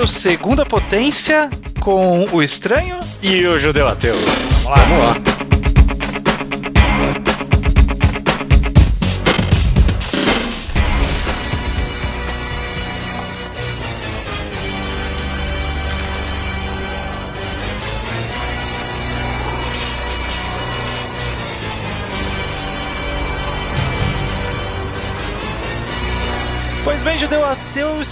o 0.00 0.06
Segunda 0.06 0.64
Potência 0.64 1.50
com 1.80 2.24
o 2.32 2.42
Estranho 2.42 2.98
e 3.22 3.44
o 3.46 3.58
Judeu 3.58 3.88
Ateu. 3.88 4.14
Vamos 4.14 4.64
lá. 4.64 4.74
Vamos 4.76 4.98
lá. 5.26 5.31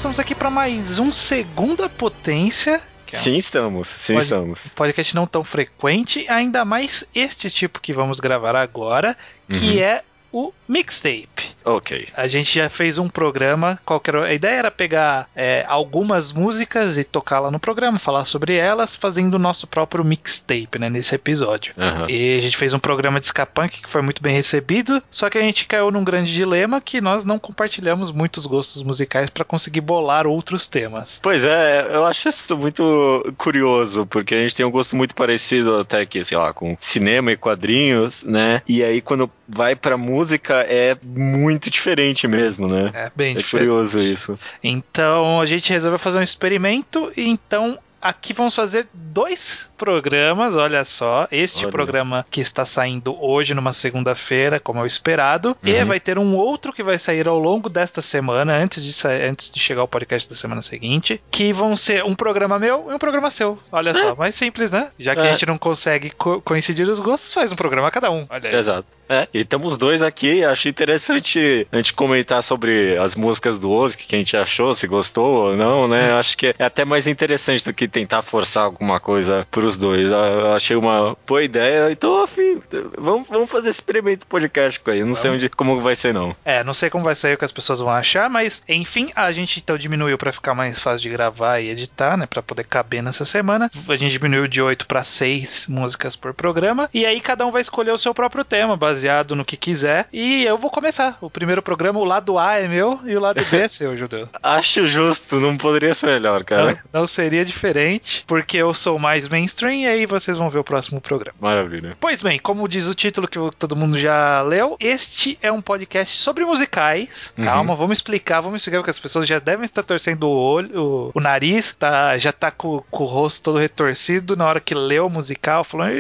Estamos 0.01 0.19
aqui 0.19 0.35
para 0.35 0.49
mais 0.49 0.99
um 0.99 1.13
Segunda 1.13 1.87
Potência. 1.87 2.81
É 3.13 3.17
sim, 3.19 3.37
estamos. 3.37 3.87
Sim, 3.87 4.15
pod 4.15 4.23
estamos. 4.25 4.69
Podcast 4.69 5.15
não 5.15 5.27
tão 5.27 5.45
frequente, 5.45 6.25
ainda 6.27 6.65
mais 6.65 7.05
este 7.15 7.51
tipo 7.51 7.79
que 7.79 7.93
vamos 7.93 8.19
gravar 8.19 8.57
agora, 8.57 9.15
que 9.53 9.77
uhum. 9.77 9.83
é 9.83 10.03
o 10.33 10.53
mixtape. 10.69 11.55
Ok. 11.65 12.09
A 12.17 12.29
gente 12.29 12.55
já 12.55 12.69
fez 12.69 12.97
um 12.99 13.09
programa, 13.09 13.79
qualquer 13.85 14.17
a 14.17 14.33
ideia 14.33 14.55
era 14.55 14.71
pegar 14.71 15.29
é, 15.35 15.65
algumas 15.69 16.33
músicas 16.33 16.97
e 16.97 17.05
tocar 17.05 17.41
lá 17.41 17.51
no 17.51 17.59
programa, 17.59 17.99
falar 17.99 18.25
sobre 18.25 18.57
elas, 18.57 18.97
fazendo 18.97 19.35
o 19.35 19.39
nosso 19.39 19.67
próprio 19.67 20.05
mixtape, 20.05 20.79
né, 20.79 20.89
nesse 20.89 21.15
episódio. 21.15 21.75
Uhum. 21.77 22.09
E 22.09 22.39
a 22.39 22.41
gente 22.41 22.57
fez 22.57 22.73
um 22.73 22.79
programa 22.79 23.21
de 23.21 23.27
Skapunk 23.27 23.83
que 23.83 23.91
foi 23.91 24.03
muito 24.03 24.23
bem 24.23 24.35
recebido, 24.35 25.03
só 25.11 25.29
que 25.29 25.39
a 25.39 25.43
gente 25.43 25.67
caiu 25.67 25.91
num 25.91 26.05
grande 26.05 26.33
dilema 26.33 26.81
que 26.81 27.01
nós 27.01 27.25
não 27.25 27.39
compartilhamos 27.39 28.11
muitos 28.11 28.47
gostos 28.47 28.83
musicais 28.83 29.29
para 29.29 29.45
conseguir 29.45 29.81
bolar 29.81 30.27
outros 30.27 30.67
temas. 30.67 31.21
Pois 31.23 31.45
é, 31.45 31.89
eu 31.91 32.07
acho 32.07 32.29
isso 32.29 32.57
muito 32.57 33.35
curioso, 33.37 34.07
porque 34.07 34.35
a 34.35 34.41
gente 34.41 34.55
tem 34.55 34.65
um 34.65 34.71
gosto 34.71 34.97
muito 34.97 35.15
parecido 35.15 35.77
até 35.77 36.07
que, 36.07 36.25
sei 36.25 36.39
lá, 36.39 36.53
com 36.53 36.77
cinema 36.81 37.33
e 37.33 37.37
quadrinhos, 37.37 38.25
né? 38.25 38.63
E 38.69 38.83
aí 38.83 39.01
quando 39.01 39.31
vai 39.49 39.75
pra 39.75 39.97
música 39.97 40.20
é 40.67 40.97
muito 41.05 41.71
diferente 41.71 42.27
mesmo, 42.29 42.69
né? 42.69 42.91
É 42.95 43.13
bem 43.15 43.35
é 43.35 43.39
diferente. 43.39 43.69
curioso 43.69 43.99
isso. 43.99 44.39
Então 44.63 45.41
a 45.41 45.47
gente 45.47 45.73
resolveu 45.73 45.99
fazer 45.99 46.19
um 46.19 46.23
experimento 46.23 47.13
e 47.17 47.29
então 47.29 47.79
aqui 48.01 48.33
vamos 48.33 48.55
fazer 48.55 48.89
dois 48.93 49.70
programas, 49.81 50.55
olha 50.55 50.85
só. 50.85 51.27
Este 51.33 51.65
olha. 51.65 51.73
programa 51.73 52.27
que 52.31 52.43
está 52.43 52.67
saindo 52.67 53.17
hoje, 53.19 53.55
numa 53.55 53.73
segunda-feira, 53.73 54.61
como 54.61 54.81
é 54.81 54.83
o 54.83 54.87
esperado. 54.87 55.57
Uhum. 55.65 55.71
E 55.71 55.85
vai 55.87 55.99
ter 55.99 56.19
um 56.19 56.37
outro 56.37 56.71
que 56.71 56.83
vai 56.83 56.99
sair 56.99 57.27
ao 57.27 57.39
longo 57.39 57.71
desta 57.71 58.03
semana, 58.03 58.55
antes 58.55 58.85
de, 58.85 59.09
antes 59.09 59.51
de 59.51 59.59
chegar 59.59 59.83
o 59.83 59.89
podcast 59.89 60.29
da 60.29 60.35
semana 60.35 60.61
seguinte. 60.61 61.19
Que 61.31 61.51
vão 61.51 61.75
ser 61.79 62.05
um 62.05 62.15
programa 62.15 62.59
meu 62.59 62.89
e 62.91 62.95
um 62.95 62.99
programa 62.99 63.31
seu. 63.31 63.59
Olha 63.73 63.95
só, 63.95 64.15
mais 64.15 64.35
simples, 64.35 64.71
né? 64.71 64.91
Já 64.99 65.17
que 65.17 65.23
é. 65.23 65.31
a 65.31 65.33
gente 65.33 65.47
não 65.47 65.57
consegue 65.57 66.11
co 66.11 66.43
coincidir 66.43 66.87
os 66.87 67.01
gostos, 67.01 67.33
faz 67.33 67.51
um 67.51 67.57
programa 67.57 67.91
cada 67.91 68.11
um. 68.11 68.27
Olha 68.29 68.51
aí. 68.51 68.55
Exato. 68.55 69.01
É, 69.09 69.27
e 69.35 69.41
estamos 69.41 69.77
dois 69.77 70.03
aqui. 70.03 70.45
Acho 70.45 70.69
interessante 70.69 71.67
a 71.73 71.77
gente 71.79 71.93
comentar 71.95 72.43
sobre 72.45 72.97
as 72.97 73.17
músicas 73.17 73.59
do 73.59 73.69
Ozzy, 73.69 73.97
que 73.97 74.15
a 74.15 74.19
gente 74.19 74.37
achou, 74.37 74.73
se 74.73 74.87
gostou 74.87 75.49
ou 75.49 75.57
não, 75.57 75.89
né? 75.89 76.13
Acho 76.21 76.37
que 76.37 76.55
é 76.57 76.65
até 76.65 76.85
mais 76.85 77.09
interessante 77.09 77.65
do 77.65 77.75
que 77.75 77.89
tentar 77.89 78.23
forçar 78.23 78.63
alguma 78.63 79.01
coisa 79.01 79.47
pros 79.71 79.79
dois. 79.79 80.09
Eu 80.09 80.53
achei 80.53 80.77
uma 80.77 81.17
boa 81.27 81.43
ideia. 81.43 81.91
Então, 81.91 82.23
afim, 82.23 82.61
vamos, 82.99 83.29
vamos 83.29 83.51
fazer 83.51 83.71
esse 83.71 83.81
experimento 83.81 84.27
podcast 84.27 84.81
aí. 84.87 85.01
Eu 85.01 85.07
não 85.07 85.15
sei 85.15 85.31
onde, 85.31 85.49
como 85.51 85.81
vai 85.81 85.95
ser, 85.95 86.13
não. 86.13 86.35
É, 86.45 86.65
não 86.65 86.75
sei 86.75 86.91
como 86.91 87.05
vai 87.05 87.15
ser 87.15 87.35
o 87.35 87.39
que 87.39 87.45
as 87.45 87.53
pessoas 87.53 87.81
vão 87.81 87.91
achar, 87.91 88.29
mas 88.29 88.63
enfim, 88.69 89.13
a 89.15 89.31
gente 89.33 89.61
então 89.61 89.79
diminuiu 89.79 90.19
para 90.19 90.33
ficar 90.33 90.55
mais 90.55 90.79
fácil 90.79 91.03
de 91.03 91.11
gravar 91.11 91.61
e 91.61 91.69
editar, 91.69 92.17
né? 92.17 92.27
Pra 92.27 92.43
poder 92.43 92.65
caber 92.65 93.03
nessa 93.03 93.25
semana. 93.25 93.71
A 93.89 93.97
gente 93.97 94.13
diminuiu 94.13 94.49
de 94.49 94.61
8 94.61 94.87
para 94.87 95.05
6 95.05 95.69
músicas 95.69 96.17
por 96.17 96.35
programa. 96.35 96.89
E 96.93 97.07
aí 97.07 97.21
cada 97.21 97.47
um 97.47 97.51
vai 97.51 97.61
escolher 97.61 97.93
o 97.93 97.99
seu 97.99 98.15
próprio 98.15 98.45
tema, 98.45 98.77
baseado 98.77 99.37
no 99.37 99.45
que 99.45 99.57
quiser. 99.57 100.09
E 100.13 100.45
eu 100.45 100.59
vou 100.59 100.71
começar. 100.71 101.17
O 101.21 101.31
primeiro 101.31 101.63
programa, 101.63 102.01
o 102.01 102.05
lado 102.05 102.39
A 102.39 102.57
é 102.57 102.67
meu 102.67 103.01
e 103.05 103.17
o 103.17 103.21
lado 103.21 103.45
B 103.45 103.59
é 103.59 103.69
seu, 103.69 103.97
Judeu. 103.97 104.29
Acho 104.43 104.87
justo, 104.87 105.39
não 105.39 105.57
poderia 105.57 105.95
ser 105.95 106.07
melhor, 106.07 106.45
cara. 106.45 106.81
Não, 106.93 107.01
não 107.01 107.07
seria 107.07 107.45
diferente, 107.45 108.25
porque 108.27 108.57
eu 108.57 108.73
sou 108.75 108.99
mais 108.99 109.29
mainstream 109.29 109.60
e 109.69 109.87
aí 109.87 110.07
vocês 110.07 110.37
vão 110.37 110.49
ver 110.49 110.59
o 110.59 110.65
próximo 110.65 111.01
programa. 111.01 111.37
Maravilha. 111.41 111.97
Pois 112.01 112.23
bem, 112.23 112.39
como 112.39 112.69
diz 112.69 112.87
o 112.87 112.95
título 112.95 113.29
que 113.29 113.39
todo 113.59 113.77
mundo 113.77 113.99
já 113.99 114.43
leu, 114.43 114.77
este 114.81 115.39
é 115.43 115.51
um 115.51 115.61
podcast 115.61 116.19
sobre 116.19 116.45
musicais. 116.45 117.35
Uhum. 117.37 117.45
Calma, 117.45 117.75
vamos 117.75 117.99
explicar, 117.99 118.41
vamos 118.41 118.61
explicar 118.63 118.79
porque 118.79 118.91
as 118.91 118.99
pessoas 118.99 119.27
já 119.27 119.39
devem 119.39 119.65
estar 119.65 119.83
torcendo 119.83 120.25
o 120.25 120.31
olho, 120.31 120.83
o, 120.83 121.11
o 121.15 121.21
nariz, 121.21 121.75
tá, 121.75 122.17
já 122.19 122.33
tá 122.33 122.51
com, 122.51 122.83
com, 122.91 123.05
o 123.05 123.07
rosto 123.07 123.45
todo 123.45 123.59
retorcido 123.59 124.37
na 124.37 124.47
hora 124.47 124.61
que 124.61 124.75
leu 124.75 125.07
o 125.07 125.11
musical, 125.11 125.65
falando, 125.65 125.95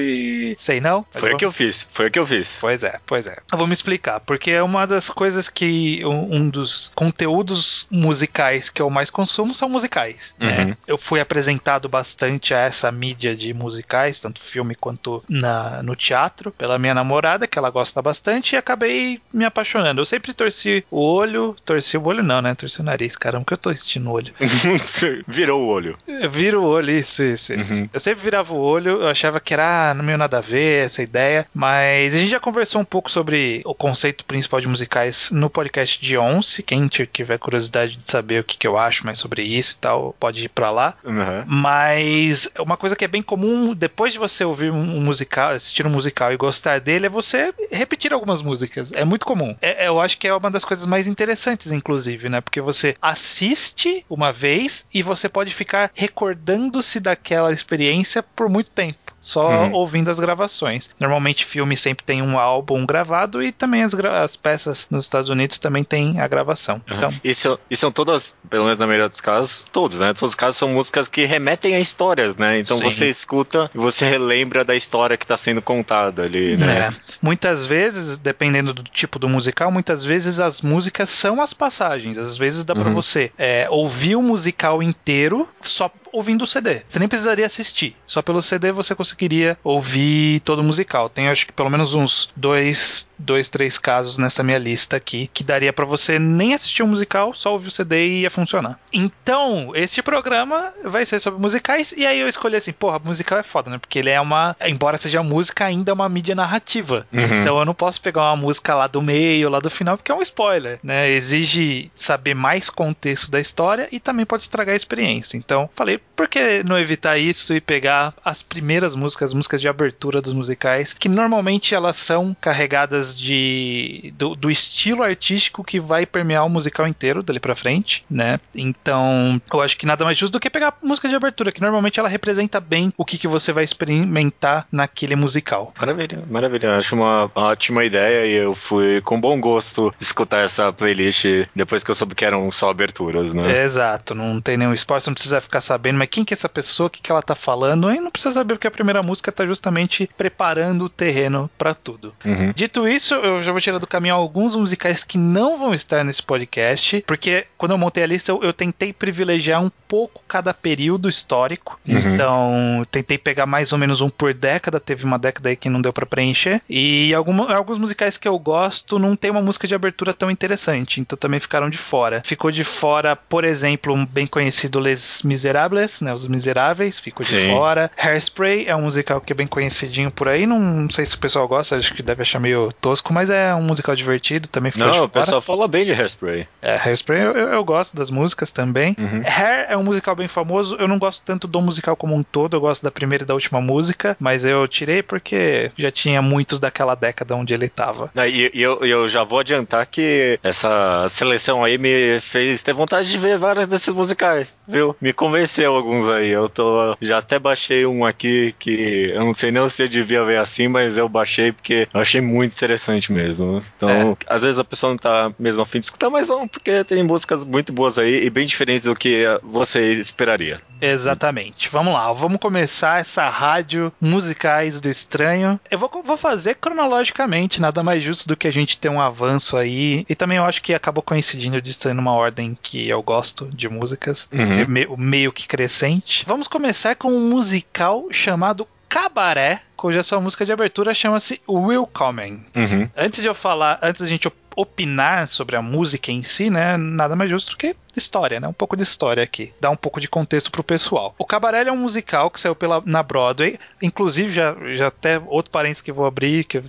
sei 0.59 0.81
não. 0.81 1.05
Foi 1.11 1.35
o 1.35 1.37
que 1.37 1.45
eu 1.45 1.53
fiz, 1.53 1.89
foi 1.93 2.09
o 2.09 2.11
que 2.11 2.19
eu 2.19 2.27
fiz. 2.27 2.59
Pois 2.61 2.85
é, 2.85 2.99
pois 3.07 3.27
é. 3.27 3.37
Eu 3.51 3.59
vou 3.59 3.67
me 3.67 3.73
explicar, 3.73 4.21
porque 4.21 4.51
é 4.51 4.63
uma 4.63 4.87
das 4.87 5.11
coisas 5.11 5.49
que 5.49 6.05
um, 6.05 6.37
um 6.37 6.49
dos 6.49 6.93
conteúdos 6.95 7.87
musicais 7.91 8.69
que 8.69 8.81
eu 8.81 8.91
mais 8.91 9.11
consumo 9.11 9.55
são 9.55 9.69
musicais. 9.69 10.35
Né? 10.39 10.59
Uhum. 10.59 10.65
Né? 10.67 10.77
Eu 10.87 10.99
fui 10.99 11.21
apresentado 11.21 11.89
bastante 11.89 12.55
a 12.55 12.61
essa 12.61 12.91
mídia 12.91 13.35
de 13.35 13.50
musicais, 13.53 14.21
tanto 14.21 14.41
filme 14.41 14.75
quanto 14.75 15.23
na, 15.29 15.83
no 15.83 15.95
teatro, 15.95 16.51
pela 16.53 16.79
minha 16.79 16.95
namorada, 16.95 17.47
que 17.47 17.59
ela 17.59 17.71
gosta 17.71 18.01
bastante, 18.03 18.55
e 18.55 18.59
acabei 18.59 19.21
me 19.33 19.45
apaixonando. 19.45 20.01
Eu 20.01 20.05
sempre 20.05 20.33
torci 20.33 20.85
o 20.91 21.01
olho, 21.01 21.57
torci 21.65 21.97
o 21.97 22.05
olho 22.05 22.23
não, 22.23 22.41
né? 22.41 22.55
Torci 22.55 22.81
o 22.81 22.85
nariz, 22.85 23.17
caramba, 23.17 23.45
que 23.45 23.53
eu 23.53 23.59
tô 23.59 23.71
assistindo 23.71 24.09
o 24.09 24.13
olho. 24.13 24.33
Virou 25.27 25.63
o 25.63 25.67
olho. 25.69 25.99
Vira 26.31 26.59
o 26.59 26.65
olho, 26.65 26.93
isso, 26.93 27.23
isso, 27.25 27.55
isso. 27.55 27.75
Uhum. 27.75 27.89
Eu 27.93 28.01
sempre 28.01 28.23
virava 28.23 28.53
o 28.53 28.59
olho, 28.59 29.03
eu 29.03 29.09
achava 29.09 29.41
que 29.41 29.55
era, 29.55 29.91
ah, 29.91 29.95
não 29.95 30.05
meio 30.05 30.19
nada 30.19 30.39
a 30.39 30.41
ver 30.41 30.85
essa 30.85 31.03
ideia, 31.03 31.47
mas 31.55 32.15
a 32.15 32.19
gente 32.19 32.31
já 32.31 32.41
conversou 32.41 32.81
um 32.81 32.85
pouco 32.85 33.11
sobre 33.11 33.63
o 33.65 33.75
conceito 33.75 34.25
principal 34.25 34.61
de 34.61 34.69
musicais 34.69 35.31
no 35.31 35.49
podcast 35.49 36.01
de 36.01 36.17
Once. 36.17 36.63
Quem 36.63 36.89
tiver 36.89 37.39
curiosidade 37.39 37.97
de 37.97 38.11
saber 38.11 38.41
o 38.41 38.45
que, 38.45 38.59
que 38.59 38.67
eu 38.67 38.79
acho 38.79 39.05
mais 39.05 39.19
sobre 39.19 39.43
isso 39.43 39.77
e 39.77 39.79
tal, 39.79 40.15
pode 40.19 40.45
ir 40.45 40.49
pra 40.49 40.71
lá. 40.71 40.95
Uhum. 41.05 41.45
Mas 41.47 42.49
uma 42.59 42.77
coisa 42.77 42.97
que 42.97 43.05
é 43.05 43.09
bem 43.09 43.23
comum 43.23 43.40
depois 43.75 44.13
de 44.13 44.19
você 44.19 44.45
ouvir 44.45 44.71
um 44.71 45.01
musical, 45.01 45.53
assistir 45.53 45.87
um 45.87 45.91
musical 45.91 46.33
e 46.33 46.37
gostar 46.37 46.81
dele, 46.81 47.07
é 47.07 47.09
você 47.09 47.53
repetir 47.71 48.13
algumas 48.13 48.43
músicas. 48.43 48.93
É 48.93 49.05
muito 49.05 49.27
comum. 49.27 49.57
É, 49.61 49.89
eu 49.89 50.01
acho 50.01 50.19
que 50.19 50.29
é 50.29 50.35
uma 50.35 50.51
das 50.51 50.65
coisas 50.65 50.87
mais 50.87 51.07
interessantes, 51.07 51.73
inclusive, 51.73 52.29
né? 52.29 52.41
Porque 52.41 52.61
você 52.61 52.97
assiste 53.01 54.05
uma 54.09 54.33
vez 54.33 54.87
e 54.93 55.03
você 55.03 55.29
pode 55.29 55.53
ficar 55.53 55.91
recordando-se 55.95 57.01
daquela 57.01 57.53
experiência 57.53 58.23
por 58.23 58.49
muito 58.49 58.71
tempo 58.71 58.99
só 59.21 59.49
uhum. 59.51 59.73
ouvindo 59.73 60.11
as 60.11 60.19
gravações. 60.19 60.91
Normalmente 60.99 61.45
filme 61.45 61.77
sempre 61.77 62.05
tem 62.05 62.23
um 62.23 62.39
álbum 62.39 62.87
gravado 62.87 63.43
e 63.43 63.53
também 63.53 63.83
as, 63.83 63.95
as 63.95 64.37
peças 64.37 64.89
nos 64.91 65.05
Estados 65.05 65.29
Unidos 65.29 65.59
também 65.59 65.85
tem 65.85 66.21
a 66.21 66.27
gravação. 66.27 66.81
Uhum. 66.89 66.97
Então, 66.97 67.13
e, 67.23 67.35
são, 67.35 67.59
e 67.71 67.77
são 67.77 67.93
todas, 67.93 68.37
pelo 68.49 68.65
menos 68.65 68.79
na 68.79 68.87
maioria 68.87 69.09
dos 69.09 69.21
casos, 69.21 69.65
todos, 69.71 70.01
né? 70.01 70.09
Todos 70.09 70.31
os 70.31 70.35
casos 70.35 70.57
são 70.57 70.69
músicas 70.69 71.09
que 71.09 71.25
remetem 71.25 71.75
a 71.75 71.81
histórias, 71.81 72.37
né? 72.37 72.59
Então 72.59 72.79
Sim. 72.79 72.85
você 72.85 73.09
escuta 73.09 73.71
e 73.75 73.79
você 73.79 74.09
relembra 74.09 74.65
da 74.65 74.75
história 74.75 75.17
que 75.17 75.25
está 75.25 75.37
sendo 75.37 75.61
contada 75.61 76.23
ali, 76.23 76.57
né? 76.57 76.89
É. 76.89 76.93
Muitas 77.21 77.67
vezes, 77.67 78.19
dependendo 78.19 78.73
do 78.73 78.83
tipo 78.83 79.19
do 79.19 79.29
musical, 79.29 79.71
muitas 79.71 80.05
vezes 80.05 80.41
as 80.41 80.63
músicas 80.63 81.11
são 81.11 81.41
as 81.41 81.53
passagens. 81.53 82.17
Às 82.17 82.37
vezes 82.37 82.65
dá 82.65 82.75
uhum. 82.75 82.81
para 82.81 82.91
você 82.91 83.31
é, 83.37 83.67
ouvir 83.71 84.17
o 84.17 84.23
musical 84.23 84.83
inteiro 84.83 85.49
só 85.61 85.91
ouvindo 86.13 86.43
o 86.43 86.47
CD. 86.47 86.83
Você 86.89 86.99
nem 86.99 87.09
precisaria 87.09 87.47
assistir. 87.47 87.97
Só 88.07 88.23
pelo 88.23 88.43
CD 88.43 88.73
você 88.73 88.95
conseguiria 88.95 89.59
ouvir 89.63 90.41
todo 90.41 90.61
o 90.61 90.65
musical. 90.65 91.09
Tem 91.09 91.29
acho 91.29 91.47
que 91.47 91.53
pelo 91.53 91.71
menos 91.71 91.95
uns 91.95 92.31
dois, 92.37 93.09
dois 93.19 93.49
três 93.49 93.79
casos 93.79 94.19
nessa 94.19 94.43
minha 94.43 94.59
lista 94.59 94.97
aqui 94.97 95.31
que 95.33 95.45
daria 95.45 95.73
para 95.73 95.85
você 95.85 96.19
nem 96.19 96.55
assistir 96.55 96.83
o 96.83 96.87
um 96.87 96.89
musical, 96.89 97.35
só 97.35 97.53
ouvir 97.53 97.69
o 97.69 97.71
CD 97.71 98.07
e 98.07 98.21
ia 98.23 98.31
funcionar. 98.31 98.79
Então, 98.93 99.73
este 99.75 100.03
programa 100.03 100.73
vai 100.85 101.05
ser 101.05 101.21
sobre 101.21 101.41
musicais 101.41 101.93
e 101.97 102.07
aí 102.07 102.21
eu 102.21 102.29
escolhi 102.29 102.57
assim, 102.57 102.73
porra, 102.73 102.99
musical 102.99 103.39
é 103.39 103.43
foda, 103.43 103.71
né? 103.71 103.79
Porque 103.79 103.99
ele 103.99 104.11
é 104.11 104.21
uma, 104.21 104.57
embora 104.67 104.97
seja 104.97 105.23
música, 105.23 105.65
ainda 105.65 105.91
é 105.91 105.95
uma 105.95 106.09
mídia 106.09 106.35
narrativa. 106.35 107.07
Uhum. 107.13 107.41
Então 107.41 107.59
eu 107.59 107.65
não 107.65 107.75
posso 107.75 108.01
pegar 108.01 108.23
uma 108.23 108.37
música 108.37 108.75
lá 108.75 108.87
do 108.87 109.01
meio, 109.01 109.49
lá 109.49 109.59
do 109.59 109.71
final, 109.71 109.97
porque 109.97 110.13
é 110.13 110.15
um 110.15 110.23
spoiler, 110.23 110.79
né? 110.83 111.11
Exige 111.11 111.91
saber 111.95 112.35
mais 112.35 112.71
contexto 112.71 113.31
da 113.31 113.41
história 113.41 113.89
e 113.93 114.01
também 114.01 114.27
pode 114.27 114.43
estragar 114.43 114.73
a 114.73 114.77
experiência. 114.77 115.37
Então, 115.37 115.69
falei, 115.75 116.00
por 116.21 116.29
que 116.29 116.63
não 116.63 116.79
evitar 116.79 117.17
isso 117.17 117.55
e 117.55 117.63
pegar 117.63 118.13
as 118.23 118.43
primeiras 118.43 118.95
músicas, 118.95 119.31
as 119.31 119.35
músicas 119.35 119.61
de 119.61 119.69
abertura 119.69 120.21
dos 120.21 120.35
musicais, 120.35 120.93
que 120.93 121.09
normalmente 121.09 121.75
elas 121.75 121.97
são 121.97 122.37
carregadas 122.39 123.19
de 123.19 124.13
do, 124.19 124.35
do 124.35 124.51
estilo 124.51 125.03
artístico 125.03 125.65
que 125.65 125.81
vai 125.81 126.05
permear 126.05 126.45
o 126.45 126.51
musical 126.51 126.87
inteiro 126.87 127.23
dali 127.23 127.41
para 127.41 127.57
frente, 127.57 128.05
né? 128.11 128.39
Então, 128.55 129.41
eu 129.51 129.63
acho 129.63 129.79
que 129.79 129.87
nada 129.87 130.05
mais 130.05 130.19
justo 130.19 130.35
do 130.35 130.41
que 130.41 130.51
pegar 130.51 130.69
a 130.69 130.87
música 130.87 131.09
de 131.09 131.17
abertura, 131.17 131.51
que 131.51 131.61
normalmente 131.61 131.99
ela 131.99 132.09
representa 132.09 132.61
bem 132.61 132.93
o 132.99 133.05
que, 133.05 133.17
que 133.17 133.27
você 133.27 133.51
vai 133.51 133.65
experimentar 133.65 134.67
naquele 134.71 135.17
musical. 135.17 135.73
Maravilha, 135.79 136.23
maravilha. 136.31 136.77
Acho 136.77 136.97
uma 136.97 137.31
ótima 137.35 137.83
ideia 137.83 138.27
e 138.27 138.35
eu 138.35 138.55
fui 138.55 139.01
com 139.01 139.19
bom 139.19 139.41
gosto 139.41 139.95
escutar 139.99 140.45
essa 140.45 140.71
playlist 140.71 141.25
depois 141.55 141.83
que 141.83 141.91
eu 141.91 141.95
soube 141.95 142.15
que 142.15 142.27
eram 142.27 142.51
só 142.51 142.69
aberturas, 142.69 143.33
né? 143.33 143.65
Exato, 143.65 144.15
não 144.15 144.39
tem 144.39 144.59
nenhum 144.59 144.75
você 145.01 145.11
não 145.11 145.15
precisa 145.15 145.41
ficar 145.41 145.61
sabendo, 145.61 145.90
mas 145.99 146.09
quem 146.09 146.25
que 146.25 146.35
é 146.35 146.37
essa 146.37 146.49
pessoa, 146.49 146.87
o 146.87 146.91
que, 146.91 147.01
que 147.01 147.11
ela 147.11 147.23
tá 147.23 147.35
falando, 147.35 147.91
e 147.93 148.01
não 148.01 148.11
precisa 148.11 148.35
saber 148.35 148.55
porque 148.55 148.67
a 148.67 148.71
primeira 148.71 149.03
música 149.03 149.33
tá 149.33 149.47
justamente 149.47 150.09
preparando 150.17 150.85
o 150.85 150.89
terreno 150.89 151.51
para 151.57 151.75
tudo. 151.75 152.15
Uhum. 152.25 152.53
Dito 152.55 152.89
isso, 152.89 153.15
eu 153.15 153.43
já 153.43 153.53
vou 153.53 153.61
tirar 153.61 153.79
do 153.79 153.87
caminho 153.87 154.15
alguns 154.15 154.55
musicais 154.57 155.05
que 155.05 155.19
não 155.19 155.59
vão 155.59 155.75
estar 155.75 156.05
nesse 156.05 156.23
podcast, 156.23 157.03
porque 157.07 157.47
quando 157.57 157.73
eu 157.73 157.79
montei 157.79 158.03
a 158.03 158.07
lista, 158.07 158.33
eu, 158.33 158.43
eu 158.43 158.53
tentei 158.53 158.93
privilegiar 158.93 159.63
um 159.63 159.71
pouco 159.89 160.23
cada 160.27 160.55
período 160.55 161.09
histórico. 161.09 161.81
Uhum. 161.87 162.15
Então, 162.15 162.87
tentei 162.91 163.19
pegar 163.19 163.47
mais 163.47 163.73
ou 163.73 163.79
menos 163.79 164.01
um 164.01 164.09
por 164.09 164.33
década, 164.33 164.79
teve 164.79 165.05
uma 165.05 165.19
década 165.19 165.49
aí 165.49 165.57
que 165.57 165.69
não 165.69 165.81
deu 165.81 165.93
para 165.93 166.07
preencher. 166.07 166.63
E 166.69 167.13
alguma, 167.15 167.53
alguns 167.55 167.79
musicais 167.79 168.17
que 168.17 168.29
eu 168.29 168.39
gosto 168.39 168.99
não 168.99 169.17
tem 169.17 169.31
uma 169.31 169.43
música 169.43 169.67
de 169.67 169.75
abertura 169.75 170.15
tão 170.15 170.31
interessante, 170.31 171.01
então 171.01 171.17
também 171.19 171.41
ficaram 171.41 171.69
de 171.69 171.79
fora. 171.79 172.23
Ficou 172.25 172.51
de 172.51 172.65
fora, 172.65 173.17
por 173.17 173.45
exemplo, 173.45 173.95
um 173.95 174.07
bem 174.07 174.27
conhecido 174.27 174.79
Les 174.79 175.23
Miserables, 175.23 175.80
né, 176.03 176.13
Os 176.13 176.27
Miseráveis, 176.27 176.99
ficou 177.01 177.25
de 177.25 177.31
Sim. 177.31 177.51
fora. 177.51 177.91
Hairspray 177.97 178.67
é 178.67 178.75
um 178.75 178.83
musical 178.83 179.21
que 179.21 179.33
é 179.33 179.37
bem 179.37 179.47
conhecidinho 179.47 180.11
por 180.11 180.29
aí, 180.29 180.47
não, 180.47 180.59
não, 180.59 180.91
sei 180.91 181.07
se 181.07 181.15
o 181.15 181.19
pessoal 181.19 181.47
gosta, 181.47 181.77
acho 181.77 181.95
que 181.95 182.03
deve 182.03 182.23
achar 182.23 182.41
meio 182.41 182.69
tosco, 182.81 183.13
mas 183.13 183.31
é 183.31 183.55
um 183.55 183.63
musical 183.63 183.95
divertido, 183.95 184.49
também 184.49 184.73
ficou 184.73 184.87
não, 184.87 184.93
de 184.93 184.99
fora. 184.99 185.09
Não, 185.13 185.21
o 185.21 185.25
pessoal 185.25 185.41
fala 185.41 185.69
bem 185.69 185.85
de 185.85 185.93
Hairspray. 185.93 186.47
É, 186.61 186.77
Hairspray 186.77 187.23
eu, 187.23 187.33
eu, 187.33 187.65
gosto 187.65 187.97
das 187.97 188.11
músicas 188.11 188.53
também. 188.53 188.97
Uhum. 188.99 189.23
Hair 189.25 189.67
é 189.69 189.77
um 189.77 189.85
musical 189.85 190.15
bem 190.15 190.29
famoso, 190.29 190.77
eu 190.77 190.89
não 190.89 190.99
gosto 190.99 191.23
tanto 191.25 191.47
do 191.47 191.61
musical 191.61 191.97
como 191.97 192.15
um 192.15 192.23
todo, 192.23 192.57
eu 192.57 192.61
gosto 192.61 192.83
da 192.83 192.91
primeira 192.91 193.25
e 193.25 193.27
da 193.27 193.35
última 193.35 193.61
música, 193.61 194.17
mas 194.19 194.45
eu 194.45 194.67
tirei 194.67 195.03
porque 195.03 195.71
já 195.77 195.91
tinha 195.91 196.21
muitos 196.21 196.59
daquela 196.59 196.95
década 196.95 197.35
onde 197.35 197.55
ele 197.55 197.69
tava. 197.69 198.11
E, 198.27 198.51
e 198.55 198.63
eu, 198.63 198.81
eu 198.85 199.09
já 199.09 199.25
vou 199.25 199.41
adiantar 199.41 199.87
que 199.87 200.39
essa 200.43 201.07
seleção 201.09 201.65
aí 201.65 201.79
me 201.79 202.21
fez 202.21 202.63
ter 202.63 202.73
vontade 202.73 203.11
de 203.11 203.19
ver 203.19 203.39
várias 203.39 203.67
desses 203.67 203.95
musicais, 203.95 204.59
viu? 204.67 204.97
Me 205.01 205.13
convenceu 205.13 205.70
alguns 205.77 206.07
aí. 206.09 206.31
Eu 206.31 206.49
tô. 206.49 206.97
Já 207.01 207.19
até 207.19 207.39
baixei 207.39 207.87
um 207.87 208.05
aqui 208.05 208.55
que 208.59 209.09
eu 209.13 209.25
não 209.25 209.35
sei 209.35 209.51
nem 209.51 209.69
se 209.69 209.83
eu 209.83 209.89
devia 209.89 210.25
ver 210.25 210.39
assim, 210.39 210.69
mas 210.69 210.97
eu 210.97 211.09
baixei 211.09 211.53
porque 211.53 211.89
eu 211.93 212.01
achei 212.01 212.21
muito 212.21 212.53
interessante 212.55 213.13
mesmo. 213.13 213.63
Então, 213.77 213.89
é. 213.89 214.17
às 214.27 214.43
vezes 214.43 214.59
a 214.59 214.65
pessoa 214.65 214.91
não 214.91 214.99
tá 214.99 215.33
mesmo 215.39 215.63
afim 215.63 215.79
de 215.79 215.87
escutar, 215.87 216.11
mas 216.11 216.29
vamos, 216.29 216.51
porque 216.51 216.85
tem 216.85 217.03
músicas 217.03 217.45
muito 217.45 217.73
boas 217.73 217.99
aí 217.99 218.25
e 218.25 218.31
bem 218.31 218.47
diferentes 218.47 218.85
do 218.85 218.95
que 218.95 219.25
você 219.43 219.93
esperaria. 219.93 220.61
Exatamente. 220.81 221.69
Vamos 221.69 221.93
lá, 221.93 222.13
vamos 222.13 222.41
começar 222.41 223.01
essa 223.01 223.29
rádio 223.29 223.93
musicais 224.01 224.81
do 224.81 224.89
estranho. 224.89 225.61
Eu 225.71 225.79
vou, 225.79 225.91
vou 226.05 226.17
fazer 226.17 226.57
cronologicamente, 226.57 227.61
nada 227.61 227.83
mais 227.83 228.03
justo 228.03 228.27
do 228.27 228.37
que 228.37 228.49
a 228.49 228.53
gente 228.53 228.79
ter 228.79 228.89
um 228.89 229.01
avanço 229.01 229.57
aí. 229.57 230.05
E 230.09 230.15
também 230.15 230.39
eu 230.39 230.45
acho 230.45 230.63
que 230.63 230.75
acabou 230.75 231.03
coincidindo 231.03 231.61
de 231.61 231.71
estar 231.71 231.95
numa 231.95 232.13
ordem 232.13 232.57
que 232.61 232.89
eu 232.89 233.03
gosto 233.03 233.49
de 233.53 233.69
músicas, 233.69 234.29
uhum. 234.33 234.67
meio, 234.67 234.97
meio 234.97 235.33
que 235.33 235.47
crescente. 235.61 236.25
Vamos 236.27 236.49
começar 236.49 236.97
com 236.97 237.13
um 237.13 237.29
musical 237.29 238.07
chamado 238.11 238.67
Cabaré, 238.89 239.61
cuja 239.77 240.03
sua 240.03 240.19
música 240.19 240.47
de 240.47 240.53
abertura 240.53 240.95
chama-se 240.95 241.39
Willkommen. 241.47 242.43
Uhum. 242.57 242.89
Antes 242.97 243.21
de 243.21 243.29
eu 243.29 243.35
falar, 243.35 243.79
antes 243.83 244.01
da 244.01 244.07
gente 244.07 244.27
opinar 244.57 245.29
sobre 245.29 245.57
a 245.57 245.63
música 245.63 246.11
em 246.11 246.23
si, 246.23 246.49
né, 246.49 246.79
nada 246.79 247.15
mais 247.15 247.29
justo 247.29 247.59
que 247.59 247.77
história, 247.95 248.41
né? 248.41 248.49
Um 248.49 248.55
pouco 248.55 248.75
de 248.75 248.83
história 248.83 249.23
aqui. 249.23 249.53
Dá 249.61 249.69
um 249.69 249.77
pouco 249.77 250.01
de 250.01 250.09
contexto 250.09 250.51
pro 250.51 250.65
pessoal. 250.65 251.15
O 251.19 251.27
Cabaré 251.27 251.63
é 251.63 251.73
um 251.73 251.77
musical 251.77 252.31
que 252.31 252.41
saiu 252.41 252.55
pela, 252.55 252.83
na 252.87 253.03
Broadway. 253.03 253.59
Inclusive, 253.83 254.33
já, 254.33 254.57
já 254.75 254.87
até 254.87 255.19
outro 255.27 255.51
parênteses 255.51 255.83
que 255.83 255.91
eu 255.91 255.95
vou 255.95 256.07
abrir, 256.07 256.45
que 256.45 256.57
eu 256.57 256.65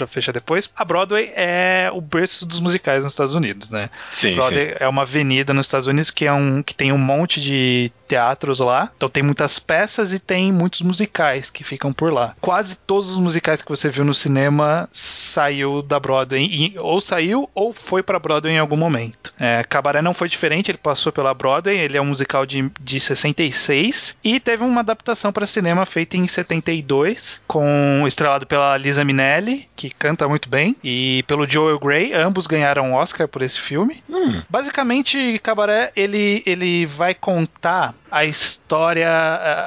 pra 0.00 0.06
fechar 0.06 0.32
depois. 0.32 0.70
A 0.74 0.84
Broadway 0.84 1.32
é 1.34 1.90
o 1.92 2.00
berço 2.00 2.46
dos 2.46 2.60
musicais 2.60 3.04
nos 3.04 3.12
Estados 3.12 3.34
Unidos, 3.34 3.70
né? 3.70 3.90
Sim, 4.10 4.34
Broadway 4.34 4.68
sim. 4.68 4.74
é 4.80 4.88
uma 4.88 5.02
avenida 5.02 5.52
nos 5.52 5.66
Estados 5.66 5.86
Unidos 5.86 6.10
que, 6.10 6.26
é 6.26 6.32
um, 6.32 6.62
que 6.62 6.74
tem 6.74 6.92
um 6.92 6.98
monte 6.98 7.40
de 7.40 7.92
teatros 8.08 8.58
lá. 8.60 8.90
Então 8.96 9.08
tem 9.08 9.22
muitas 9.22 9.58
peças 9.58 10.12
e 10.12 10.18
tem 10.18 10.52
muitos 10.52 10.82
musicais 10.82 11.50
que 11.50 11.62
ficam 11.62 11.92
por 11.92 12.12
lá. 12.12 12.34
Quase 12.40 12.76
todos 12.76 13.10
os 13.10 13.18
musicais 13.18 13.62
que 13.62 13.68
você 13.68 13.88
viu 13.88 14.04
no 14.04 14.14
cinema 14.14 14.88
saiu 14.90 15.82
da 15.82 16.00
Broadway. 16.00 16.44
E, 16.44 16.78
ou 16.78 17.00
saiu 17.00 17.48
ou 17.54 17.72
foi 17.72 18.02
pra 18.02 18.18
Broadway 18.18 18.54
em 18.54 18.58
algum 18.58 18.76
momento. 18.76 19.32
É, 19.38 19.64
Cabaré 19.64 20.02
não 20.02 20.14
foi 20.14 20.28
diferente, 20.28 20.70
ele 20.70 20.78
passou 20.78 21.12
pela 21.12 21.32
Broadway, 21.32 21.78
ele 21.78 21.96
é 21.96 22.00
um 22.00 22.06
musical 22.06 22.44
de, 22.44 22.70
de 22.80 22.98
66 22.98 24.18
e 24.22 24.40
teve 24.40 24.64
uma 24.64 24.80
adaptação 24.80 25.32
para 25.32 25.46
cinema 25.46 25.86
feita 25.86 26.16
em 26.16 26.26
72, 26.26 27.40
com 27.46 28.04
estrelado 28.06 28.46
pela 28.46 28.76
Lisa 28.76 29.04
Minelli, 29.04 29.68
que 29.76 29.89
canta 29.98 30.28
muito 30.28 30.48
bem, 30.48 30.76
e 30.82 31.22
pelo 31.26 31.46
Joel 31.46 31.78
Grey, 31.78 32.12
ambos 32.12 32.46
ganharam 32.46 32.94
Oscar 32.94 33.28
por 33.28 33.42
esse 33.42 33.60
filme. 33.60 34.02
Hum. 34.08 34.42
Basicamente, 34.48 35.38
Cabaré 35.42 35.92
ele, 35.94 36.42
ele 36.46 36.86
vai 36.86 37.14
contar 37.14 37.94
a 38.10 38.24
história 38.24 39.08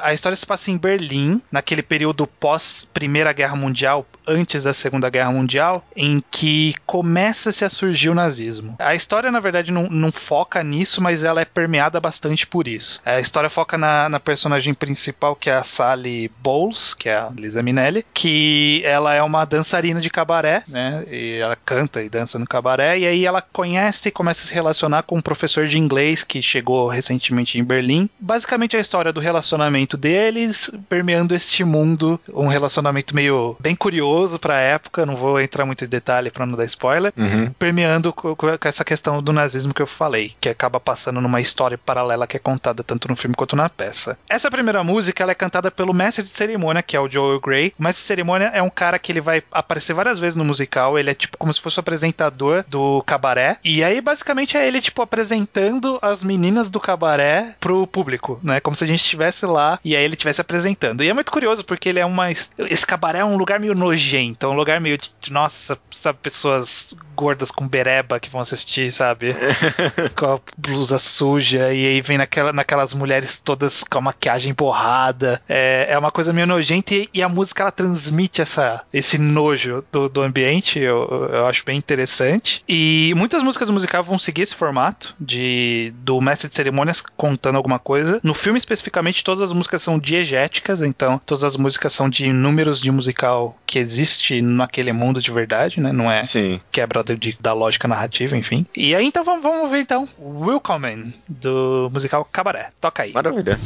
a 0.02 0.12
história 0.12 0.36
se 0.36 0.46
passa 0.46 0.70
em 0.70 0.76
Berlim, 0.76 1.40
naquele 1.50 1.82
período 1.82 2.26
pós 2.26 2.88
Primeira 2.92 3.32
Guerra 3.32 3.56
Mundial, 3.56 4.06
antes 4.26 4.64
da 4.64 4.72
Segunda 4.72 5.10
Guerra 5.10 5.30
Mundial, 5.30 5.84
em 5.96 6.22
que 6.30 6.74
começa-se 6.86 7.64
a 7.64 7.68
surgir 7.68 8.10
o 8.10 8.14
nazismo. 8.14 8.76
A 8.78 8.94
história, 8.94 9.30
na 9.30 9.40
verdade, 9.40 9.72
não, 9.72 9.88
não, 9.88 10.12
foca 10.12 10.62
nisso, 10.62 11.02
mas 11.02 11.24
ela 11.24 11.40
é 11.40 11.44
permeada 11.44 12.00
bastante 12.00 12.46
por 12.46 12.68
isso. 12.68 13.00
A 13.04 13.20
história 13.20 13.50
foca 13.50 13.76
na, 13.76 14.08
na 14.08 14.20
personagem 14.20 14.74
principal, 14.74 15.36
que 15.36 15.50
é 15.50 15.54
a 15.54 15.62
Sally 15.62 16.30
Bowles, 16.42 16.94
que 16.94 17.08
é 17.08 17.16
a 17.16 17.30
Lisa 17.36 17.62
Minelli, 17.62 18.04
que 18.14 18.82
ela 18.84 19.14
é 19.14 19.22
uma 19.22 19.44
dançarina 19.44 20.00
de 20.00 20.10
cabaré, 20.10 20.64
né? 20.68 21.04
E 21.10 21.38
ela 21.38 21.56
canta 21.56 22.02
e 22.02 22.08
dança 22.08 22.38
no 22.38 22.46
cabaré, 22.46 22.98
e 22.98 23.06
aí 23.06 23.26
ela 23.26 23.42
conhece 23.42 24.08
e 24.08 24.12
começa 24.12 24.44
a 24.44 24.46
se 24.46 24.54
relacionar 24.54 25.02
com 25.02 25.16
um 25.16 25.22
professor 25.22 25.66
de 25.66 25.78
inglês 25.78 26.22
que 26.22 26.40
chegou 26.40 26.88
recentemente 26.88 27.58
em 27.58 27.64
Berlim. 27.64 28.08
Basicamente 28.34 28.76
a 28.76 28.80
história 28.80 29.12
do 29.12 29.20
relacionamento 29.20 29.96
deles, 29.96 30.68
permeando 30.88 31.36
este 31.36 31.62
mundo, 31.62 32.18
um 32.32 32.48
relacionamento 32.48 33.14
meio 33.14 33.56
bem 33.60 33.76
curioso 33.76 34.40
pra 34.40 34.58
época, 34.58 35.06
não 35.06 35.14
vou 35.14 35.40
entrar 35.40 35.64
muito 35.64 35.84
em 35.84 35.88
detalhe 35.88 36.32
para 36.32 36.44
não 36.44 36.56
dar 36.56 36.64
spoiler, 36.64 37.12
uhum. 37.16 37.52
permeando 37.56 38.12
com, 38.12 38.34
com 38.34 38.48
essa 38.64 38.84
questão 38.84 39.22
do 39.22 39.32
nazismo 39.32 39.72
que 39.72 39.80
eu 39.80 39.86
falei, 39.86 40.32
que 40.40 40.48
acaba 40.48 40.80
passando 40.80 41.20
numa 41.20 41.40
história 41.40 41.78
paralela 41.78 42.26
que 42.26 42.36
é 42.36 42.40
contada 42.40 42.82
tanto 42.82 43.06
no 43.06 43.14
filme 43.14 43.36
quanto 43.36 43.54
na 43.54 43.68
peça. 43.68 44.18
Essa 44.28 44.50
primeira 44.50 44.82
música 44.82 45.22
ela 45.22 45.30
é 45.30 45.36
cantada 45.36 45.70
pelo 45.70 45.94
mestre 45.94 46.24
de 46.24 46.30
cerimônia, 46.30 46.82
que 46.82 46.96
é 46.96 47.00
o 47.00 47.08
Joel 47.08 47.38
Grey. 47.38 47.72
O 47.78 47.84
mestre 47.84 48.02
de 48.02 48.06
cerimônia 48.08 48.50
é 48.52 48.60
um 48.60 48.70
cara 48.70 48.98
que 48.98 49.12
ele 49.12 49.20
vai 49.20 49.44
aparecer 49.52 49.92
várias 49.92 50.18
vezes 50.18 50.34
no 50.34 50.44
musical, 50.44 50.98
ele 50.98 51.10
é 51.10 51.14
tipo 51.14 51.38
como 51.38 51.54
se 51.54 51.60
fosse 51.60 51.78
o 51.78 51.82
apresentador 51.82 52.64
do 52.66 53.00
cabaré. 53.06 53.58
E 53.62 53.84
aí 53.84 54.00
basicamente 54.00 54.56
é 54.56 54.66
ele 54.66 54.80
tipo 54.80 55.02
apresentando 55.02 56.00
as 56.02 56.24
meninas 56.24 56.68
do 56.68 56.80
cabaré 56.80 57.54
pro 57.60 57.86
público, 57.86 58.23
né? 58.42 58.60
Como 58.60 58.76
se 58.76 58.84
a 58.84 58.86
gente 58.86 59.02
estivesse 59.02 59.46
lá 59.46 59.78
e 59.84 59.96
aí 59.96 60.04
ele 60.04 60.14
estivesse 60.14 60.40
apresentando. 60.40 61.02
E 61.02 61.08
é 61.08 61.12
muito 61.12 61.32
curioso 61.32 61.64
porque 61.64 61.88
ele 61.88 62.00
é 62.00 62.06
uma 62.06 62.30
esse 62.30 62.86
cabaré 62.86 63.20
é 63.20 63.24
um 63.24 63.36
lugar 63.36 63.60
meio 63.60 63.74
nojento, 63.74 64.46
é 64.46 64.48
um 64.48 64.54
lugar 64.54 64.80
meio 64.80 64.98
de 64.98 65.32
nossa, 65.32 65.78
sabe, 65.90 66.18
pessoas 66.22 66.94
gordas 67.14 67.50
com 67.50 67.66
bereba 67.66 68.18
que 68.18 68.28
vão 68.28 68.40
assistir, 68.40 68.90
sabe? 68.90 69.36
com 70.16 70.34
a 70.34 70.40
blusa 70.56 70.98
suja, 70.98 71.72
e 71.72 71.86
aí 71.86 72.00
vem 72.00 72.18
naquela, 72.18 72.52
naquelas 72.52 72.92
mulheres 72.92 73.40
todas 73.40 73.84
com 73.84 73.98
a 73.98 74.02
maquiagem 74.02 74.52
borrada. 74.52 75.40
É, 75.48 75.86
é 75.90 75.98
uma 75.98 76.10
coisa 76.10 76.32
meio 76.32 76.46
nojenta 76.46 76.94
e, 76.94 77.08
e, 77.12 77.22
a 77.22 77.28
música 77.28 77.62
ela 77.62 77.72
transmite 77.72 78.42
essa, 78.42 78.82
esse 78.92 79.18
nojo 79.18 79.84
do, 79.90 80.08
do 80.08 80.22
ambiente, 80.22 80.78
eu, 80.78 81.28
eu 81.32 81.46
acho 81.46 81.64
bem 81.64 81.78
interessante. 81.78 82.62
E 82.68 83.12
muitas 83.16 83.42
músicas 83.42 83.68
do 83.68 83.74
musical 83.74 84.02
vão 84.02 84.18
seguir 84.18 84.42
esse 84.42 84.54
formato 84.54 85.14
de 85.18 85.92
do 85.98 86.20
mestre 86.20 86.48
de 86.48 86.54
cerimônias 86.54 87.00
contando 87.00 87.56
alguma 87.56 87.78
coisa. 87.78 88.13
No 88.22 88.34
filme 88.34 88.58
especificamente, 88.58 89.24
todas 89.24 89.42
as 89.42 89.52
músicas 89.52 89.82
são 89.82 89.98
diegéticas, 89.98 90.82
então 90.82 91.20
todas 91.24 91.44
as 91.44 91.56
músicas 91.56 91.92
são 91.92 92.08
de 92.08 92.32
números 92.32 92.80
de 92.80 92.90
musical 92.90 93.56
que 93.66 93.78
existe 93.78 94.40
naquele 94.40 94.92
mundo 94.92 95.20
de 95.20 95.30
verdade, 95.30 95.80
né? 95.80 95.92
Não 95.92 96.10
é 96.10 96.22
Sim. 96.22 96.60
quebra 96.70 97.02
de, 97.02 97.36
da 97.40 97.52
lógica 97.52 97.88
narrativa, 97.88 98.36
enfim. 98.36 98.66
E 98.76 98.94
aí 98.94 99.06
então 99.06 99.24
vamos, 99.24 99.42
vamos 99.42 99.70
ver 99.70 99.80
então 99.80 100.08
Willkommen 100.18 101.14
do 101.28 101.90
musical 101.92 102.24
Cabaré. 102.30 102.70
Toca 102.80 103.02
aí. 103.02 103.12
Maravilha. 103.12 103.58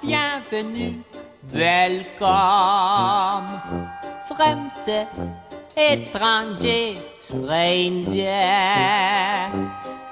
Bienvenue, 0.00 1.04
welcome. 1.52 3.48
Fremde, 4.28 5.08
étranger, 5.76 6.96
stranger. 7.20 8.30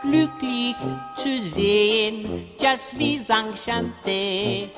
Glücklich 0.02 0.76
zu 1.16 1.38
sehen, 1.40 2.50
just 2.60 2.98
wie 2.98 3.16
enchanté. 3.16 4.70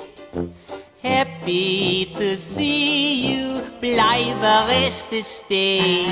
Happy 1.02 2.06
to 2.14 2.36
see 2.36 3.32
you, 3.32 3.60
bleibe 3.80 4.68
reste 4.68 5.24
stay. 5.24 6.06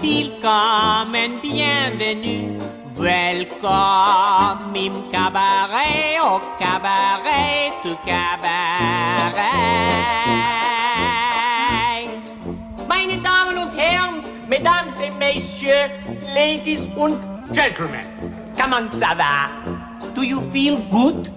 Willkommen, 0.00 1.40
bienvenue, 1.42 2.58
welcome 2.98 4.74
im 4.74 5.10
cabaret, 5.10 6.18
au 6.20 6.40
cabaret, 6.58 7.72
to 7.82 7.96
cabaret. 8.04 9.32
Meine 12.88 13.22
Damen 13.22 13.58
und 13.58 13.76
Herren, 13.76 14.20
Mesdames 14.48 14.94
et 15.00 15.16
Messieurs, 15.18 15.90
Ladies 16.34 16.80
und 16.96 17.16
Gentlemen, 17.52 18.04
comment 18.56 18.90
ça 18.92 19.14
va? 19.14 19.48
Do 20.14 20.22
you 20.22 20.40
feel 20.52 20.78
good? 20.90 21.30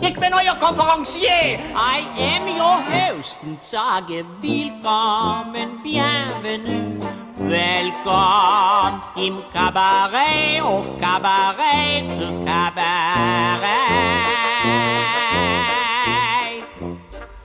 Ik 0.00 0.18
ben 0.18 0.32
euer 0.32 0.56
Konferencier. 0.58 1.58
I 1.74 2.04
am 2.18 2.48
your 2.48 2.78
host 2.92 3.38
und 3.42 3.62
sage 3.62 4.24
willkommen, 4.40 5.80
bienvenue, 5.82 6.98
welcome 7.38 9.00
im 9.16 9.38
Cabaret, 9.52 10.60
au 10.62 10.82
Cabaret, 10.98 12.04
au 12.20 12.44
Cabaret. 12.44 13.64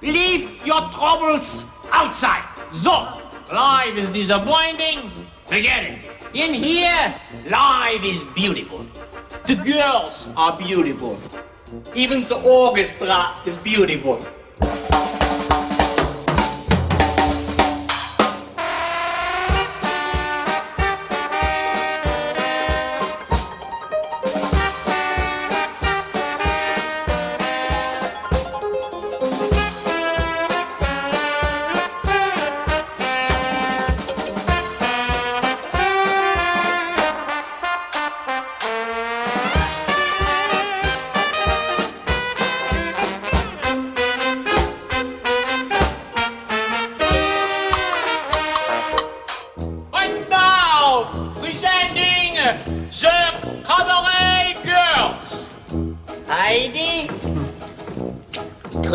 Leave 0.01 0.65
your 0.65 0.89
troubles 0.91 1.65
outside. 1.91 2.43
So, 2.73 3.07
life 3.53 3.97
is 3.97 4.07
disappointing. 4.09 5.11
Forget 5.45 5.85
it. 5.85 6.05
In 6.33 6.53
here, 6.53 7.15
life 7.49 8.03
is 8.03 8.21
beautiful. 8.35 8.85
The 9.47 9.55
girls 9.55 10.27
are 10.35 10.57
beautiful. 10.57 11.17
Even 11.95 12.23
the 12.23 12.39
orchestra 12.41 13.35
is 13.45 13.57
beautiful. 13.57 14.19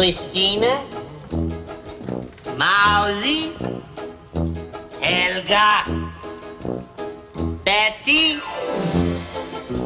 Christine, 0.04 0.84
Mausi, 2.58 3.54
Helga, 5.00 5.84
Betty 7.64 8.38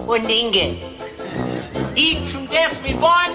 und 0.09 0.29
Inge. 0.29 0.83
Each 1.95 2.35
and 2.35 2.53
every 2.53 2.95
one 2.95 3.31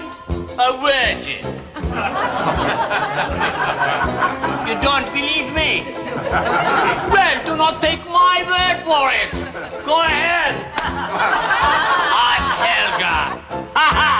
a 0.58 0.76
virgin. 0.84 1.40
you 4.68 4.74
don't 4.84 5.10
believe 5.14 5.54
me? 5.54 5.86
Well, 7.10 7.42
do 7.44 7.56
not 7.56 7.80
take 7.80 8.04
my 8.10 8.44
word 8.44 8.84
for 8.84 9.10
it. 9.10 9.32
Go 9.86 10.02
ahead. 10.02 10.54
Ask 12.36 12.52
Helga. 12.60 13.40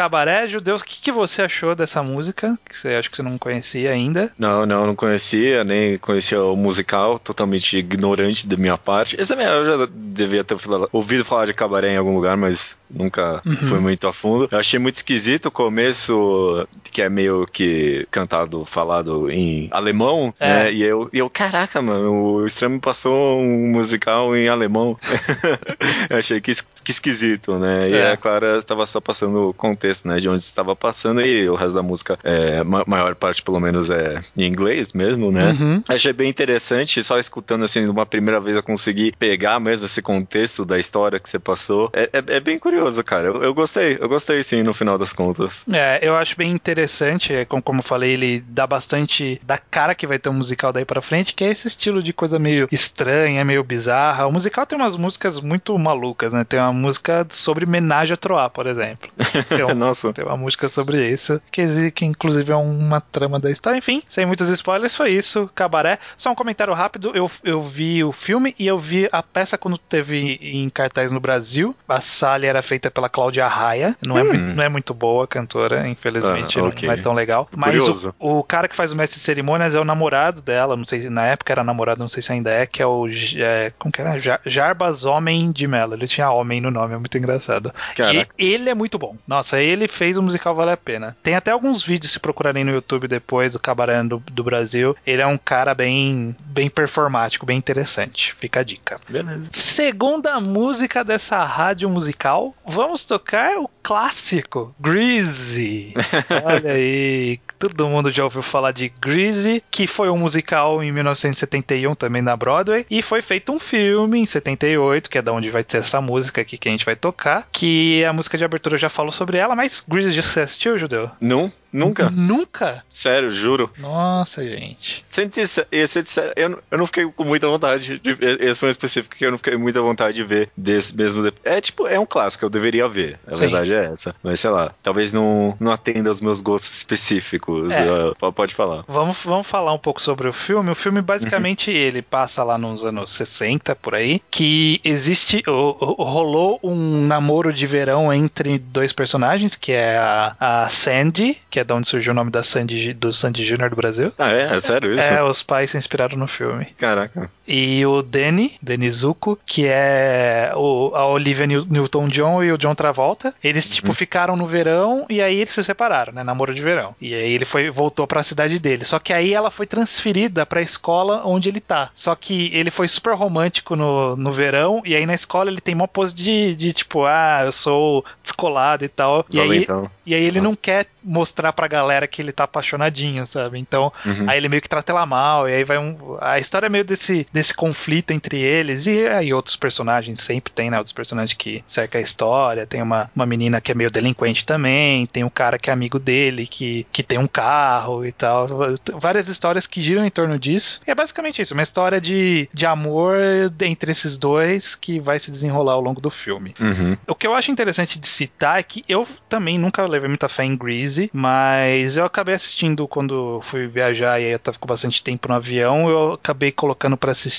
Cabaré 0.00 0.48
Judeus. 0.48 0.80
O 0.80 0.84
que, 0.84 0.98
que 0.98 1.12
você 1.12 1.42
achou 1.42 1.74
dessa 1.74 2.02
música? 2.02 2.58
Que 2.66 2.74
você 2.76 2.88
acha 2.88 3.10
que 3.10 3.16
você 3.16 3.22
não 3.22 3.36
conhecia 3.36 3.90
ainda? 3.90 4.32
Não, 4.38 4.64
não, 4.64 4.86
não 4.86 4.96
conhecia, 4.96 5.62
nem 5.62 5.98
conhecia 5.98 6.42
o 6.42 6.56
musical, 6.56 7.18
totalmente 7.18 7.76
ignorante 7.76 8.48
da 8.48 8.56
minha 8.56 8.78
parte. 8.78 9.20
Esse 9.20 9.34
é 9.34 9.58
eu 9.58 9.64
já 9.64 9.88
devia 9.92 10.42
ter 10.42 10.56
ouvido 10.90 11.22
falar 11.22 11.44
de 11.44 11.52
cabaré 11.52 11.92
em 11.92 11.96
algum 11.98 12.14
lugar, 12.14 12.34
mas 12.36 12.78
nunca 12.88 13.42
fui 13.68 13.78
muito 13.78 14.08
a 14.08 14.12
fundo. 14.12 14.48
Eu 14.50 14.58
achei 14.58 14.78
muito 14.78 14.96
esquisito 14.96 15.46
o 15.46 15.50
começo, 15.50 16.66
que 16.84 17.02
é 17.02 17.08
meio 17.08 17.46
que 17.46 18.06
cantado, 18.10 18.64
falado 18.64 19.30
em 19.30 19.68
alemão, 19.70 20.34
É. 20.40 20.48
né? 20.48 20.72
E 20.72 20.82
eu, 20.82 21.08
e 21.12 21.18
eu, 21.18 21.28
caraca, 21.30 21.80
mano, 21.80 22.38
o 22.42 22.68
me 22.70 22.80
passou 22.80 23.38
um 23.40 23.70
musical 23.70 24.34
em 24.36 24.48
alemão. 24.48 24.98
eu 26.08 26.16
achei 26.18 26.40
que, 26.40 26.54
que 26.82 26.90
esquisito, 26.90 27.58
né? 27.58 27.90
E 27.90 27.94
É. 27.94 28.12
a 28.12 28.16
Clara 28.16 28.58
estava 28.58 28.80
tava 28.80 28.86
só 28.86 29.00
passando 29.00 29.48
o 29.50 29.54
contexto, 29.54 29.89
né, 30.04 30.18
de 30.18 30.28
onde 30.28 30.40
estava 30.40 30.74
passando 30.74 31.20
e 31.20 31.48
o 31.48 31.54
resto 31.54 31.74
da 31.74 31.82
música, 31.82 32.18
é, 32.22 32.62
ma 32.64 32.84
maior 32.86 33.14
parte 33.14 33.42
pelo 33.42 33.60
menos 33.60 33.90
é 33.90 34.20
em 34.36 34.44
inglês 34.44 34.92
mesmo, 34.92 35.30
né? 35.30 35.50
Uhum. 35.50 35.82
Achei 35.88 36.12
bem 36.12 36.28
interessante, 36.28 37.02
só 37.02 37.18
escutando 37.18 37.64
assim, 37.64 37.86
uma 37.86 38.06
primeira 38.06 38.40
vez 38.40 38.56
eu 38.56 38.62
consegui 38.62 39.12
pegar 39.18 39.60
mesmo 39.60 39.86
esse 39.86 40.02
contexto 40.02 40.64
da 40.64 40.78
história 40.78 41.20
que 41.20 41.28
você 41.28 41.38
passou. 41.38 41.90
É, 41.92 42.10
é, 42.12 42.36
é 42.36 42.40
bem 42.40 42.58
curioso, 42.58 43.02
cara. 43.04 43.28
Eu, 43.28 43.42
eu, 43.42 43.54
gostei, 43.54 43.98
eu 44.00 44.08
gostei 44.08 44.42
sim, 44.42 44.62
no 44.62 44.74
final 44.74 44.98
das 44.98 45.12
contas. 45.12 45.64
É, 45.72 45.98
eu 46.02 46.16
acho 46.16 46.36
bem 46.36 46.50
interessante, 46.50 47.32
é, 47.32 47.44
como, 47.44 47.62
como 47.62 47.80
eu 47.80 47.84
falei, 47.84 48.12
ele 48.12 48.44
dá 48.48 48.66
bastante 48.66 49.40
da 49.44 49.58
cara 49.58 49.94
que 49.94 50.06
vai 50.06 50.18
ter 50.18 50.28
um 50.28 50.34
musical 50.34 50.72
daí 50.72 50.84
pra 50.84 51.02
frente, 51.02 51.34
que 51.34 51.44
é 51.44 51.50
esse 51.50 51.66
estilo 51.66 52.02
de 52.02 52.12
coisa 52.12 52.38
meio 52.38 52.68
estranha, 52.70 53.44
meio 53.44 53.62
bizarra. 53.64 54.26
O 54.26 54.32
musical 54.32 54.66
tem 54.66 54.78
umas 54.78 54.96
músicas 54.96 55.40
muito 55.40 55.76
malucas, 55.78 56.32
né? 56.32 56.44
Tem 56.44 56.60
uma 56.60 56.72
música 56.72 57.26
sobre 57.30 57.64
homenagem 57.64 58.14
a 58.14 58.16
Troá, 58.16 58.48
por 58.48 58.66
exemplo. 58.66 59.10
Tem, 59.48 59.64
um, 59.64 59.74
Nossa. 59.80 60.12
tem 60.12 60.24
uma 60.24 60.36
música 60.36 60.68
sobre 60.68 61.08
isso, 61.08 61.40
que, 61.50 61.90
que 61.90 62.04
inclusive 62.04 62.52
é 62.52 62.56
uma 62.56 63.00
trama 63.00 63.38
da 63.38 63.50
história. 63.50 63.78
Enfim, 63.78 64.02
sem 64.08 64.26
muitos 64.26 64.48
spoilers, 64.48 64.94
foi 64.94 65.12
isso. 65.12 65.50
Cabaré. 65.54 65.98
Só 66.16 66.30
um 66.30 66.34
comentário 66.34 66.72
rápido: 66.74 67.12
eu, 67.14 67.30
eu 67.44 67.62
vi 67.62 68.04
o 68.04 68.12
filme 68.12 68.54
e 68.58 68.66
eu 68.66 68.78
vi 68.78 69.08
a 69.10 69.22
peça 69.22 69.58
quando 69.58 69.78
teve 69.78 70.38
em 70.42 70.68
cartaz 70.68 71.12
no 71.12 71.20
Brasil. 71.20 71.74
A 71.88 72.00
Sally 72.00 72.46
era 72.46 72.62
feita 72.62 72.90
pela 72.90 73.08
Cláudia 73.08 73.46
Raia. 73.46 73.96
Não, 74.06 74.18
é 74.18 74.22
hum. 74.22 74.32
é, 74.32 74.36
não 74.36 74.64
é 74.64 74.68
muito 74.68 74.92
boa 74.92 75.24
a 75.24 75.26
cantora, 75.26 75.88
infelizmente, 75.88 76.58
ah, 76.58 76.64
okay. 76.64 76.88
não 76.88 76.94
é 76.94 76.96
tão 76.98 77.12
legal. 77.12 77.48
Mas 77.56 77.88
o, 77.88 78.14
o, 78.18 78.42
cara 78.42 78.68
que 78.68 78.76
faz 78.76 78.92
o 78.92 78.96
mestre 78.96 79.18
de 79.18 79.24
cerimônias 79.24 79.74
é 79.74 79.80
o 79.80 79.84
namorado 79.84 80.42
dela, 80.42 80.76
não 80.76 80.84
sei 80.84 81.08
na 81.08 81.26
época 81.26 81.52
era 81.52 81.64
namorado, 81.64 82.00
não 82.00 82.08
sei 82.08 82.22
se 82.22 82.32
ainda 82.32 82.50
é, 82.50 82.66
que 82.66 82.82
é 82.82 82.86
o. 82.86 83.06
É, 83.36 83.72
como 83.78 83.92
que 83.92 84.00
era? 84.00 84.18
Jarbas 84.44 85.04
Homem 85.04 85.50
de 85.50 85.66
Mello. 85.66 85.94
Ele 85.94 86.06
tinha 86.06 86.30
homem 86.30 86.60
no 86.60 86.70
nome, 86.70 86.94
é 86.94 86.98
muito 86.98 87.16
engraçado. 87.16 87.72
Caraca. 87.96 88.34
E 88.38 88.52
ele 88.52 88.68
é 88.68 88.74
muito 88.74 88.98
bom. 88.98 89.16
Nossa, 89.26 89.60
ele 89.60 89.69
fez 89.88 90.16
o 90.16 90.22
musical 90.22 90.54
vale 90.54 90.72
a 90.72 90.76
pena. 90.76 91.16
Tem 91.22 91.34
até 91.34 91.50
alguns 91.50 91.84
vídeos, 91.84 92.12
se 92.12 92.20
procurarem 92.20 92.64
no 92.64 92.72
YouTube 92.72 93.08
depois, 93.08 93.52
do 93.52 93.58
Cabaré 93.58 94.02
do, 94.02 94.22
do 94.30 94.44
Brasil. 94.44 94.96
Ele 95.06 95.22
é 95.22 95.26
um 95.26 95.38
cara 95.38 95.74
bem, 95.74 96.34
bem 96.40 96.68
performático, 96.68 97.46
bem 97.46 97.58
interessante. 97.58 98.34
Fica 98.38 98.60
a 98.60 98.62
dica. 98.62 99.00
Beleza. 99.08 99.48
Segunda 99.52 100.40
música 100.40 101.04
dessa 101.04 101.42
rádio 101.44 101.88
musical, 101.90 102.54
vamos 102.66 103.04
tocar 103.04 103.58
o 103.58 103.68
clássico, 103.82 104.74
Greasy. 104.78 105.94
Olha 106.44 106.72
aí, 106.72 107.38
todo 107.58 107.88
mundo 107.88 108.10
já 108.10 108.24
ouviu 108.24 108.42
falar 108.42 108.72
de 108.72 108.88
Greasy, 109.00 109.62
que 109.70 109.86
foi 109.86 110.08
um 110.10 110.18
musical 110.18 110.82
em 110.82 110.92
1971 110.92 111.94
também 111.94 112.22
na 112.22 112.36
Broadway, 112.36 112.86
e 112.90 113.02
foi 113.02 113.22
feito 113.22 113.52
um 113.52 113.58
filme 113.58 114.18
em 114.20 114.26
78, 114.26 115.10
que 115.10 115.18
é 115.18 115.22
da 115.22 115.32
onde 115.32 115.50
vai 115.50 115.64
ter 115.64 115.78
essa 115.78 116.00
música 116.00 116.40
aqui 116.40 116.56
que 116.56 116.68
a 116.68 116.72
gente 116.72 116.84
vai 116.84 116.96
tocar, 116.96 117.48
que 117.50 118.04
a 118.04 118.12
música 118.12 118.38
de 118.38 118.44
abertura 118.44 118.76
já 118.76 118.88
falou 118.88 119.12
sobre 119.12 119.38
ela, 119.38 119.56
mas 119.60 119.84
Greasy 119.86 120.10
já 120.12 120.22
assistiu, 120.42 120.78
Judeu? 120.78 121.10
Não. 121.20 121.52
Nunca? 121.72 122.10
Nunca? 122.10 122.84
Sério, 122.90 123.30
juro. 123.30 123.70
Nossa, 123.78 124.44
gente. 124.44 125.00
Sendo 125.02 125.32
sincero, 125.32 126.32
eu, 126.36 126.62
eu 126.70 126.78
não 126.78 126.86
fiquei 126.86 127.06
com 127.06 127.24
muita 127.24 127.48
vontade 127.48 127.98
de 127.98 128.12
ver. 128.14 128.42
Esse 128.42 128.60
foi 128.60 128.68
um 128.68 128.72
específico 128.72 129.14
que 129.16 129.24
eu 129.24 129.30
não 129.30 129.38
fiquei 129.38 129.54
com 129.54 129.60
muita 129.60 129.80
vontade 129.80 130.16
de 130.16 130.24
ver 130.24 130.50
desse 130.56 130.96
mesmo. 130.96 131.30
É 131.44 131.60
tipo, 131.60 131.86
é 131.86 131.98
um 131.98 132.06
clássico, 132.06 132.44
eu 132.44 132.50
deveria 132.50 132.88
ver. 132.88 133.18
A 133.26 133.34
Sim. 133.34 133.40
verdade 133.40 133.72
é 133.72 133.84
essa. 133.84 134.14
Mas 134.22 134.40
sei 134.40 134.50
lá, 134.50 134.72
talvez 134.82 135.12
não, 135.12 135.56
não 135.60 135.72
atenda 135.72 136.08
aos 136.08 136.20
meus 136.20 136.40
gostos 136.40 136.76
específicos. 136.76 137.70
É. 137.70 138.26
Uh, 138.26 138.32
pode 138.32 138.54
falar. 138.54 138.84
Vamos, 138.88 139.18
vamos 139.24 139.46
falar 139.46 139.72
um 139.72 139.78
pouco 139.78 140.02
sobre 140.02 140.28
o 140.28 140.32
filme. 140.32 140.70
O 140.70 140.74
filme, 140.74 141.00
basicamente, 141.00 141.70
uhum. 141.70 141.76
ele 141.76 142.02
passa 142.02 142.42
lá 142.42 142.58
nos 142.58 142.84
anos 142.84 143.10
60, 143.12 143.76
por 143.76 143.94
aí, 143.94 144.20
que 144.30 144.80
existe. 144.82 145.42
Rolou 145.46 146.58
um 146.62 147.06
namoro 147.06 147.52
de 147.52 147.66
verão 147.66 148.12
entre 148.12 148.58
dois 148.58 148.92
personagens, 148.92 149.54
que 149.54 149.72
é 149.72 149.96
a, 149.98 150.36
a 150.40 150.68
Sandy, 150.68 151.38
que 151.48 151.59
é 151.60 151.64
de 151.64 151.72
onde 151.72 151.88
surgiu 151.88 152.12
o 152.12 152.14
nome 152.14 152.30
da 152.30 152.42
Sandy, 152.42 152.92
do 152.92 153.12
Sandy 153.12 153.44
Jr. 153.44 153.70
do 153.70 153.76
Brasil. 153.76 154.12
Ah, 154.18 154.30
é? 154.30 154.56
É 154.56 154.60
sério 154.60 154.92
isso? 154.92 155.02
É, 155.02 155.22
os 155.22 155.42
pais 155.42 155.70
se 155.70 155.78
inspiraram 155.78 156.16
no 156.16 156.26
filme. 156.26 156.66
Caraca. 156.78 157.30
E 157.50 157.84
o 157.84 158.00
Danny, 158.00 158.52
Danny 158.62 158.88
Zuko, 158.88 159.36
que 159.44 159.66
é 159.66 160.52
o, 160.54 160.92
a 160.94 161.04
Olivia 161.06 161.46
Newton-John 161.46 162.44
e 162.44 162.52
o 162.52 162.56
John 162.56 162.76
Travolta. 162.76 163.34
Eles, 163.42 163.66
uhum. 163.66 163.72
tipo, 163.72 163.92
ficaram 163.92 164.36
no 164.36 164.46
verão 164.46 165.04
e 165.10 165.20
aí 165.20 165.36
eles 165.38 165.50
se 165.50 165.64
separaram, 165.64 166.12
né? 166.12 166.22
Namoro 166.22 166.54
de 166.54 166.62
verão. 166.62 166.94
E 167.00 167.12
aí 167.12 167.32
ele 167.32 167.44
foi, 167.44 167.68
voltou 167.68 168.06
para 168.06 168.20
a 168.20 168.24
cidade 168.24 168.60
dele. 168.60 168.84
Só 168.84 169.00
que 169.00 169.12
aí 169.12 169.34
ela 169.34 169.50
foi 169.50 169.66
transferida 169.66 170.46
para 170.46 170.60
a 170.60 170.62
escola 170.62 171.22
onde 171.24 171.48
ele 171.48 171.60
tá. 171.60 171.90
Só 171.92 172.14
que 172.14 172.50
ele 172.54 172.70
foi 172.70 172.86
super 172.86 173.14
romântico 173.14 173.74
no, 173.74 174.14
no 174.16 174.30
verão 174.30 174.80
e 174.84 174.94
aí 174.94 175.04
na 175.04 175.14
escola 175.14 175.50
ele 175.50 175.60
tem 175.60 175.74
uma 175.74 175.88
pose 175.88 176.14
de, 176.14 176.54
de 176.54 176.72
tipo, 176.72 177.04
ah, 177.04 177.42
eu 177.44 177.52
sou 177.52 178.04
descolado 178.22 178.84
e 178.84 178.88
tal. 178.88 179.26
E 179.28 179.40
aí, 179.40 179.62
então. 179.62 179.90
e 180.06 180.14
aí 180.14 180.22
ele 180.22 180.40
não 180.40 180.54
quer 180.54 180.86
mostrar 181.02 181.52
pra 181.52 181.66
galera 181.66 182.06
que 182.06 182.20
ele 182.22 182.32
tá 182.32 182.44
apaixonadinho, 182.44 183.26
sabe? 183.26 183.58
Então, 183.58 183.92
uhum. 184.04 184.28
aí 184.28 184.36
ele 184.38 184.48
meio 184.48 184.62
que 184.62 184.68
trata 184.68 184.92
ela 184.92 185.06
mal, 185.06 185.48
e 185.48 185.54
aí 185.54 185.64
vai 185.64 185.78
um. 185.78 185.96
A 186.20 186.38
história 186.38 186.66
é 186.66 186.70
meio 186.70 186.84
desse, 186.84 187.26
desse 187.32 187.39
conflito 187.54 188.10
entre 188.10 188.38
eles, 188.38 188.86
e 188.86 189.06
aí 189.06 189.32
outros 189.32 189.56
personagens 189.56 190.20
sempre 190.20 190.52
tem, 190.52 190.70
né? 190.70 190.78
Outros 190.78 190.92
personagens 190.92 191.36
que 191.36 191.64
cerca 191.66 191.98
a 191.98 192.02
história. 192.02 192.66
Tem 192.66 192.82
uma, 192.82 193.10
uma 193.14 193.26
menina 193.26 193.60
que 193.60 193.72
é 193.72 193.74
meio 193.74 193.90
delinquente 193.90 194.44
também, 194.44 195.06
tem 195.06 195.24
um 195.24 195.30
cara 195.30 195.58
que 195.58 195.70
é 195.70 195.72
amigo 195.72 195.98
dele, 195.98 196.46
que, 196.46 196.86
que 196.92 197.02
tem 197.02 197.18
um 197.18 197.26
carro 197.26 198.04
e 198.04 198.12
tal. 198.12 198.46
Várias 198.94 199.28
histórias 199.28 199.66
que 199.66 199.82
giram 199.82 200.04
em 200.04 200.10
torno 200.10 200.38
disso. 200.38 200.80
E 200.86 200.90
é 200.90 200.94
basicamente 200.94 201.40
isso, 201.42 201.54
uma 201.54 201.62
história 201.62 202.00
de, 202.00 202.48
de 202.52 202.66
amor 202.66 203.16
entre 203.62 203.92
esses 203.92 204.16
dois 204.16 204.74
que 204.74 205.00
vai 205.00 205.18
se 205.18 205.30
desenrolar 205.30 205.74
ao 205.74 205.80
longo 205.80 206.00
do 206.00 206.10
filme. 206.10 206.54
Uhum. 206.60 206.96
O 207.06 207.14
que 207.14 207.26
eu 207.26 207.34
acho 207.34 207.50
interessante 207.50 207.98
de 207.98 208.06
citar 208.06 208.58
é 208.58 208.62
que 208.62 208.84
eu 208.88 209.06
também 209.28 209.58
nunca 209.58 209.86
levei 209.86 210.08
muita 210.08 210.28
fé 210.28 210.44
em 210.44 210.56
Greasy, 210.56 211.10
mas 211.12 211.96
eu 211.96 212.04
acabei 212.04 212.34
assistindo 212.34 212.86
quando 212.86 213.40
fui 213.42 213.66
viajar 213.66 214.20
e 214.20 214.26
aí 214.26 214.32
eu 214.32 214.38
tava 214.38 214.58
com 214.58 214.66
bastante 214.66 215.02
tempo 215.02 215.28
no 215.28 215.34
avião, 215.34 215.88
eu 215.88 216.12
acabei 216.14 216.52
colocando 216.52 216.96
para 216.96 217.10
assistir 217.10 217.29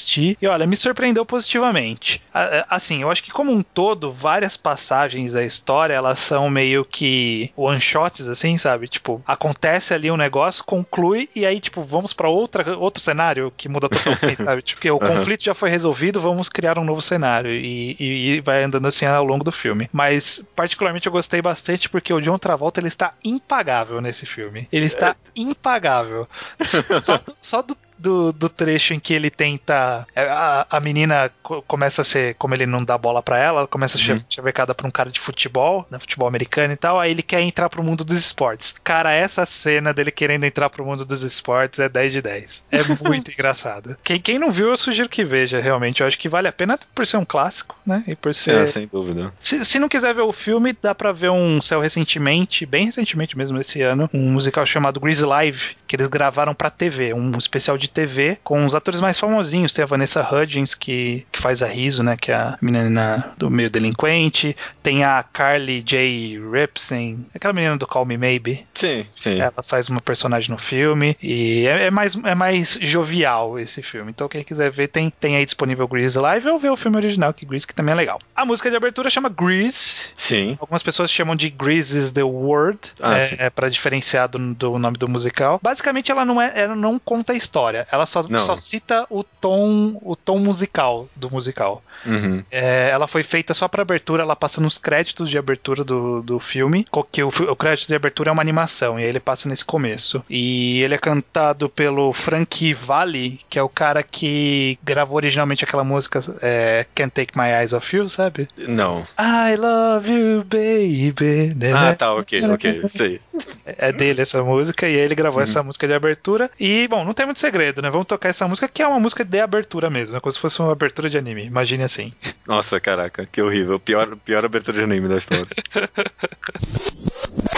e 0.41 0.47
olha, 0.47 0.65
me 0.65 0.77
surpreendeu 0.77 1.25
positivamente. 1.25 2.21
Assim, 2.69 3.01
eu 3.01 3.11
acho 3.11 3.23
que 3.23 3.31
como 3.31 3.51
um 3.51 3.61
todo, 3.61 4.11
várias 4.11 4.55
passagens 4.55 5.33
da 5.33 5.43
história, 5.43 5.93
elas 5.93 6.19
são 6.19 6.49
meio 6.49 6.85
que 6.85 7.51
one 7.55 7.79
shots 7.79 8.27
assim, 8.27 8.57
sabe? 8.57 8.87
Tipo, 8.87 9.21
acontece 9.25 9.93
ali 9.93 10.09
um 10.11 10.17
negócio, 10.17 10.63
conclui 10.63 11.29
e 11.35 11.45
aí 11.45 11.59
tipo, 11.59 11.81
vamos 11.83 12.13
para 12.13 12.29
outra 12.29 12.77
outro 12.77 13.01
cenário 13.01 13.51
que 13.55 13.69
muda 13.69 13.89
totalmente, 13.89 14.41
sabe? 14.43 14.61
Tipo, 14.61 14.87
o 14.89 14.93
uhum. 14.93 14.99
conflito 14.99 15.43
já 15.43 15.53
foi 15.53 15.69
resolvido, 15.69 16.19
vamos 16.19 16.49
criar 16.49 16.77
um 16.77 16.83
novo 16.83 17.01
cenário 17.01 17.51
e, 17.51 17.95
e, 17.99 18.29
e 18.29 18.41
vai 18.41 18.63
andando 18.63 18.87
assim 18.87 19.05
ao 19.05 19.23
longo 19.23 19.43
do 19.43 19.51
filme. 19.51 19.89
Mas 19.91 20.43
particularmente 20.55 21.07
eu 21.07 21.11
gostei 21.11 21.41
bastante 21.41 21.89
porque 21.89 22.13
o 22.13 22.21
John 22.21 22.37
Travolta 22.37 22.79
ele 22.79 22.87
está 22.87 23.13
impagável 23.23 24.01
nesse 24.01 24.25
filme. 24.25 24.67
Ele 24.71 24.85
está 24.85 25.09
é. 25.09 25.15
impagável. 25.35 26.27
Só 27.01 27.17
do, 27.17 27.35
só 27.41 27.61
do 27.61 27.77
do, 28.01 28.31
do 28.31 28.49
trecho 28.49 28.93
em 28.93 28.99
que 28.99 29.13
ele 29.13 29.29
tenta. 29.29 30.07
É, 30.15 30.23
a, 30.23 30.65
a 30.69 30.79
menina 30.79 31.31
começa 31.67 32.01
a 32.01 32.05
ser. 32.05 32.35
Como 32.35 32.53
ele 32.53 32.65
não 32.65 32.83
dá 32.83 32.97
bola 32.97 33.21
para 33.21 33.37
ela, 33.37 33.59
ela 33.59 33.67
começa 33.67 33.97
a 33.97 34.01
ser 34.01 34.13
uhum. 34.13 34.23
chavecada 34.29 34.73
por 34.73 34.85
um 34.85 34.91
cara 34.91 35.09
de 35.09 35.19
futebol, 35.19 35.85
né, 35.89 35.99
futebol 35.99 36.27
americano 36.27 36.73
e 36.73 36.77
tal. 36.77 36.99
Aí 36.99 37.11
ele 37.11 37.21
quer 37.21 37.41
entrar 37.41 37.69
pro 37.69 37.83
mundo 37.83 38.03
dos 38.03 38.17
esportes. 38.17 38.73
Cara, 38.83 39.11
essa 39.11 39.45
cena 39.45 39.93
dele 39.93 40.11
querendo 40.11 40.43
entrar 40.43 40.69
pro 40.69 40.85
mundo 40.85 41.05
dos 41.05 41.21
esportes 41.21 41.79
é 41.79 41.87
10 41.87 42.13
de 42.13 42.21
10. 42.21 42.65
É 42.71 42.79
muito 43.07 43.31
engraçado. 43.31 43.95
Quem, 44.03 44.19
quem 44.19 44.39
não 44.39 44.51
viu, 44.51 44.69
eu 44.69 44.77
sugiro 44.77 45.07
que 45.07 45.23
veja, 45.23 45.59
realmente. 45.61 46.01
Eu 46.01 46.07
acho 46.07 46.17
que 46.17 46.29
vale 46.29 46.47
a 46.47 46.51
pena 46.51 46.79
por 46.95 47.05
ser 47.05 47.17
um 47.17 47.25
clássico, 47.25 47.77
né? 47.85 48.03
E 48.07 48.15
por 48.15 48.33
ser. 48.33 48.63
É, 48.63 48.65
sem 48.65 48.87
dúvida. 48.87 49.31
Se, 49.39 49.63
se 49.63 49.79
não 49.79 49.89
quiser 49.89 50.13
ver 50.13 50.21
o 50.21 50.33
filme, 50.33 50.75
dá 50.81 50.95
pra 50.95 51.11
ver 51.11 51.29
um 51.29 51.61
céu 51.61 51.79
recentemente, 51.79 52.65
bem 52.65 52.85
recentemente 52.85 53.37
mesmo, 53.37 53.59
esse 53.59 53.81
ano, 53.81 54.09
um 54.13 54.31
musical 54.31 54.65
chamado 54.65 54.99
Grease 54.99 55.23
Live, 55.23 55.75
que 55.87 55.95
eles 55.95 56.07
gravaram 56.07 56.53
pra 56.53 56.69
TV, 56.69 57.13
um 57.13 57.37
especial 57.37 57.77
de 57.77 57.90
TV 57.91 58.37
com 58.43 58.65
os 58.65 58.75
atores 58.75 58.99
mais 58.99 59.19
famosinhos. 59.19 59.73
Tem 59.73 59.83
a 59.83 59.87
Vanessa 59.87 60.21
Hudgens, 60.21 60.73
que, 60.73 61.25
que 61.31 61.39
faz 61.39 61.61
a 61.61 61.67
Riso, 61.67 62.03
né? 62.03 62.17
Que 62.17 62.31
é 62.31 62.35
a 62.35 62.57
menina 62.61 63.31
do 63.37 63.49
meio 63.49 63.69
delinquente. 63.69 64.55
Tem 64.81 65.03
a 65.03 65.23
Carly 65.23 65.81
J. 65.81 66.39
Ripson, 66.51 67.19
aquela 67.33 67.53
menina 67.53 67.77
do 67.77 67.87
Call 67.87 68.05
Me 68.05 68.17
Maybe. 68.17 68.65
Sim, 68.73 69.05
sim. 69.15 69.39
Ela 69.39 69.63
faz 69.63 69.89
uma 69.89 70.01
personagem 70.01 70.49
no 70.51 70.57
filme. 70.57 71.17
E 71.21 71.65
é, 71.67 71.87
é 71.87 71.91
mais, 71.91 72.15
é 72.15 72.35
mais 72.35 72.77
jovial 72.81 73.59
esse 73.59 73.81
filme. 73.81 74.11
Então 74.11 74.27
quem 74.27 74.43
quiser 74.43 74.71
ver, 74.71 74.87
tem, 74.87 75.11
tem 75.19 75.35
aí 75.35 75.45
disponível 75.45 75.87
Grease 75.87 76.17
Live 76.17 76.47
ou 76.47 76.59
ver 76.59 76.69
o 76.69 76.77
filme 76.77 76.97
original, 76.97 77.33
que 77.33 77.45
Grease 77.45 77.67
que 77.67 77.75
também 77.75 77.93
é 77.93 77.95
legal. 77.95 78.19
A 78.35 78.45
música 78.45 78.69
de 78.69 78.75
abertura 78.75 79.09
chama 79.09 79.29
Grease. 79.29 80.09
Sim. 80.15 80.57
Algumas 80.59 80.83
pessoas 80.83 81.11
chamam 81.11 81.35
de 81.35 81.49
Grease 81.49 81.97
is 81.97 82.11
the 82.11 82.23
Word. 82.23 82.79
Ah, 82.99 83.17
é, 83.17 83.35
é 83.45 83.49
para 83.49 83.69
diferenciar 83.69 84.27
do, 84.27 84.53
do 84.53 84.79
nome 84.79 84.97
do 84.97 85.07
musical. 85.07 85.59
Basicamente, 85.61 86.11
ela 86.11 86.25
não, 86.25 86.41
é, 86.41 86.51
ela 86.55 86.75
não 86.75 86.99
conta 86.99 87.33
a 87.33 87.35
história. 87.35 87.80
Ela 87.91 88.05
só, 88.05 88.21
só 88.37 88.55
cita 88.55 89.05
o 89.09 89.23
tom, 89.23 89.97
o 90.01 90.15
tom 90.15 90.39
musical 90.39 91.07
do 91.15 91.29
musical. 91.29 91.81
Uhum. 92.05 92.43
É, 92.49 92.89
ela 92.91 93.07
foi 93.07 93.23
feita 93.23 93.53
só 93.53 93.67
pra 93.67 93.81
abertura, 93.81 94.23
ela 94.23 94.35
passa 94.35 94.61
nos 94.61 94.77
créditos 94.77 95.29
de 95.29 95.37
abertura 95.37 95.83
do, 95.83 96.21
do 96.21 96.39
filme, 96.39 96.87
que 97.11 97.23
o, 97.23 97.27
o 97.27 97.55
crédito 97.55 97.87
de 97.87 97.95
abertura 97.95 98.29
é 98.29 98.33
uma 98.33 98.41
animação, 98.41 98.99
e 98.99 99.03
aí 99.03 99.09
ele 99.09 99.19
passa 99.19 99.47
nesse 99.47 99.63
começo. 99.63 100.23
E 100.29 100.81
ele 100.81 100.95
é 100.95 100.97
cantado 100.97 101.69
pelo 101.69 102.11
Frank 102.13 102.73
Valli, 102.73 103.39
que 103.49 103.59
é 103.59 103.63
o 103.63 103.69
cara 103.69 104.03
que 104.03 104.77
gravou 104.83 105.17
originalmente 105.17 105.63
aquela 105.63 105.83
música 105.83 106.19
é, 106.41 106.85
Can't 106.95 107.11
Take 107.11 107.37
My 107.37 107.49
Eyes 107.59 107.73
Off 107.73 107.95
You, 107.95 108.09
sabe? 108.09 108.47
Não. 108.57 109.05
I 109.19 109.55
love 109.55 110.11
you, 110.11 110.43
baby. 110.43 111.55
Ah, 111.73 111.95
tá, 111.95 112.13
ok, 112.13 112.43
ok, 112.51 112.81
sei. 112.87 113.21
É 113.65 113.91
dele 113.91 114.21
essa 114.21 114.43
música, 114.43 114.87
e 114.87 114.93
ele 114.93 115.15
gravou 115.15 115.37
uhum. 115.37 115.43
essa 115.43 115.63
música 115.63 115.87
de 115.87 115.93
abertura. 115.93 116.49
E, 116.59 116.87
bom, 116.87 117.05
não 117.05 117.13
tem 117.13 117.25
muito 117.25 117.39
segredo, 117.39 117.60
né? 117.81 117.89
Vamos 117.89 118.07
tocar 118.07 118.29
essa 118.29 118.47
música, 118.47 118.67
que 118.67 118.81
é 118.81 118.87
uma 118.87 118.99
música 118.99 119.23
de 119.23 119.39
abertura 119.39 119.89
mesmo, 119.89 120.17
é 120.17 120.19
como 120.19 120.31
se 120.31 120.39
fosse 120.39 120.61
uma 120.61 120.71
abertura 120.71 121.09
de 121.09 121.17
anime, 121.17 121.45
imagine 121.45 121.83
assim. 121.83 122.13
Nossa, 122.47 122.79
caraca, 122.79 123.25
que 123.25 123.41
horrível. 123.41 123.79
Pior, 123.79 124.15
pior 124.17 124.45
abertura 124.45 124.77
de 124.77 124.83
anime 124.83 125.07
da 125.07 125.17
história. 125.17 125.47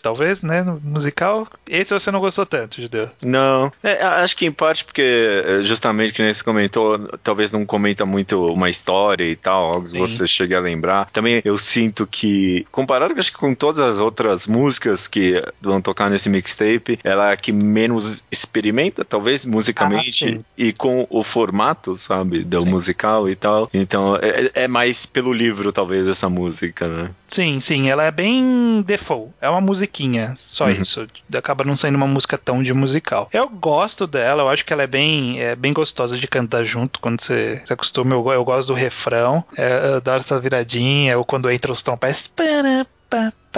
talvez, 0.00 0.42
né? 0.42 0.62
No 0.62 0.80
musical. 0.82 1.48
Esse 1.68 1.92
você 1.92 2.10
não 2.10 2.20
gostou 2.20 2.46
tanto, 2.46 2.80
Judeu? 2.80 3.08
Não. 3.22 3.72
É, 3.82 4.02
acho 4.02 4.36
que 4.36 4.46
em 4.46 4.52
parte 4.52 4.84
porque, 4.84 5.42
é, 5.44 5.62
justamente, 5.62 6.12
que 6.12 6.22
nem 6.22 6.32
você 6.32 6.42
comentou, 6.42 6.98
talvez 7.22 7.50
não 7.52 7.64
comenta 7.64 8.06
muito 8.06 8.44
uma 8.52 8.70
história 8.70 9.24
e 9.24 9.36
tal, 9.36 9.74
algo 9.74 9.88
que 9.88 9.98
você 9.98 10.26
chegue 10.26 10.54
a 10.54 10.60
lembrar. 10.60 11.10
Também 11.10 11.42
eu 11.44 11.58
sinto 11.58 12.06
que, 12.06 12.66
comparado 12.70 13.14
acho 13.18 13.32
que 13.32 13.38
com 13.38 13.54
todas 13.54 13.80
as 13.80 13.98
outras 13.98 14.46
músicas 14.46 15.06
que 15.06 15.42
vão 15.60 15.80
tocar 15.80 16.10
nesse 16.10 16.28
mixtape, 16.28 16.98
ela 17.02 17.30
é 17.30 17.32
a 17.32 17.36
que 17.36 17.52
menos 17.52 18.24
experimenta, 18.30 19.04
talvez, 19.04 19.44
musicalmente, 19.44 20.40
ah, 20.40 20.44
e 20.56 20.72
com 20.72 21.06
o 21.10 21.22
formato, 21.22 21.96
sabe, 21.96 22.44
do 22.44 22.62
sim. 22.62 22.68
musical 22.68 23.28
e 23.28 23.34
tal. 23.34 23.68
Então, 23.72 24.16
é, 24.16 24.64
é 24.64 24.68
mais 24.68 25.06
pelo 25.06 25.32
livro, 25.32 25.72
talvez, 25.72 26.06
essa 26.06 26.28
música, 26.28 26.88
né? 26.88 27.10
Sim, 27.28 27.60
sim, 27.60 27.88
ela 27.88 28.03
é 28.06 28.10
bem 28.10 28.82
default. 28.82 29.32
É 29.40 29.48
uma 29.48 29.60
musiquinha, 29.60 30.34
só 30.36 30.66
uhum. 30.66 30.72
isso. 30.72 31.06
Acaba 31.34 31.64
não 31.64 31.76
sendo 31.76 31.96
uma 31.96 32.06
música 32.06 32.38
tão 32.38 32.62
de 32.62 32.72
musical. 32.72 33.28
Eu 33.32 33.48
gosto 33.48 34.06
dela, 34.06 34.42
eu 34.42 34.48
acho 34.48 34.64
que 34.64 34.72
ela 34.72 34.82
é 34.82 34.86
bem, 34.86 35.40
é 35.40 35.54
bem 35.54 35.72
gostosa 35.72 36.16
de 36.16 36.26
cantar 36.26 36.64
junto 36.64 37.00
quando 37.00 37.20
você 37.20 37.62
se 37.64 37.72
acostuma. 37.72 38.14
Eu, 38.14 38.32
eu 38.32 38.44
gosto 38.44 38.68
do 38.68 38.74
refrão, 38.74 39.44
é, 39.56 39.90
eu 39.90 39.94
adoro 39.96 40.18
essa 40.18 40.40
viradinha, 40.40 41.18
ou 41.18 41.24
quando 41.24 41.50
entra 41.50 41.72
os 41.72 41.82
trompes. 41.82 42.32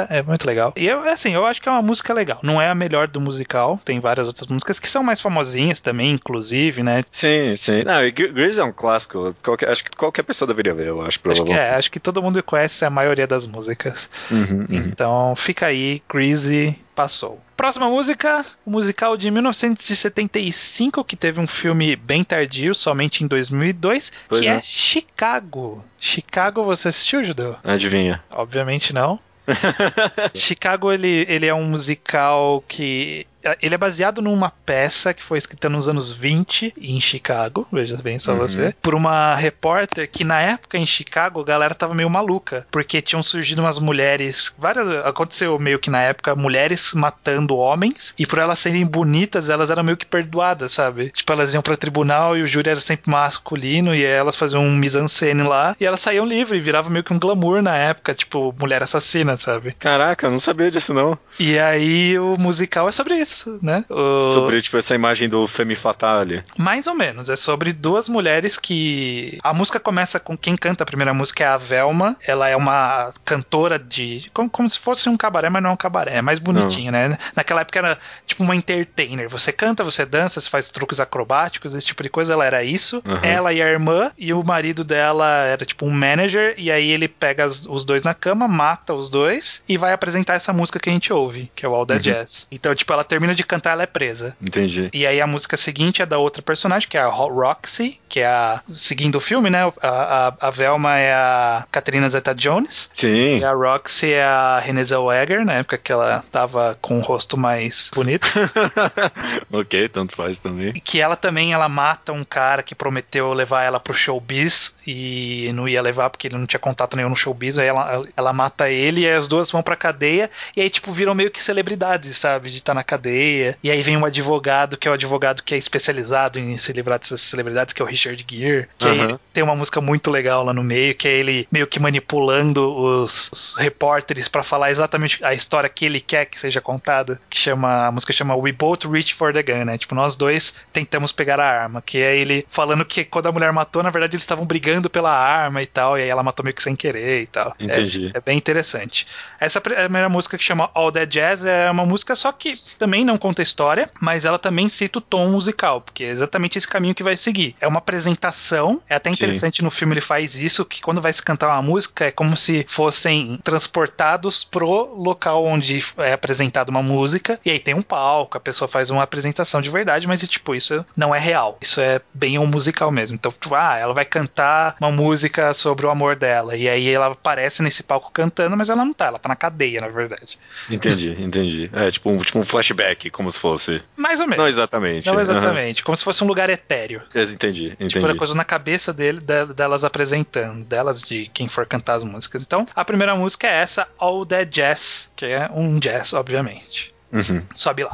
É 0.04 0.22
muito 0.22 0.46
legal. 0.46 0.72
E 0.76 0.87
eu, 0.87 1.09
assim, 1.09 1.32
eu 1.32 1.44
acho 1.46 1.61
que 1.61 1.68
é 1.68 1.72
uma 1.72 1.82
música 1.82 2.12
legal. 2.12 2.38
Não 2.42 2.61
é 2.61 2.68
a 2.68 2.74
melhor 2.74 3.09
do 3.09 3.20
musical, 3.20 3.80
tem 3.85 4.00
várias 4.00 4.26
outras 4.26 4.46
músicas 4.48 4.78
que 4.78 4.88
são 4.88 5.02
mais 5.02 5.20
famosinhas 5.20 5.80
também, 5.80 6.12
inclusive, 6.12 6.82
né? 6.82 7.04
Sim, 7.11 7.56
sim. 7.56 7.82
Não, 7.85 8.00
Grease 8.11 8.61
é 8.61 8.64
um 8.64 8.72
clássico. 8.72 9.35
Qualquer, 9.42 9.68
acho 9.68 9.85
que 9.85 9.96
qualquer 9.96 10.22
pessoa 10.22 10.46
deveria 10.46 10.74
ver, 10.74 10.88
eu 10.88 11.00
acho, 11.00 11.20
Acho 11.26 11.44
que, 11.44 11.52
é, 11.52 11.74
acho 11.74 11.90
que 11.90 11.98
todo 11.98 12.22
mundo 12.22 12.42
conhece 12.42 12.85
a 12.85 12.90
maioria 12.90 13.26
das 13.26 13.46
músicas. 13.46 14.11
Uhum, 14.30 14.66
uhum. 14.70 14.85
Então 14.87 15.35
fica 15.37 15.66
aí, 15.66 16.02
Greasy 16.09 16.78
passou. 16.96 17.40
Próxima 17.56 17.88
música, 17.88 18.44
o 18.64 18.70
musical 18.70 19.16
de 19.16 19.30
1975, 19.30 21.04
que 21.04 21.14
teve 21.14 21.40
um 21.40 21.46
filme 21.46 21.94
bem 21.94 22.24
tardio, 22.24 22.74
somente 22.74 23.22
em 23.22 23.26
2002, 23.26 24.12
Pois 24.28 24.40
que 24.40 24.48
é. 24.48 24.52
é 24.52 24.62
Chicago. 24.62 25.85
Chicago, 25.98 26.64
você 26.64 26.88
assistiu, 26.88 27.24
Judeu? 27.24 27.56
Adivinha. 27.62 28.22
Obviamente 28.30 28.92
não. 28.92 29.20
Chicago, 30.35 30.92
ele, 30.92 31.25
ele 31.29 31.46
é 31.46 31.55
um 31.55 31.64
musical 31.64 32.62
que. 32.66 33.27
Ele 33.61 33.74
é 33.74 33.78
baseado 33.78 34.20
numa 34.22 34.50
peça 34.50 35.12
que 35.14 35.22
foi 35.22 35.38
escrita 35.38 35.68
nos 35.68 35.88
anos 35.88 36.11
20 36.12 36.74
em 36.80 37.00
Chicago, 37.00 37.66
veja 37.72 37.96
bem 37.96 38.18
só 38.18 38.32
Uhum. 38.32 38.38
você, 38.38 38.74
por 38.82 38.94
uma 38.94 39.35
repórter 39.35 40.09
que 40.11 40.24
na 40.24 40.40
época 40.40 40.76
em 40.76 40.85
Chicago 40.87 41.40
a 41.40 41.44
galera 41.44 41.74
tava 41.74 41.94
meio 41.94 42.11
maluca, 42.11 42.66
porque 42.70 43.00
tinham 43.00 43.22
surgido 43.22 43.62
umas 43.62 43.78
mulheres, 43.78 44.54
várias, 44.59 44.88
aconteceu 45.04 45.59
meio 45.59 45.78
que 45.78 45.90
na 45.90 46.02
época 46.02 46.35
mulheres 46.35 46.92
matando 46.94 47.56
homens, 47.56 48.14
e 48.18 48.26
por 48.26 48.38
elas 48.38 48.59
serem 48.59 48.85
bonitas, 48.85 49.48
elas 49.48 49.70
eram 49.70 49.82
meio 49.85 49.96
que 49.96 50.06
perdoadas, 50.06 50.72
sabe? 50.72 51.11
Tipo, 51.11 51.32
elas 51.32 51.54
iam 51.54 51.62
pro 51.62 51.76
tribunal 51.76 52.37
e 52.37 52.42
o 52.42 52.46
júri 52.46 52.70
era 52.70 52.80
sempre 52.80 53.11
masculino 53.11 53.94
e 53.94 54.04
elas 54.04 54.37
faziam 54.37 54.62
um 54.62 54.76
mise-en-scène 54.76 55.42
lá, 55.42 55.76
e 55.80 55.85
elas 55.87 56.00
saíam 56.00 56.26
livre, 56.26 56.61
virava 56.61 56.90
meio 56.90 57.04
que 57.04 57.12
um 57.12 57.18
glamour 57.18 57.62
na 57.62 57.76
época, 57.76 58.14
tipo, 58.14 58.54
mulher 58.59 58.82
assassina, 58.82 59.37
sabe? 59.37 59.72
Caraca, 59.78 60.26
eu 60.26 60.30
não 60.30 60.40
sabia 60.40 60.70
disso 60.70 60.92
não. 60.92 61.18
E 61.38 61.59
aí 61.59 62.18
o 62.18 62.37
musical 62.38 62.88
é 62.88 62.92
sobre 62.92 63.14
isso, 63.16 63.36
né? 63.62 63.85
O- 63.88 64.20
Sobre, 64.33 64.61
tipo, 64.62 64.77
essa 64.77 64.94
imagem 64.94 65.29
do 65.29 65.46
Femme 65.46 65.75
Fatale. 65.75 66.42
Mais 66.57 66.87
ou 66.87 66.94
menos, 66.94 67.29
é 67.29 67.37
sobre 67.37 67.72
duas 67.72 68.09
mulheres 68.09 68.57
que. 68.59 69.38
A 69.42 69.53
música 69.53 69.79
começa 69.81 70.18
com 70.20 70.37
quem 70.37 70.57
canta 70.57 70.83
a 70.83 70.87
primeira 70.87 71.12
música 71.14 71.44
é 71.44 71.46
a 71.46 71.57
Velma. 71.57 72.16
Ela 72.27 72.49
é 72.49 72.57
uma 72.57 73.12
cantora 73.25 73.79
de. 73.79 74.31
Como, 74.33 74.49
como 74.49 74.68
se 74.68 74.79
fosse 74.79 75.09
um 75.09 75.16
cabaré, 75.16 75.49
mas 75.49 75.62
não 75.62 75.70
é 75.70 75.72
um 75.72 75.77
cabaré. 75.77 76.16
É 76.16 76.22
mais 76.22 76.38
bonitinho, 76.38 76.92
né? 76.92 77.18
Naquela 77.35 77.61
época 77.62 77.79
era 77.79 77.99
tipo 78.27 78.42
uma 78.42 78.55
entertainer. 78.57 79.29
Você 79.29 79.53
canta, 79.53 79.83
você 79.85 80.05
dança, 80.05 80.40
você 80.40 80.49
faz 80.51 80.68
truques 80.70 81.01
acrobáticos, 81.01 81.75
esse 81.75 81.87
tipo 81.87 82.03
de 82.03 82.09
coisa. 82.09 82.33
Ela 82.33 82.44
era 82.44 82.62
isso. 82.64 83.03
Uhum. 83.05 83.18
Ela 83.22 83.53
e 83.53 83.61
a 83.62 83.66
irmã, 83.68 84.11
e 84.18 84.33
o 84.33 84.42
marido 84.42 84.85
dela 84.85 85.27
era 85.29 85.64
tipo 85.64 85.87
um 85.87 85.90
manager. 85.90 86.55
E 86.57 86.70
aí 86.70 86.90
ele 86.90 87.09
pega 87.09 87.44
as- 87.44 87.66
os 87.66 87.85
dois 87.85 88.03
na 88.03 88.14
cama, 88.14 88.46
mata 88.49 88.94
os 88.94 89.11
dois 89.11 89.62
e 89.68 89.77
vai 89.77 89.92
apresentar 89.92 90.35
essa 90.35 90.53
música 90.53 90.79
que 90.79 90.88
a 90.88 90.92
gente 90.92 91.12
ouve, 91.12 91.51
que 91.55 91.64
é 91.64 91.68
o 91.68 91.75
All 91.75 91.87
That 91.87 92.01
Jazz. 92.03 92.46
Então, 92.51 92.75
tipo, 92.75 92.92
ela 92.92 93.05
termina 93.05 93.26
de 93.35 93.45
cantar, 93.45 93.73
ela 93.73 93.83
é 93.83 93.87
presa. 93.87 94.37
Entendi. 94.41 94.89
E 94.93 95.07
aí 95.07 95.21
a 95.21 95.27
música 95.27 95.57
seguinte 95.57 96.03
é 96.03 96.07
da 96.07 96.19
outra 96.19 96.43
personagem, 96.43 96.89
que 96.89 96.97
é 96.97 97.01
a 97.01 97.07
Ro- 97.07 97.33
Roxy, 97.33 97.99
que 98.09 98.21
é 98.21 98.27
a. 98.27 98.61
Seguindo 98.73 99.17
o 99.17 99.21
filme, 99.21 99.51
né? 99.51 99.62
A, 99.83 99.89
a, 100.29 100.35
a 100.49 100.51
Velma 100.51 100.99
é 100.99 101.12
a 101.15 101.65
Katrina 101.71 102.09
Zeta 102.09 102.35
Jones. 102.35 102.91
Sim. 102.95 103.39
E 103.39 103.45
a 103.45 103.53
Roxy 103.53 104.12
é 104.12 104.25
a 104.25 104.59
Renée 104.59 104.85
Zellweger, 104.85 105.45
na 105.45 105.55
época 105.55 105.79
que 105.79 105.93
ela 105.93 106.25
tava 106.31 106.79
com 106.81 106.99
o 106.99 107.03
rosto 107.03 107.37
mais 107.37 107.91
bonito. 107.95 108.27
ok, 109.53 109.89
tanto 109.89 110.15
faz 110.15 110.39
também. 110.39 110.73
E 110.75 110.81
que 110.81 111.01
ela 111.01 111.17
também 111.17 111.53
ela 111.53 111.69
mata 111.69 112.12
um 112.12 112.25
cara 112.25 112.62
que 112.62 112.75
prometeu 112.75 113.33
levar 113.33 113.62
ela 113.62 113.81
pro 113.81 113.95
showbiz 113.95 114.75
e 114.87 115.51
não 115.55 115.69
ia 115.69 115.83
levar 115.83 116.11
porque 116.11 116.29
ele 116.29 116.37
não 116.39 116.47
tinha 116.47 116.61
contato 116.61 116.97
nenhum 116.97 117.09
no 117.11 117.17
showbiz. 117.17 117.59
Aí 117.59 117.67
ela, 117.67 118.03
ela 118.17 118.33
mata 118.33 118.69
ele 118.71 119.03
e 119.03 119.11
as 119.11 119.27
duas 119.27 119.51
vão 119.51 119.62
pra 119.62 119.77
cadeia. 119.77 120.31
E 120.57 120.61
aí, 120.61 120.71
tipo, 120.71 120.93
viram 120.93 121.15
meio 121.15 121.31
que 121.31 121.43
celebridades, 121.43 122.17
sabe? 122.17 122.51
De 122.51 122.57
estar 122.57 122.75
na 122.75 122.85
cadeia. 122.85 123.06
E 123.11 123.71
aí 123.71 123.83
vem 123.83 123.97
um 123.97 124.05
advogado, 124.05 124.77
que 124.77 124.88
é 124.88 124.90
o 124.90 124.95
advogado 124.95 125.42
que 125.42 125.55
é 125.55 125.59
especializado 125.59 126.38
em 126.38 126.57
se 126.57 126.73
livrar 126.73 126.99
dessas 126.99 127.21
celebridades, 127.21 127.73
que 127.73 127.83
é 127.83 127.85
o 127.85 127.88
Richard 127.88 128.25
Gere. 128.29 128.69
Que 128.79 128.88
ele 128.88 129.19
tem 129.33 129.42
uma 129.42 129.55
música 129.55 129.81
muito 129.81 130.11
legal 130.11 130.45
lá 130.45 130.53
no 130.53 130.62
meio, 130.62 130.95
que 130.95 131.09
é 131.09 131.12
ele 131.12 131.47
meio 131.51 131.66
que 131.66 131.79
manipulando 131.79 132.75
os, 132.75 133.31
os 133.33 133.57
repórteres 133.57 134.29
pra 134.29 134.42
falar 134.42 134.71
exatamente 134.71 135.25
a 135.25 135.33
história 135.33 135.69
que 135.69 135.85
ele 135.85 136.01
quer 136.01 136.27
que 136.27 136.38
seja 136.38 136.61
contada. 136.61 137.21
Que 137.29 137.38
chama. 137.38 137.87
A 137.87 137.92
música 137.92 138.12
chama 138.12 138.37
We 138.37 138.53
Both 138.53 138.85
Reach 138.85 139.14
for 139.14 139.33
the 139.33 139.42
Gun, 139.42 139.64
né? 139.64 139.79
Tipo, 139.79 139.95
nós 139.95 140.16
dois 140.16 140.55
tentamos 140.73 141.12
pegar 141.12 141.40
a 141.40 141.62
arma. 141.62 141.83
Que 141.83 141.99
é 141.99 142.16
ele 142.16 142.47
falando 142.49 142.85
que 142.85 143.05
quando 143.05 143.27
a 143.27 143.33
mulher 143.33 143.53
matou, 143.53 143.83
na 143.83 143.90
verdade 143.90 144.14
eles 144.14 144.23
estavam 144.23 144.45
brigando 144.45 144.88
pela 144.90 145.11
arma 145.11 145.62
e 145.62 145.66
tal. 145.66 145.99
E 145.99 146.03
aí 146.03 146.09
ela 146.09 146.23
matou 146.23 146.45
meio 146.45 146.55
que 146.55 146.62
sem 146.62 146.75
querer 146.75 147.23
e 147.23 147.27
tal. 147.27 147.55
Entendi. 147.59 148.11
É, 148.14 148.19
é 148.19 148.21
bem 148.21 148.37
interessante. 148.37 149.07
Essa 149.38 149.61
primeira 149.61 150.09
música 150.09 150.38
que 150.38 150.45
chama 150.45 150.71
All 150.75 150.90
That 150.90 151.07
Jazz 151.07 151.45
é 151.45 151.71
uma 151.71 151.85
música 151.85 152.14
só 152.14 152.33
que 152.33 152.59
também 152.79 152.95
não 153.04 153.18
conta 153.18 153.42
história, 153.42 153.90
mas 154.00 154.24
ela 154.24 154.38
também 154.38 154.68
cita 154.68 154.98
o 154.98 155.02
tom 155.02 155.28
musical, 155.30 155.80
porque 155.80 156.04
é 156.04 156.11
exatamente 156.11 156.59
esse 156.59 156.68
caminho 156.68 156.94
que 156.94 157.02
vai 157.02 157.16
seguir. 157.16 157.54
É 157.61 157.66
uma 157.66 157.78
apresentação, 157.78 158.80
é 158.88 158.94
até 158.94 159.11
Sim. 159.11 159.14
interessante 159.14 159.62
no 159.62 159.70
filme 159.70 159.94
ele 159.94 160.00
faz 160.00 160.35
isso, 160.37 160.64
que 160.64 160.80
quando 160.80 161.00
vai 161.00 161.12
se 161.12 161.22
cantar 161.22 161.48
uma 161.48 161.62
música 161.62 162.06
é 162.06 162.11
como 162.11 162.37
se 162.37 162.64
fossem 162.68 163.38
transportados 163.42 164.44
pro 164.44 164.94
local 164.94 165.44
onde 165.44 165.82
é 165.98 166.12
apresentada 166.12 166.70
uma 166.70 166.82
música, 166.82 167.38
e 167.44 167.50
aí 167.50 167.59
tem 167.59 167.74
um 167.74 167.82
palco, 167.82 168.37
a 168.37 168.40
pessoa 168.40 168.68
faz 168.68 168.90
uma 168.90 169.02
apresentação 169.02 169.61
de 169.61 169.70
verdade, 169.70 170.06
mas 170.06 170.26
tipo, 170.26 170.54
isso 170.54 170.85
não 170.96 171.14
é 171.14 171.18
real. 171.18 171.59
Isso 171.61 171.80
é 171.80 172.00
bem 172.12 172.38
um 172.38 172.46
musical 172.46 172.90
mesmo. 172.90 173.14
Então, 173.14 173.32
tipo, 173.32 173.54
ah, 173.54 173.76
ela 173.76 173.94
vai 173.94 174.04
cantar 174.04 174.76
uma 174.80 174.90
música 174.90 175.54
sobre 175.54 175.87
o 175.87 175.90
amor 175.90 176.16
dela, 176.16 176.56
e 176.56 176.68
aí 176.68 176.88
ela 176.88 177.06
aparece 177.09 177.62
nesse 177.62 177.82
palco 177.82 178.11
cantando, 178.12 178.56
mas 178.56 178.70
ela 178.70 178.85
não 178.85 178.92
tá, 178.92 179.06
ela 179.06 179.18
tá 179.18 179.28
na 179.28 179.37
cadeia, 179.37 179.80
na 179.80 179.88
verdade. 179.88 180.38
Entendi, 180.70 181.16
entendi. 181.18 181.70
É 181.72 181.90
tipo 181.90 182.11
um, 182.11 182.18
tipo 182.18 182.38
um 182.38 182.44
flashback, 182.44 182.76
como 183.11 183.31
se 183.31 183.38
fosse. 183.40 183.83
Mais 183.96 184.20
ou 184.20 184.27
menos. 184.27 184.38
Não 184.42 184.49
exatamente. 184.49 185.07
Não 185.07 185.20
exatamente, 185.20 185.83
como 185.83 185.96
se 185.96 186.05
fosse 186.05 186.22
um 186.22 186.27
lugar 186.27 186.49
etéreo. 186.51 187.03
Entendi, 187.14 187.66
entendi. 187.72 187.94
Tipo, 187.94 188.07
era 188.07 188.14
coisa 188.16 188.35
na 188.35 188.44
cabeça 188.44 188.92
dele, 188.92 189.20
de- 189.20 189.55
delas 189.55 189.83
apresentando, 189.85 190.64
delas 190.64 191.03
de 191.03 191.31
quem 191.33 191.49
for 191.49 191.66
cantar 191.66 191.94
as 191.96 192.05
músicas. 192.05 192.42
Então, 192.42 192.66
a 192.75 192.85
primeira 192.85 193.14
música 193.16 193.46
é 193.46 193.55
essa, 193.57 193.88
All 193.99 194.25
That 194.27 194.51
Jazz, 194.51 195.11
que 195.16 195.27
é 195.27 195.51
um 195.53 195.79
jazz, 195.79 196.12
obviamente. 196.12 196.94
Uhum. 197.12 197.42
Sobe 197.55 197.85
lá. 197.85 197.92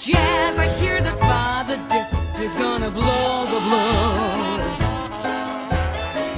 jazz. 0.00 0.58
I 0.58 0.68
hear 0.78 1.00
that 1.00 1.18
Father 1.18 1.76
Dip 1.88 2.40
is 2.40 2.54
gonna 2.54 2.90
blow 2.90 3.44
the 3.54 3.60
blues. 3.66 4.78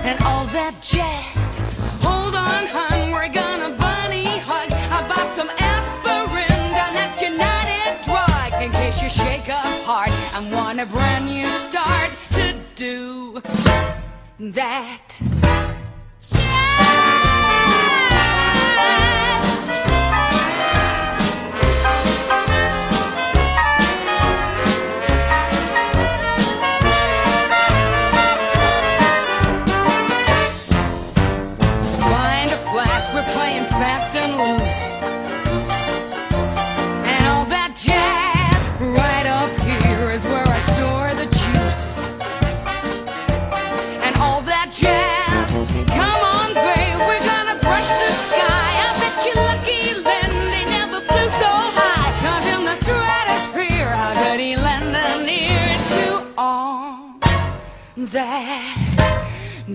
And 0.08 0.18
all 0.24 0.46
that 0.56 0.74
jazz. 0.80 1.60
Hold 2.00 2.34
on, 2.34 2.66
hon, 2.66 3.12
we're 3.12 3.28
gonna 3.28 3.70
bunny 3.76 4.24
hug. 4.24 4.72
I 4.72 5.06
bought 5.08 5.30
some 5.32 5.50
aspirin 5.58 6.62
down 6.72 6.96
at 6.96 7.20
United 7.20 8.04
Drug 8.04 8.62
in 8.62 8.70
case 8.72 9.02
you 9.02 9.10
shake 9.10 9.48
a 9.48 9.60
heart 9.84 10.10
and 10.34 10.52
want 10.52 10.80
a 10.80 10.86
brand 10.86 11.26
new 11.26 11.46
start 11.46 12.10
to 12.32 12.54
do 12.76 13.42
that. 14.54 15.19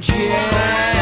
That 0.08 0.95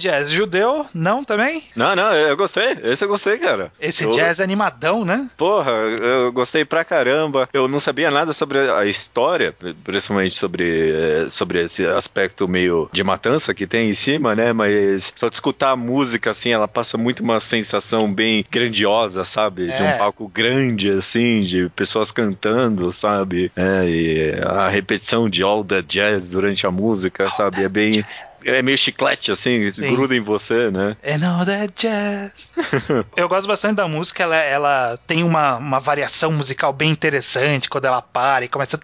Jazz, 0.00 0.30
judeu, 0.30 0.86
não 0.94 1.22
também? 1.22 1.62
Não, 1.76 1.94
não, 1.94 2.12
eu 2.14 2.36
gostei. 2.36 2.76
Esse 2.82 3.04
eu 3.04 3.08
gostei, 3.08 3.36
cara. 3.38 3.70
Esse 3.78 4.04
Eu- 4.04 4.10
jazz 4.10 4.40
animadão, 4.40 5.04
né? 5.04 5.28
Porra, 5.36 5.70
eu 5.72 6.32
gostei 6.32 6.64
pra 6.64 6.84
caramba. 6.84 7.48
Eu 7.52 7.68
não 7.68 7.78
sabia 7.78 8.10
nada 8.10 8.32
sobre 8.32 8.58
a 8.58 8.84
história, 8.86 9.54
principalmente 9.84 10.36
sobre, 10.36 10.90
eh, 10.90 11.26
sobre 11.30 11.62
esse 11.62 11.86
aspecto 11.86 12.48
meio 12.48 12.88
de 12.92 13.04
matança 13.04 13.52
que 13.52 13.66
tem 13.66 13.90
em 13.90 13.94
cima, 13.94 14.34
né? 14.34 14.52
Mas 14.52 15.12
só 15.14 15.28
de 15.28 15.34
escutar 15.34 15.72
a 15.72 15.76
música, 15.76 16.30
assim, 16.30 16.50
ela 16.50 16.66
passa 16.66 16.96
muito 16.96 17.22
uma 17.22 17.38
sensação 17.40 18.12
bem 18.12 18.44
grandiosa, 18.50 19.22
sabe? 19.24 19.66
De 19.66 19.72
É. 19.72 19.94
um 19.94 19.98
palco 19.98 20.26
grande, 20.28 20.90
assim, 20.90 21.40
de 21.42 21.68
pessoas 21.76 22.10
cantando, 22.10 22.90
sabe? 22.90 23.52
É, 23.54 23.84
e 23.86 24.34
a 24.42 24.68
repetição 24.68 25.28
de 25.28 25.42
All 25.42 25.62
the 25.64 25.82
Jazz 25.82 26.30
durante 26.32 26.66
a 26.66 26.70
música, 26.70 27.28
sabe? 27.30 27.62
É 27.62 27.68
bem. 27.68 28.02
É 28.44 28.62
meio 28.62 28.78
chiclete, 28.78 29.30
assim, 29.30 29.70
Sim. 29.70 29.94
gruda 29.94 30.14
em 30.14 30.20
você, 30.20 30.70
né? 30.70 30.96
And 31.04 31.26
all 31.26 31.44
that 31.44 31.72
jazz. 31.76 32.32
Eu 33.16 33.28
gosto 33.28 33.46
bastante 33.46 33.76
da 33.76 33.88
música, 33.88 34.22
ela, 34.22 34.36
ela 34.36 34.98
tem 35.06 35.22
uma, 35.22 35.56
uma 35.56 35.78
variação 35.78 36.32
musical 36.32 36.72
bem 36.72 36.90
interessante 36.90 37.68
quando 37.68 37.84
ela 37.84 38.02
para 38.02 38.44
e 38.44 38.48
começa. 38.48 38.78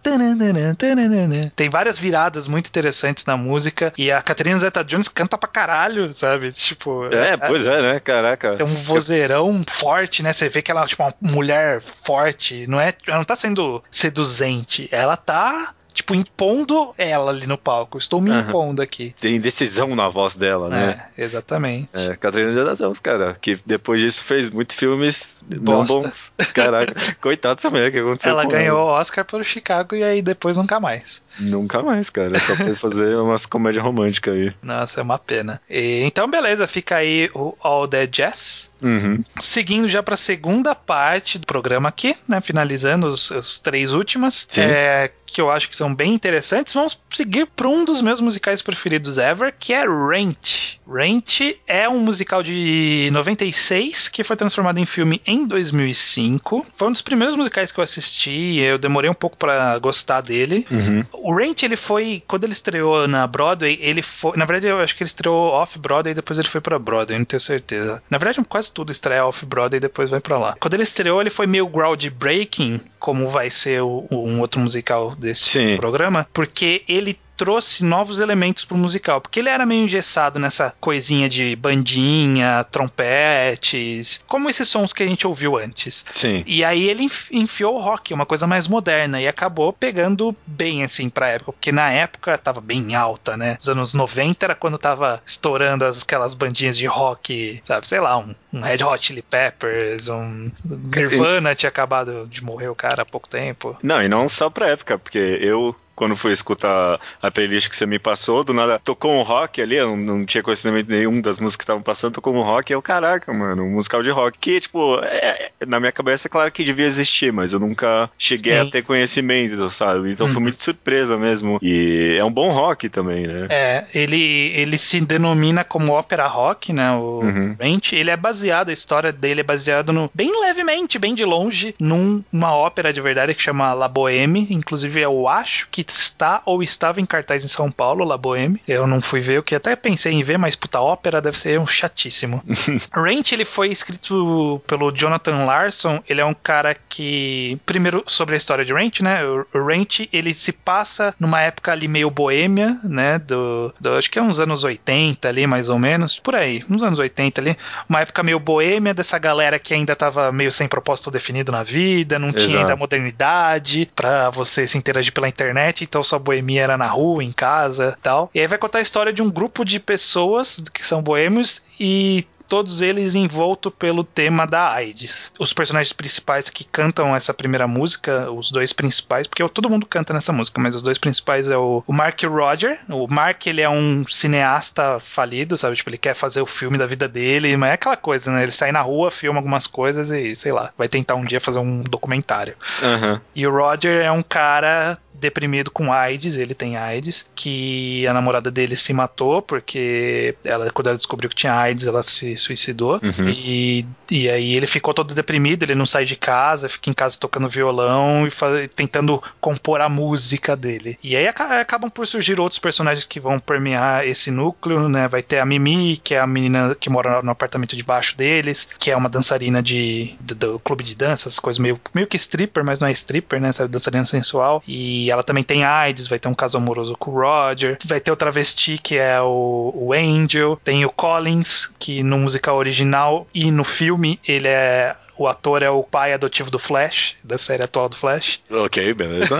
Tem 1.55 1.69
várias 1.69 1.97
viradas 1.97 2.47
muito 2.47 2.67
interessantes 2.67 3.25
na 3.25 3.37
música 3.37 3.93
e 3.97 4.11
a 4.11 4.21
Catherine 4.21 4.59
Zeta 4.59 4.83
Jones 4.83 5.07
canta 5.07 5.37
pra 5.37 5.49
caralho, 5.49 6.13
sabe? 6.13 6.51
Tipo. 6.51 7.05
É, 7.13 7.37
pois 7.37 7.65
é, 7.65 7.81
né? 7.81 7.99
Caraca. 7.99 8.55
Tem 8.55 8.65
um 8.65 8.69
vozeirão 8.69 9.63
forte, 9.67 10.21
né? 10.23 10.33
Você 10.33 10.49
vê 10.49 10.61
que 10.61 10.71
ela 10.71 10.83
é 10.83 10.87
tipo 10.87 11.03
uma 11.03 11.13
mulher 11.21 11.81
forte, 11.81 12.67
não 12.67 12.79
é? 12.79 12.93
Ela 13.07 13.17
não 13.17 13.23
tá 13.23 13.35
sendo 13.35 13.83
seduzente, 13.91 14.87
ela 14.91 15.17
tá 15.17 15.73
tipo 15.97 16.13
impondo 16.15 16.93
ela 16.97 17.31
ali 17.31 17.47
no 17.47 17.57
palco. 17.57 17.97
Estou 17.97 18.21
me 18.21 18.31
impondo 18.31 18.81
aqui. 18.81 19.13
Tem 19.19 19.39
decisão 19.39 19.95
na 19.95 20.07
voz 20.07 20.35
dela, 20.35 20.69
né? 20.69 21.09
É, 21.17 21.23
exatamente. 21.23 21.89
É, 21.93 22.15
Catarina 22.15 22.51
de 22.51 22.75
Jones, 22.77 22.99
cara, 22.99 23.37
que 23.41 23.59
depois 23.65 23.99
disso 23.99 24.23
fez 24.23 24.49
muitos 24.49 24.75
filmes 24.75 25.43
não 25.49 25.83
bons. 25.85 26.31
Caraca, 26.53 26.93
coitado 27.19 27.55
dessa 27.55 27.69
mulher, 27.69 27.89
o 27.89 27.91
que 27.91 27.99
aconteceu 27.99 28.31
Ela 28.31 28.45
ganhou 28.45 28.79
o 28.79 28.91
Oscar 28.91 29.25
pelo 29.25 29.43
Chicago 29.43 29.95
e 29.95 30.03
aí 30.03 30.21
depois 30.21 30.55
nunca 30.55 30.79
mais. 30.79 31.21
Nunca 31.39 31.81
mais, 31.81 32.09
cara, 32.09 32.37
só 32.39 32.55
foi 32.55 32.75
fazer 32.75 33.15
umas 33.17 33.45
comédias 33.45 33.83
românticas 33.83 34.33
aí. 34.33 34.53
Nossa, 34.61 35.01
é 35.01 35.03
uma 35.03 35.19
pena. 35.19 35.61
E, 35.69 36.03
então, 36.03 36.29
beleza, 36.29 36.67
fica 36.67 36.97
aí 36.97 37.29
o 37.33 37.55
All 37.61 37.87
That 37.87 38.07
Jazz. 38.07 38.69
Uhum. 38.81 39.23
Seguindo 39.39 39.87
já 39.87 40.03
para 40.03 40.13
a 40.13 40.17
segunda 40.17 40.75
parte 40.75 41.37
do 41.37 41.45
programa 41.47 41.89
aqui, 41.89 42.15
né? 42.27 42.41
Finalizando 42.41 43.07
os, 43.07 43.31
os 43.31 43.59
três 43.59 43.93
últimas, 43.93 44.47
é, 44.57 45.11
que 45.25 45.41
eu 45.41 45.51
acho 45.51 45.69
que 45.69 45.75
são 45.75 45.93
bem 45.93 46.13
interessantes. 46.13 46.73
Vamos 46.73 46.99
seguir 47.13 47.47
para 47.47 47.67
um 47.67 47.83
dos 47.85 48.01
meus 48.01 48.21
musicais 48.21 48.61
preferidos 48.61 49.17
ever, 49.17 49.53
que 49.57 49.73
é 49.73 49.83
Rent. 49.85 50.77
Rent 50.87 51.41
é 51.67 51.87
um 51.89 51.99
musical 51.99 52.41
de 52.41 53.09
96 53.11 54.07
que 54.07 54.23
foi 54.23 54.35
transformado 54.35 54.79
em 54.79 54.85
filme 54.85 55.21
em 55.25 55.45
2005. 55.45 56.65
Foi 56.75 56.87
um 56.87 56.91
dos 56.91 57.01
primeiros 57.01 57.35
musicais 57.35 57.71
que 57.71 57.79
eu 57.79 57.83
assisti. 57.83 58.57
Eu 58.57 58.77
demorei 58.77 59.09
um 59.09 59.13
pouco 59.13 59.37
para 59.37 59.77
gostar 59.79 60.21
dele. 60.21 60.65
Uhum. 60.71 61.05
O 61.11 61.35
Rent, 61.35 61.63
ele 61.63 61.75
foi. 61.75 62.23
Quando 62.25 62.45
ele 62.45 62.53
estreou 62.53 63.07
na 63.07 63.27
Broadway, 63.27 63.77
ele 63.81 64.01
foi. 64.01 64.37
Na 64.37 64.45
verdade, 64.45 64.67
eu 64.67 64.79
acho 64.79 64.95
que 64.95 65.03
ele 65.03 65.07
estreou 65.07 65.51
off-Broadway 65.51 66.11
e 66.11 66.15
depois 66.15 66.39
ele 66.39 66.47
foi 66.47 66.61
pra 66.61 66.79
Broadway, 66.79 67.17
não 67.17 67.25
tenho 67.25 67.41
certeza. 67.41 68.01
Na 68.09 68.17
verdade, 68.17 68.47
quase 68.47 68.66
tudo 68.71 68.91
estreia 68.91 69.25
off-Broadway 69.25 69.77
e 69.77 69.81
depois 69.81 70.09
vai 70.09 70.19
pra 70.19 70.37
lá. 70.37 70.55
Quando 70.59 70.73
ele 70.73 70.83
estreou, 70.83 71.19
ele 71.21 71.29
foi 71.29 71.47
meio 71.47 71.67
groundbreaking, 71.67 72.79
como 72.99 73.27
vai 73.27 73.49
ser 73.49 73.81
o- 73.81 74.05
o- 74.09 74.25
um 74.27 74.39
outro 74.39 74.59
musical 74.59 75.15
desse 75.15 75.43
Sim. 75.49 75.77
programa, 75.77 76.27
porque 76.33 76.83
ele 76.87 77.17
trouxe 77.37 77.85
novos 77.85 78.19
elementos 78.19 78.65
pro 78.65 78.75
musical, 78.75 79.21
porque 79.21 79.39
ele 79.39 79.49
era 79.49 79.65
meio 79.65 79.83
engessado 79.83 80.39
nessa 80.39 80.73
coisinha 80.81 81.29
de 81.29 81.55
bandinha, 81.55 82.65
trompetes, 82.71 84.23
como 84.27 84.49
esses 84.49 84.67
sons 84.67 84.91
que 84.91 85.03
a 85.03 85.07
gente 85.07 85.27
ouviu 85.27 85.55
antes. 85.55 86.03
Sim. 86.09 86.43
E 86.47 86.63
aí 86.65 86.89
ele 86.89 87.07
enfiou 87.31 87.75
o 87.75 87.79
rock, 87.79 88.13
uma 88.13 88.25
coisa 88.25 88.47
mais 88.47 88.67
moderna, 88.67 89.21
e 89.21 89.27
acabou 89.27 89.71
pegando 89.71 90.35
bem, 90.45 90.83
assim, 90.83 91.09
pra 91.09 91.29
época, 91.29 91.53
porque 91.53 91.71
na 91.71 91.91
época 91.91 92.37
tava 92.37 92.59
bem 92.59 92.95
alta, 92.95 93.37
né? 93.37 93.57
Os 93.59 93.69
anos 93.69 93.93
90 93.93 94.45
era 94.45 94.55
quando 94.55 94.77
tava 94.77 95.21
estourando 95.25 95.85
as, 95.85 96.01
aquelas 96.01 96.33
bandinhas 96.33 96.77
de 96.77 96.87
rock, 96.87 97.59
sabe? 97.63 97.87
Sei 97.87 97.99
lá, 97.99 98.17
um, 98.17 98.33
um 98.51 98.61
Red 98.61 98.83
Hot 98.83 99.05
Chili 99.05 99.21
Peppers, 99.21 100.09
um 100.09 100.51
Nirvana 100.65 101.53
tinha 101.53 101.69
acabado 101.69 102.27
de 102.27 102.43
morrer 102.43 102.69
o 102.69 102.75
cara 102.75 103.03
há 103.03 103.05
pouco 103.05 103.29
tempo. 103.29 103.77
Não, 103.83 104.01
e 104.01 104.07
não 104.07 104.27
só 104.27 104.49
pra 104.49 104.69
época, 104.69 104.97
porque 104.97 105.39
eu 105.41 105.75
quando 105.97 106.15
fui 106.15 106.31
escutar 106.31 107.01
a 107.19 107.31
playlist 107.31 107.69
que 107.69 107.75
você 107.75 107.87
me 107.87 107.97
passou, 107.97 108.43
do 108.43 108.53
nada 108.53 108.79
tocou 108.79 109.11
um 109.11 109.23
rock 109.23 109.59
ali, 109.59 109.75
eu 109.75 109.87
não, 109.87 109.97
não 109.97 110.25
tinha 110.25 110.43
conhecimento 110.43 110.89
nenhum 110.89 111.19
das 111.19 111.39
músicas 111.39 111.57
que 111.57 111.63
estavam 111.63 111.81
passando, 111.81 112.13
tocou 112.13 112.35
um 112.35 112.43
rock, 112.43 112.71
e 112.71 112.75
eu, 112.75 112.81
caraca, 112.83 113.33
mano, 113.33 113.63
um 113.63 113.71
musical 113.71 114.03
de 114.03 114.11
rock. 114.11 114.37
Que, 114.37 114.59
tipo, 114.61 114.99
é, 114.99 115.49
na 115.65 115.79
minha 115.79 115.91
cabeça 115.91 116.27
é 116.27 116.29
claro 116.29 116.51
que 116.51 116.63
devia 116.63 116.85
existir, 116.85 117.33
mas 117.33 117.51
eu 117.51 117.59
nunca 117.59 118.09
cheguei 118.17 118.53
Sim. 118.53 118.59
a 118.59 118.71
ter 118.71 118.83
conhecimento, 118.83 119.69
sabe? 119.71 120.11
Então 120.11 120.27
uhum. 120.27 120.33
foi 120.33 120.41
muito 120.43 120.61
surpresa 120.61 121.17
mesmo. 121.17 121.57
E 121.63 122.15
é 122.17 122.23
um 122.23 122.31
bom 122.31 122.51
rock 122.51 122.89
também, 122.89 123.25
né? 123.25 123.47
É, 123.49 123.85
ele, 123.91 124.51
ele 124.53 124.77
se 124.77 125.01
denomina 125.01 125.63
como 125.63 125.93
ópera 125.93 126.27
rock, 126.27 126.71
né? 126.71 126.91
O 126.91 127.21
uhum. 127.23 127.55
Ele 127.91 128.11
é 128.11 128.17
baseado, 128.17 128.69
a 128.69 128.73
história 128.73 129.11
dele 129.11 129.41
é 129.41 129.43
baseado 129.43 129.91
no, 129.91 130.11
bem 130.13 130.39
levemente, 130.41 130.99
bem 130.99 131.15
de 131.15 131.25
longe, 131.25 131.73
numa 131.79 132.55
ópera 132.55 132.93
de 132.93 133.01
verdade 133.01 133.33
que 133.33 133.41
chama 133.41 133.73
La 133.73 133.87
Boheme. 133.87 134.47
Inclusive, 134.51 135.01
eu 135.01 135.27
acho 135.27 135.67
que 135.71 135.86
está 135.87 136.41
ou 136.45 136.61
estava 136.61 137.01
em 137.01 137.05
cartaz 137.05 137.43
em 137.43 137.47
São 137.47 137.71
Paulo, 137.71 138.03
La 138.03 138.17
Boheme. 138.17 138.61
Eu 138.67 138.87
não 138.87 139.01
fui 139.01 139.21
ver, 139.21 139.39
o 139.39 139.43
que 139.43 139.55
até 139.55 139.75
pensei 139.75 140.13
em 140.13 140.23
ver, 140.23 140.37
mas 140.37 140.55
puta, 140.55 140.79
ópera 140.79 141.21
deve 141.21 141.37
ser 141.37 141.59
um 141.59 141.67
chatíssimo. 141.67 142.43
Rent, 142.93 143.31
ele 143.31 143.45
foi 143.45 143.69
escrito 143.69 144.61
pelo 144.67 144.91
Jonathan 144.91 145.45
Larson. 145.45 146.01
Ele 146.07 146.21
é 146.21 146.25
um 146.25 146.33
cara 146.33 146.75
que. 146.89 147.57
Primeiro, 147.65 148.03
sobre 148.07 148.35
a 148.35 148.37
história 148.37 148.65
de 148.65 148.73
Rent, 148.73 149.01
né? 149.01 149.21
O 149.23 149.65
Rent, 149.65 150.07
ele 150.11 150.33
se 150.33 150.51
passa 150.51 151.13
numa 151.19 151.41
época 151.41 151.71
ali 151.71 151.87
meio 151.87 152.09
boêmia, 152.09 152.79
né? 152.83 153.19
Do, 153.19 153.73
do, 153.79 153.93
acho 153.95 154.09
que 154.09 154.19
é 154.19 154.21
uns 154.21 154.39
anos 154.39 154.63
80 154.63 155.27
ali, 155.27 155.47
mais 155.47 155.69
ou 155.69 155.79
menos. 155.79 156.19
Por 156.19 156.35
aí, 156.35 156.63
uns 156.69 156.83
anos 156.83 156.99
80 156.99 157.41
ali. 157.41 157.57
Uma 157.87 158.01
época 158.01 158.23
meio 158.23 158.39
boêmia 158.39 158.93
dessa 158.93 159.17
galera 159.17 159.59
que 159.59 159.73
ainda 159.73 159.95
tava 159.95 160.31
meio 160.31 160.51
sem 160.51 160.67
propósito 160.67 161.11
definido 161.11 161.51
na 161.51 161.63
vida, 161.63 162.19
não 162.19 162.29
Exato. 162.29 162.45
tinha 162.45 162.59
ainda 162.61 162.75
modernidade 162.75 163.89
para 163.95 164.29
você 164.29 164.65
se 164.67 164.77
interagir 164.77 165.13
pela 165.13 165.27
internet 165.27 165.76
então 165.83 166.03
sua 166.03 166.19
boemia 166.19 166.63
era 166.63 166.77
na 166.77 166.87
rua, 166.87 167.23
em 167.23 167.31
casa 167.31 167.97
tal. 168.01 168.29
E 168.33 168.39
aí 168.39 168.47
vai 168.47 168.57
contar 168.57 168.79
a 168.79 168.81
história 168.81 169.13
de 169.13 169.21
um 169.21 169.29
grupo 169.29 169.63
de 169.63 169.79
pessoas 169.79 170.63
que 170.73 170.85
são 170.85 171.01
boêmios 171.01 171.63
e 171.79 172.25
todos 172.47 172.81
eles 172.81 173.15
envolto 173.15 173.69
pelo 173.69 174.03
tema 174.03 174.45
da 174.47 174.71
AIDS. 174.71 175.31
Os 175.37 175.53
personagens 175.53 175.93
principais 175.93 176.49
que 176.49 176.63
cantam 176.63 177.15
essa 177.15 177.33
primeira 177.33 177.67
música, 177.67 178.31
os 178.31 178.49
dois 178.49 178.73
principais, 178.73 179.27
porque 179.27 179.47
todo 179.49 179.69
mundo 179.69 179.85
canta 179.85 180.13
nessa 180.13 180.31
música, 180.31 180.59
mas 180.59 180.75
os 180.75 180.81
dois 180.81 180.97
principais 180.97 181.49
é 181.49 181.57
o, 181.57 181.83
o 181.85 181.93
Mark 181.93 182.21
e 182.21 182.27
o 182.27 182.33
Roger. 182.33 182.79
O 182.89 183.07
Mark, 183.07 183.45
ele 183.47 183.61
é 183.61 183.69
um 183.69 184.05
cineasta 184.07 184.99
falido, 184.99 185.57
sabe? 185.57 185.75
Tipo, 185.75 185.89
ele 185.89 185.97
quer 185.97 186.13
fazer 186.13 186.41
o 186.41 186.45
filme 186.45 186.77
da 186.77 186.85
vida 186.85 187.07
dele, 187.07 187.55
mas 187.57 187.71
é 187.71 187.73
aquela 187.73 187.97
coisa, 187.97 188.31
né? 188.31 188.43
Ele 188.43 188.51
sai 188.51 188.71
na 188.71 188.81
rua, 188.81 189.11
filma 189.11 189.39
algumas 189.39 189.67
coisas 189.67 190.09
e, 190.09 190.35
sei 190.35 190.51
lá, 190.51 190.71
vai 190.77 190.87
tentar 190.87 191.15
um 191.15 191.25
dia 191.25 191.41
fazer 191.41 191.59
um 191.59 191.81
documentário. 191.81 192.55
Uhum. 192.81 193.19
E 193.35 193.45
o 193.45 193.51
Roger 193.51 194.03
é 194.03 194.11
um 194.11 194.23
cara 194.23 194.97
deprimido 195.19 195.71
com 195.71 195.91
AIDS, 195.91 196.35
ele 196.35 196.53
tem 196.53 196.77
AIDS, 196.77 197.29
que 197.35 198.05
a 198.07 198.13
namorada 198.13 198.49
dele 198.51 198.75
se 198.75 198.93
matou 198.93 199.41
porque 199.41 200.35
ela, 200.43 200.69
quando 200.71 200.87
ela 200.87 200.97
descobriu 200.97 201.29
que 201.29 201.35
tinha 201.35 201.53
AIDS, 201.53 201.87
ela 201.87 202.03
se 202.03 202.37
suicidou. 202.37 202.99
Uhum. 203.03 203.29
E, 203.29 203.85
e 204.09 204.29
aí 204.29 204.53
ele 204.53 204.67
ficou 204.67 204.93
todo 204.93 205.13
deprimido, 205.13 205.63
ele 205.63 205.75
não 205.75 205.85
sai 205.85 206.05
de 206.05 206.15
casa, 206.15 206.69
fica 206.69 206.89
em 206.89 206.93
casa 206.93 207.17
tocando 207.19 207.49
violão 207.49 208.25
e 208.25 208.31
faz, 208.31 208.69
tentando 208.75 209.21
compor 209.39 209.81
a 209.81 209.89
música 209.89 210.55
dele. 210.55 210.97
E 211.03 211.15
aí 211.15 211.27
acabam 211.27 211.89
por 211.89 212.07
surgir 212.07 212.39
outros 212.39 212.59
personagens 212.59 213.05
que 213.05 213.19
vão 213.19 213.39
permear 213.39 214.07
esse 214.07 214.31
núcleo, 214.31 214.87
né? 214.87 215.07
Vai 215.07 215.21
ter 215.21 215.39
a 215.39 215.45
Mimi, 215.45 215.97
que 215.97 216.13
é 216.13 216.19
a 216.19 216.27
menina 216.27 216.75
que 216.79 216.89
mora 216.89 217.21
no 217.21 217.31
apartamento 217.31 217.75
debaixo 217.75 218.17
deles, 218.17 218.69
que 218.79 218.91
é 218.91 218.95
uma 218.95 219.09
dançarina 219.09 219.61
de, 219.61 220.15
do, 220.19 220.35
do 220.35 220.59
clube 220.59 220.83
de 220.83 220.95
dança, 220.95 221.27
essas 221.27 221.39
coisas 221.39 221.59
meio, 221.59 221.79
meio 221.93 222.07
que 222.07 222.17
stripper, 222.17 222.63
mas 222.63 222.79
não 222.79 222.87
é 222.87 222.91
stripper, 222.91 223.39
né? 223.39 223.51
Sabe, 223.51 223.71
dançarina 223.71 224.05
sensual. 224.05 224.63
E 224.67 225.06
ela 225.11 225.23
também 225.23 225.43
tem 225.43 225.63
AIDS, 225.63 226.07
vai 226.07 226.19
ter 226.19 226.27
um 226.27 226.33
caso 226.33 226.57
amoroso 226.57 226.95
com 226.97 227.11
o 227.11 227.15
Roger, 227.15 227.77
vai 227.85 227.99
ter 227.99 228.11
o 228.11 228.15
travesti 228.15 228.77
que 228.77 228.97
é 228.97 229.19
o, 229.21 229.71
o 229.75 229.93
Angel, 229.93 230.59
tem 230.63 230.85
o 230.85 230.89
Collins, 230.89 231.69
que 231.79 232.03
no 232.03 232.17
musical 232.17 232.57
original 232.57 233.27
e 233.33 233.51
no 233.51 233.63
filme 233.63 234.19
ele 234.25 234.47
é 234.47 234.95
o 235.17 235.27
ator 235.27 235.63
é 235.63 235.69
o 235.69 235.83
pai 235.83 236.13
adotivo 236.13 236.51
do 236.51 236.59
Flash, 236.59 237.15
da 237.23 237.37
série 237.37 237.63
atual 237.63 237.89
do 237.89 237.95
Flash. 237.95 238.39
Ok, 238.51 238.93
beleza. 238.93 239.35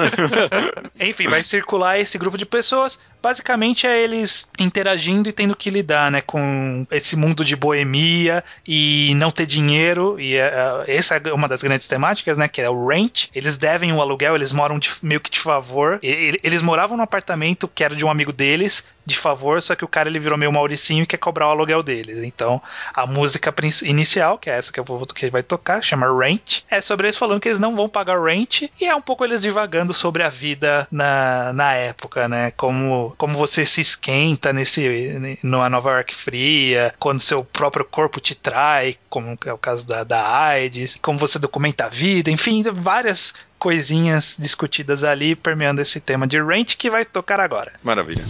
Enfim, 1.00 1.28
vai 1.28 1.44
circular 1.44 2.00
esse 2.00 2.18
grupo 2.18 2.38
de 2.38 2.46
pessoas 2.46 3.00
basicamente 3.22 3.86
é 3.86 4.02
eles 4.02 4.50
interagindo 4.60 5.30
e 5.30 5.34
tendo 5.34 5.56
que 5.56 5.70
lidar, 5.70 6.12
né, 6.12 6.22
com 6.22 6.86
esse 6.92 7.16
mundo 7.16 7.44
de 7.44 7.56
boemia 7.56 8.44
e 8.66 9.14
não 9.16 9.32
ter 9.32 9.46
dinheiro 9.46 10.20
e 10.20 10.38
uh, 10.38 10.84
essa 10.88 11.16
é 11.16 11.34
uma 11.34 11.48
das 11.48 11.62
grandes 11.62 11.88
temáticas, 11.88 12.38
né, 12.38 12.48
que 12.48 12.62
é 12.62 12.70
o 12.70 12.88
rent. 12.88 13.28
Eles 13.34 13.58
devem 13.58 13.94
o 13.94 14.02
aluguel, 14.02 14.36
eles 14.36 14.52
moram 14.52 14.80
de, 14.80 14.92
meio 15.02 15.20
que 15.20 15.30
de 15.30 15.40
favor. 15.40 16.00
E, 16.02 16.40
eles 16.44 16.62
moravam 16.62 16.98
no 16.98 17.04
apartamento 17.04 17.68
que 17.68 17.84
era 17.84 17.96
de 17.96 18.06
um 18.06 18.10
amigo 18.10 18.32
deles, 18.32 18.86
de 19.08 19.18
favor, 19.18 19.62
só 19.62 19.74
que 19.74 19.86
o 19.86 19.88
cara 19.88 20.10
ele 20.10 20.20
virou 20.20 20.38
meio 20.38 20.52
Mauricinho 20.52 21.04
e 21.04 21.06
quer 21.06 21.18
cobrar 21.18 21.48
o 21.48 21.52
aluguel 21.52 21.82
deles. 21.82 22.24
Então, 22.24 22.62
a 22.94 23.06
música 23.08 23.54
inicial, 23.84 24.38
que 24.38 24.50
é 24.50 24.58
essa 24.58 24.72
que 24.72 24.80
eu 24.80 24.84
vou 24.84 25.06
que 25.06 25.24
ele 25.24 25.32
vai 25.32 25.42
tocar, 25.42 25.82
chama 25.82 26.08
Rent, 26.08 26.64
é 26.70 26.82
sobre 26.82 27.08
eles 27.08 27.16
falando 27.16 27.40
que 27.40 27.48
eles 27.48 27.60
não 27.60 27.74
vão 27.74 27.88
pagar 27.88 28.22
rent 28.22 28.64
e 28.80 28.86
é 28.86 28.94
um 28.94 29.02
pouco 29.02 29.24
eles 29.24 29.42
divagando 29.42 29.94
sobre 29.94 30.24
a 30.24 30.30
vida 30.30 30.86
na, 30.92 31.54
na 31.54 31.74
época, 31.74 32.28
né? 32.28 32.52
Como 32.52 33.07
como, 33.18 33.38
você 33.38 33.66
se 33.66 33.82
esquenta 33.82 34.52
nesse 34.52 35.38
numa 35.44 35.70
Nova 35.70 35.92
York 35.92 36.14
fria, 36.14 36.94
quando 37.00 37.20
seu 37.20 37.44
próprio 37.44 37.86
corpo 37.86 38.20
te 38.20 38.36
trai, 38.36 38.96
como 39.10 39.38
é 39.46 39.54
o 39.54 39.58
caso 39.58 39.86
da, 39.88 40.04
da 40.04 40.46
AIDS, 40.46 40.98
como 41.02 41.20
você 41.20 41.40
documenta 41.40 41.86
a 41.86 41.90
vida, 41.90 42.32
enfim, 42.32 42.64
várias 42.64 43.34
coisinhas 43.60 44.36
discutidas 44.40 45.04
ali 45.04 45.36
permeando 45.36 45.82
esse 45.82 46.00
tema 46.00 46.28
de 46.28 46.42
Rent 46.42 46.76
que 46.76 46.90
vai 46.90 47.06
tocar 47.06 47.40
agora. 47.40 47.74
Maravilha. 47.84 48.24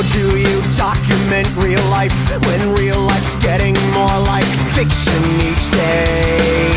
How 0.00 0.06
do 0.14 0.34
you 0.38 0.62
document 0.78 1.46
real 1.56 1.84
life 1.90 2.16
when 2.46 2.72
real 2.72 2.98
life's 3.00 3.36
getting 3.36 3.74
more 3.92 4.18
like 4.24 4.48
fiction 4.72 5.22
each 5.42 5.70
day? 5.70 6.70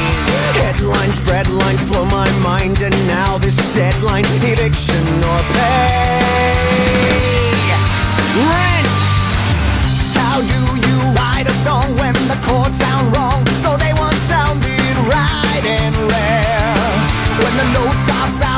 Headlines, 0.59 1.19
breadlines 1.19 1.87
blow 1.87 2.03
my 2.03 2.29
mind, 2.39 2.79
and 2.81 2.93
now 3.07 3.37
this 3.37 3.55
deadline 3.75 4.25
eviction 4.27 5.23
or 5.23 5.39
pay. 5.55 6.35
Rent! 8.43 8.87
How 10.19 10.41
do 10.41 10.61
you 10.83 10.97
write 11.15 11.45
a 11.47 11.53
song 11.53 11.95
when 11.95 12.15
the 12.27 12.37
chords 12.43 12.77
sound 12.77 13.15
wrong, 13.15 13.45
though 13.63 13.77
they 13.77 13.93
once 13.93 14.19
sounded 14.19 14.97
right 15.07 15.63
and 15.63 15.95
rare? 16.11 16.75
When 17.39 17.55
the 17.55 17.67
notes 17.71 18.09
are 18.09 18.27
sour, 18.27 18.52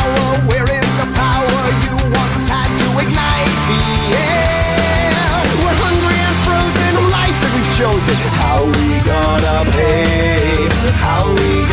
chosen. 7.78 8.16
How 8.40 8.64
we 8.64 9.02
gonna 9.02 9.70
pay? 9.72 10.70
How 11.04 11.28
we 11.28 11.65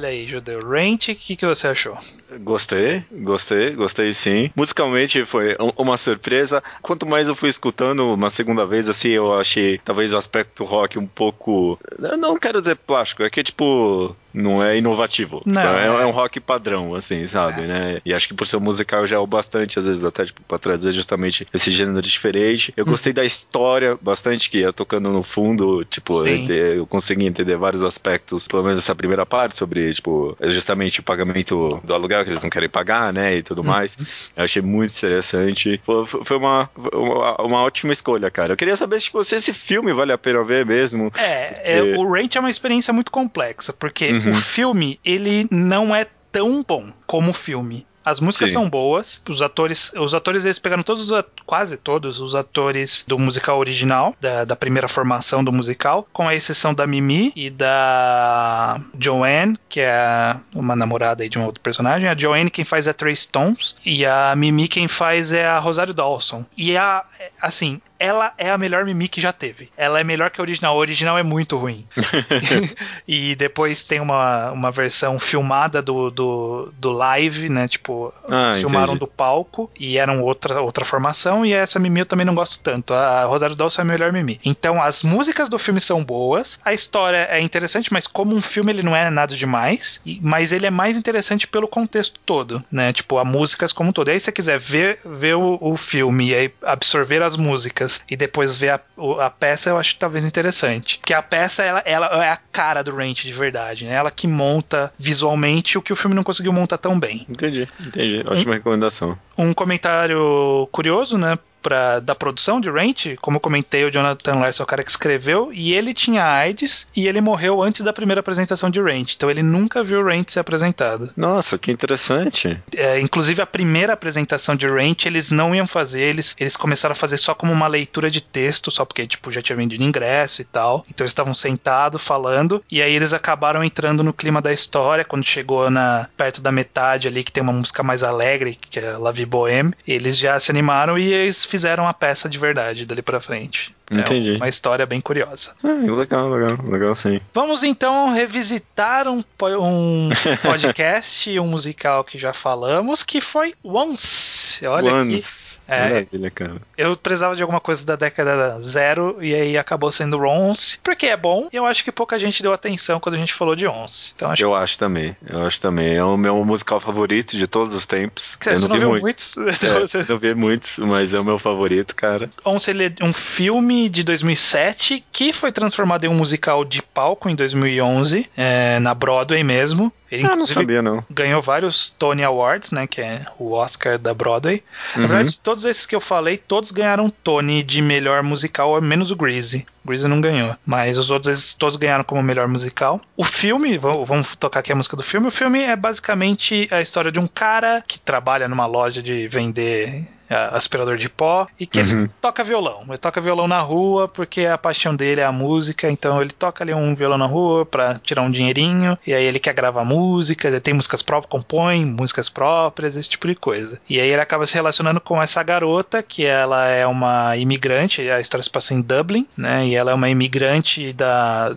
Olha 0.00 0.08
aí, 0.08 0.26
Judeu. 0.26 0.66
Ranch, 0.66 1.10
o 1.12 1.14
que, 1.14 1.36
que 1.36 1.44
você 1.44 1.68
achou? 1.68 1.94
Gostei, 2.40 3.02
gostei, 3.12 3.72
gostei 3.72 4.14
sim. 4.14 4.50
Musicalmente 4.56 5.26
foi 5.26 5.54
um- 5.60 5.72
uma 5.76 5.98
surpresa. 5.98 6.62
Quanto 6.80 7.04
mais 7.04 7.28
eu 7.28 7.34
fui 7.34 7.50
escutando 7.50 8.14
uma 8.14 8.30
segunda 8.30 8.64
vez, 8.64 8.88
assim, 8.88 9.10
eu 9.10 9.38
achei 9.38 9.76
talvez 9.76 10.14
o 10.14 10.16
aspecto 10.16 10.64
rock 10.64 10.98
um 10.98 11.06
pouco. 11.06 11.78
Eu 11.98 12.16
não 12.16 12.38
quero 12.38 12.60
dizer 12.62 12.76
plástico, 12.76 13.22
é 13.24 13.28
que 13.28 13.42
tipo. 13.42 14.16
Não 14.32 14.62
é 14.62 14.76
inovativo. 14.76 15.42
Não, 15.44 15.60
é, 15.60 15.84
é. 15.84 15.86
é 15.86 16.06
um 16.06 16.10
rock 16.10 16.40
padrão, 16.40 16.94
assim, 16.94 17.26
sabe, 17.26 17.62
né? 17.62 18.00
E 18.04 18.12
acho 18.14 18.28
que 18.28 18.34
por 18.34 18.46
ser 18.46 18.58
musical 18.58 19.06
já 19.06 19.16
é 19.16 19.18
o 19.18 19.26
bastante, 19.26 19.78
às 19.78 19.84
vezes, 19.84 20.04
até 20.04 20.26
tipo, 20.26 20.40
pra 20.42 20.58
trazer 20.58 20.92
justamente 20.92 21.46
esse 21.52 21.70
gênero 21.70 22.02
diferente. 22.02 22.72
Eu 22.76 22.84
gostei 22.84 23.12
da 23.12 23.24
história 23.24 23.98
bastante, 24.00 24.50
que 24.50 24.58
ia 24.58 24.72
tocando 24.72 25.10
no 25.10 25.22
fundo, 25.22 25.84
tipo, 25.84 26.26
eu, 26.26 26.76
eu 26.76 26.86
consegui 26.86 27.26
entender 27.26 27.56
vários 27.56 27.82
aspectos, 27.82 28.46
pelo 28.46 28.62
menos 28.62 28.78
essa 28.78 28.94
primeira 28.94 29.26
parte, 29.26 29.56
sobre, 29.56 29.92
tipo, 29.94 30.36
justamente 30.42 31.00
o 31.00 31.02
pagamento 31.02 31.80
do 31.84 31.94
aluguel 31.94 32.24
que 32.24 32.30
eles 32.30 32.42
não 32.42 32.50
querem 32.50 32.68
pagar, 32.68 33.12
né? 33.12 33.36
E 33.36 33.42
tudo 33.42 33.62
mais. 33.64 33.96
Eu 34.36 34.44
achei 34.44 34.62
muito 34.62 34.96
interessante. 34.96 35.80
Foi, 35.84 36.06
foi 36.06 36.36
uma, 36.36 36.70
uma, 36.92 37.42
uma 37.42 37.62
ótima 37.62 37.92
escolha, 37.92 38.30
cara. 38.30 38.52
Eu 38.52 38.56
queria 38.56 38.76
saber 38.76 39.00
tipo, 39.00 39.22
se 39.24 39.36
esse 39.36 39.52
filme 39.52 39.92
vale 39.92 40.12
a 40.12 40.18
pena 40.18 40.42
ver 40.44 40.64
mesmo. 40.64 41.12
É, 41.16 41.78
é, 41.78 41.82
o 41.96 42.10
Ranch 42.10 42.36
é 42.36 42.40
uma 42.40 42.50
experiência 42.50 42.92
muito 42.92 43.10
complexa, 43.10 43.72
porque 43.72 44.19
Uhum. 44.26 44.30
o 44.30 44.34
filme, 44.34 45.00
ele 45.04 45.46
não 45.50 45.94
é 45.94 46.06
tão 46.30 46.64
bom 46.66 46.92
como 47.06 47.30
o 47.30 47.34
filme. 47.34 47.86
As 48.02 48.18
músicas 48.18 48.50
Sim. 48.50 48.54
são 48.54 48.68
boas, 48.68 49.22
os 49.28 49.42
atores, 49.42 49.92
os 49.92 50.14
atores 50.14 50.44
eles 50.44 50.58
pegaram 50.58 50.82
todos, 50.82 51.10
quase 51.44 51.76
todos 51.76 52.18
os 52.20 52.34
atores 52.34 53.04
do 53.06 53.18
musical 53.18 53.58
original, 53.58 54.16
da, 54.18 54.44
da 54.44 54.56
primeira 54.56 54.88
formação 54.88 55.44
do 55.44 55.52
musical, 55.52 56.08
com 56.12 56.26
a 56.26 56.34
exceção 56.34 56.72
da 56.72 56.86
Mimi 56.86 57.30
e 57.36 57.50
da 57.50 58.80
Joanne, 58.98 59.58
que 59.68 59.80
é 59.80 60.34
uma 60.54 60.74
namorada 60.74 61.28
de 61.28 61.38
um 61.38 61.44
outro 61.44 61.60
personagem. 61.60 62.08
A 62.08 62.16
Joanne 62.16 62.50
quem 62.50 62.64
faz 62.64 62.86
é 62.86 62.90
a 62.90 62.94
Trace 62.94 63.28
Thoms 63.28 63.76
e 63.84 64.04
a 64.06 64.34
Mimi 64.34 64.66
quem 64.66 64.88
faz 64.88 65.30
é 65.30 65.46
a 65.46 65.58
Rosário 65.58 65.92
Dawson. 65.92 66.44
E 66.56 66.76
a, 66.78 67.04
assim, 67.40 67.82
ela 68.00 68.32
é 68.38 68.50
a 68.50 68.56
melhor 68.56 68.84
Mimi 68.86 69.06
que 69.08 69.20
já 69.20 69.30
teve. 69.32 69.68
Ela 69.76 70.00
é 70.00 70.04
melhor 70.04 70.30
que 70.30 70.40
a 70.40 70.42
original. 70.42 70.74
A 70.74 70.78
original 70.78 71.18
é 71.18 71.22
muito 71.22 71.58
ruim. 71.58 71.84
e 73.06 73.34
depois 73.34 73.84
tem 73.84 74.00
uma, 74.00 74.50
uma 74.52 74.70
versão 74.70 75.18
filmada 75.18 75.82
do, 75.82 76.10
do, 76.10 76.72
do 76.78 76.90
live, 76.92 77.50
né? 77.50 77.68
Tipo, 77.68 78.12
Ah, 78.26 78.50
filmaram 78.54 78.94
entendi. 78.94 79.00
do 79.00 79.06
palco 79.06 79.70
e 79.78 79.98
eram 79.98 80.22
outra, 80.22 80.62
outra 80.62 80.84
formação. 80.84 81.44
E 81.44 81.52
essa 81.52 81.78
Mimi 81.78 82.00
eu 82.00 82.06
também 82.06 82.24
não 82.24 82.34
gosto 82.34 82.58
tanto. 82.62 82.94
A 82.94 83.24
Rosário 83.24 83.54
Dawson 83.54 83.82
é 83.82 83.84
a 83.84 83.88
melhor 83.88 84.12
Mimi. 84.12 84.40
Então 84.44 84.82
as 84.82 85.02
músicas 85.02 85.50
do 85.50 85.58
filme 85.58 85.80
são 85.80 86.02
boas, 86.02 86.58
a 86.64 86.72
história 86.72 87.28
é 87.30 87.40
interessante, 87.40 87.92
mas 87.92 88.06
como 88.06 88.34
um 88.34 88.40
filme 88.40 88.72
ele 88.72 88.82
não 88.82 88.96
é 88.96 89.10
nada 89.10 89.36
demais. 89.36 90.00
Mas 90.22 90.52
ele 90.52 90.64
é 90.66 90.70
mais 90.70 90.96
interessante 90.96 91.46
pelo 91.46 91.68
contexto 91.68 92.18
todo, 92.24 92.64
né? 92.72 92.92
Tipo, 92.94 93.18
a 93.18 93.24
músicas 93.24 93.72
como 93.72 93.90
um 93.90 93.92
todo. 93.92 94.08
E 94.08 94.12
aí, 94.12 94.18
se 94.20 94.24
você 94.24 94.32
quiser 94.32 94.58
ver, 94.58 95.00
ver 95.04 95.34
o, 95.36 95.58
o 95.60 95.76
filme 95.76 96.32
e 96.32 96.50
absorver 96.62 97.22
as 97.22 97.36
músicas 97.36 97.89
e 98.10 98.16
depois 98.16 98.58
ver 98.58 98.70
a, 98.70 98.80
a 99.20 99.30
peça, 99.30 99.70
eu 99.70 99.78
acho 99.78 99.98
talvez 99.98 100.24
interessante. 100.24 100.98
Porque 100.98 101.14
a 101.14 101.22
peça, 101.22 101.62
ela, 101.62 101.82
ela 101.84 102.24
é 102.24 102.30
a 102.30 102.36
cara 102.36 102.82
do 102.82 102.94
Ranch 102.94 103.22
de 103.22 103.32
verdade, 103.32 103.84
né? 103.84 103.94
Ela 103.94 104.10
que 104.10 104.26
monta 104.26 104.92
visualmente 104.98 105.78
o 105.78 105.82
que 105.82 105.92
o 105.92 105.96
filme 105.96 106.14
não 106.14 106.24
conseguiu 106.24 106.52
montar 106.52 106.78
tão 106.78 106.98
bem. 106.98 107.26
Entendi, 107.28 107.68
entendi. 107.80 108.22
Ótima 108.26 108.54
recomendação. 108.54 109.18
Um 109.36 109.52
comentário 109.54 110.68
curioso, 110.72 111.16
né? 111.16 111.38
Pra, 111.62 112.00
da 112.00 112.14
produção 112.14 112.60
de 112.60 112.70
Ranch, 112.70 113.16
como 113.20 113.36
eu 113.36 113.40
comentei, 113.40 113.84
o 113.84 113.90
Jonathan 113.90 114.38
Larson 114.38 114.62
é 114.62 114.64
o 114.64 114.66
cara 114.66 114.82
que 114.82 114.90
escreveu, 114.90 115.52
e 115.52 115.72
ele 115.74 115.92
tinha 115.92 116.24
AIDS 116.24 116.86
e 116.96 117.06
ele 117.06 117.20
morreu 117.20 117.62
antes 117.62 117.82
da 117.82 117.92
primeira 117.92 118.20
apresentação 118.20 118.70
de 118.70 118.80
Ranch. 118.80 119.14
Então 119.14 119.30
ele 119.30 119.42
nunca 119.42 119.82
viu 119.82 120.04
Ranch 120.04 120.32
ser 120.32 120.40
apresentado. 120.40 121.10
Nossa, 121.16 121.58
que 121.58 121.70
interessante. 121.70 122.58
É, 122.74 122.98
inclusive 123.00 123.42
a 123.42 123.46
primeira 123.46 123.92
apresentação 123.92 124.54
de 124.54 124.66
Ranch 124.66 125.06
eles 125.06 125.30
não 125.30 125.54
iam 125.54 125.66
fazer, 125.66 126.02
eles, 126.02 126.34
eles 126.38 126.56
começaram 126.56 126.92
a 126.92 126.96
fazer 126.96 127.18
só 127.18 127.34
como 127.34 127.52
uma 127.52 127.66
leitura 127.66 128.10
de 128.10 128.20
texto, 128.20 128.70
só 128.70 128.84
porque 128.84 129.06
tipo 129.06 129.30
já 129.30 129.42
tinha 129.42 129.56
vendido 129.56 129.84
ingresso 129.84 130.42
e 130.42 130.44
tal. 130.44 130.84
Então 130.88 131.04
eles 131.04 131.10
estavam 131.10 131.34
sentados 131.34 132.02
falando 132.02 132.62
e 132.70 132.80
aí 132.80 132.94
eles 132.94 133.12
acabaram 133.12 133.62
entrando 133.62 134.02
no 134.02 134.12
clima 134.12 134.40
da 134.40 134.52
história 134.52 135.04
quando 135.04 135.24
chegou 135.24 135.70
na 135.70 136.08
perto 136.16 136.40
da 136.40 136.52
metade 136.52 137.08
ali 137.08 137.22
que 137.22 137.32
tem 137.32 137.42
uma 137.42 137.52
música 137.52 137.82
mais 137.82 138.02
alegre, 138.02 138.58
que 138.70 138.78
é 138.78 138.96
La 138.96 139.12
Vie 139.12 139.26
Bohème, 139.26 139.74
eles 139.86 140.16
já 140.16 140.38
se 140.38 140.50
animaram 140.50 140.98
e 140.98 141.12
eles 141.12 141.44
fizeram 141.50 141.86
a 141.88 141.92
peça 141.92 142.28
de 142.28 142.38
verdade 142.38 142.86
dali 142.86 143.02
pra 143.02 143.20
frente. 143.20 143.74
Entendi. 143.90 144.34
É 144.34 144.36
uma 144.36 144.48
história 144.48 144.86
bem 144.86 145.00
curiosa. 145.00 145.50
Ah, 145.64 145.68
legal, 145.68 146.30
legal, 146.30 146.58
legal 146.68 146.94
sim. 146.94 147.20
Vamos 147.34 147.64
então 147.64 148.12
revisitar 148.14 149.08
um, 149.08 149.22
um 149.60 150.08
podcast, 150.44 151.38
um 151.40 151.46
musical 151.46 152.04
que 152.04 152.18
já 152.18 152.32
falamos, 152.32 153.02
que 153.02 153.20
foi 153.20 153.54
Once. 153.64 154.64
Olha 154.66 155.00
aqui. 155.00 155.14
Once. 155.16 155.58
É. 155.66 155.80
Maravilha, 155.88 156.30
cara. 156.30 156.56
Eu 156.76 156.96
precisava 156.96 157.34
de 157.36 157.42
alguma 157.42 157.60
coisa 157.60 157.84
da 157.84 157.96
década 157.96 158.60
zero 158.60 159.18
e 159.20 159.34
aí 159.34 159.58
acabou 159.58 159.90
sendo 159.90 160.20
Once, 160.20 160.78
porque 160.82 161.06
é 161.06 161.16
bom. 161.16 161.48
E 161.52 161.56
eu 161.56 161.66
acho 161.66 161.82
que 161.84 161.90
pouca 161.92 162.18
gente 162.18 162.42
deu 162.42 162.52
atenção 162.52 163.00
quando 163.00 163.14
a 163.16 163.18
gente 163.18 163.34
falou 163.34 163.56
de 163.56 163.66
Once. 163.66 164.12
Então 164.14 164.30
acho 164.30 164.42
Eu 164.42 164.54
acho 164.54 164.78
também, 164.78 165.16
eu 165.28 165.44
acho 165.46 165.60
também. 165.60 165.94
É 165.96 166.04
o 166.04 166.16
meu 166.16 166.44
musical 166.44 166.78
favorito 166.80 167.36
de 167.36 167.46
todos 167.48 167.74
os 167.74 167.86
tempos. 167.86 168.36
que 168.36 168.48
eu 168.48 168.56
você 168.58 168.68
não 168.68 168.74
vi 168.74 168.80
viu 168.80 168.88
muitos. 168.90 169.34
muitos. 169.36 169.62
É, 169.64 169.80
você- 169.80 170.06
não 170.08 170.18
vi 170.18 170.34
muitos, 170.34 170.78
mas 170.78 171.12
é 171.12 171.18
o 171.20 171.24
meu 171.24 171.38
favorito, 171.40 171.94
cara. 171.96 172.30
Once 172.44 172.70
ele 172.70 172.86
é 172.98 173.04
um 173.04 173.12
filme 173.12 173.88
de 173.88 174.04
2007 174.04 175.04
que 175.10 175.32
foi 175.32 175.50
transformado 175.52 176.04
em 176.04 176.08
um 176.08 176.14
musical 176.14 176.64
de 176.64 176.82
palco 176.82 177.28
em 177.28 177.34
2011, 177.34 178.28
é, 178.36 178.78
na 178.78 178.94
Broadway 178.94 179.42
mesmo. 179.42 179.92
Ele, 180.10 180.26
Ah, 180.26 180.34
não 180.34 180.44
sabia, 180.44 180.82
não. 180.82 181.04
ganhou 181.08 181.40
vários 181.40 181.88
Tony 181.88 182.24
Awards, 182.24 182.72
né, 182.72 182.84
que 182.84 183.00
é 183.00 183.24
o 183.38 183.52
Oscar 183.52 183.96
da 183.96 184.12
Broadway. 184.12 184.60
Na 184.96 185.02
Uhum. 185.02 185.06
verdade, 185.08 185.40
todos 185.40 185.64
esses 185.64 185.86
que 185.86 185.94
eu 185.94 186.00
falei, 186.00 186.36
todos 186.36 186.72
ganharam 186.72 187.08
Tony 187.08 187.62
de 187.62 187.80
melhor 187.80 188.20
musical, 188.24 188.80
menos 188.80 189.12
o 189.12 189.16
Greasy. 189.16 189.64
O 189.84 189.88
Greasy 189.88 190.08
não 190.08 190.20
ganhou, 190.20 190.56
mas 190.66 190.98
os 190.98 191.12
outros 191.12 191.32
esses 191.38 191.54
todos 191.54 191.76
ganharam 191.76 192.02
como 192.02 192.20
melhor 192.24 192.48
musical. 192.48 193.00
O 193.16 193.22
filme, 193.22 193.78
vamos, 193.78 194.08
vamos 194.08 194.34
tocar 194.34 194.60
aqui 194.60 194.72
a 194.72 194.76
música 194.76 194.96
do 194.96 195.02
filme. 195.04 195.28
O 195.28 195.30
filme 195.30 195.60
é 195.62 195.76
basicamente 195.76 196.66
a 196.72 196.80
história 196.80 197.12
de 197.12 197.20
um 197.20 197.28
cara 197.28 197.80
que 197.86 198.00
trabalha 198.00 198.48
numa 198.48 198.66
loja 198.66 199.00
de 199.00 199.28
vender 199.28 200.02
aspirador 200.30 200.96
de 200.96 201.08
pó 201.08 201.46
e 201.58 201.66
que 201.66 201.80
Uhum. 201.80 202.02
ele 202.02 202.10
toca 202.20 202.44
violão. 202.44 202.82
Ele 202.88 202.98
toca 202.98 203.20
violão 203.20 203.48
na 203.48 203.60
rua 203.60 204.06
porque 204.08 204.46
a 204.46 204.56
paixão 204.58 204.94
dele 204.94 205.20
é 205.20 205.24
a 205.24 205.32
música, 205.32 205.90
então 205.90 206.20
ele 206.20 206.30
toca 206.30 206.62
ali 206.64 206.72
um 206.74 206.94
violão 206.94 207.18
na 207.18 207.26
rua 207.26 207.66
pra 207.66 207.98
tirar 208.02 208.22
um 208.22 208.30
dinheirinho 208.30 208.98
e 209.06 209.12
aí 209.14 209.24
ele 209.24 209.38
quer 209.38 209.52
gravar 209.54 209.84
música, 209.84 210.60
tem 210.60 210.74
músicas 210.74 211.02
próprias, 211.02 211.30
compõe 211.30 211.84
músicas 211.84 212.28
próprias, 212.28 212.96
esse 212.96 213.08
tipo 213.08 213.26
de 213.26 213.34
coisa. 213.34 213.80
E 213.88 214.00
aí 214.00 214.08
ele 214.10 214.20
acaba 214.20 214.46
se 214.46 214.54
relacionando 214.54 215.00
com 215.00 215.20
essa 215.22 215.42
garota 215.42 216.02
que 216.02 216.24
ela 216.24 216.66
é 216.66 216.86
uma 216.86 217.36
imigrante, 217.36 218.08
a 218.10 218.20
história 218.20 218.42
se 218.42 218.50
passa 218.50 218.74
em 218.74 218.80
Dublin, 218.80 219.26
né? 219.36 219.66
E 219.66 219.74
ela 219.74 219.90
é 219.90 219.94
uma 219.94 220.08
imigrante 220.08 220.92
da 220.92 221.54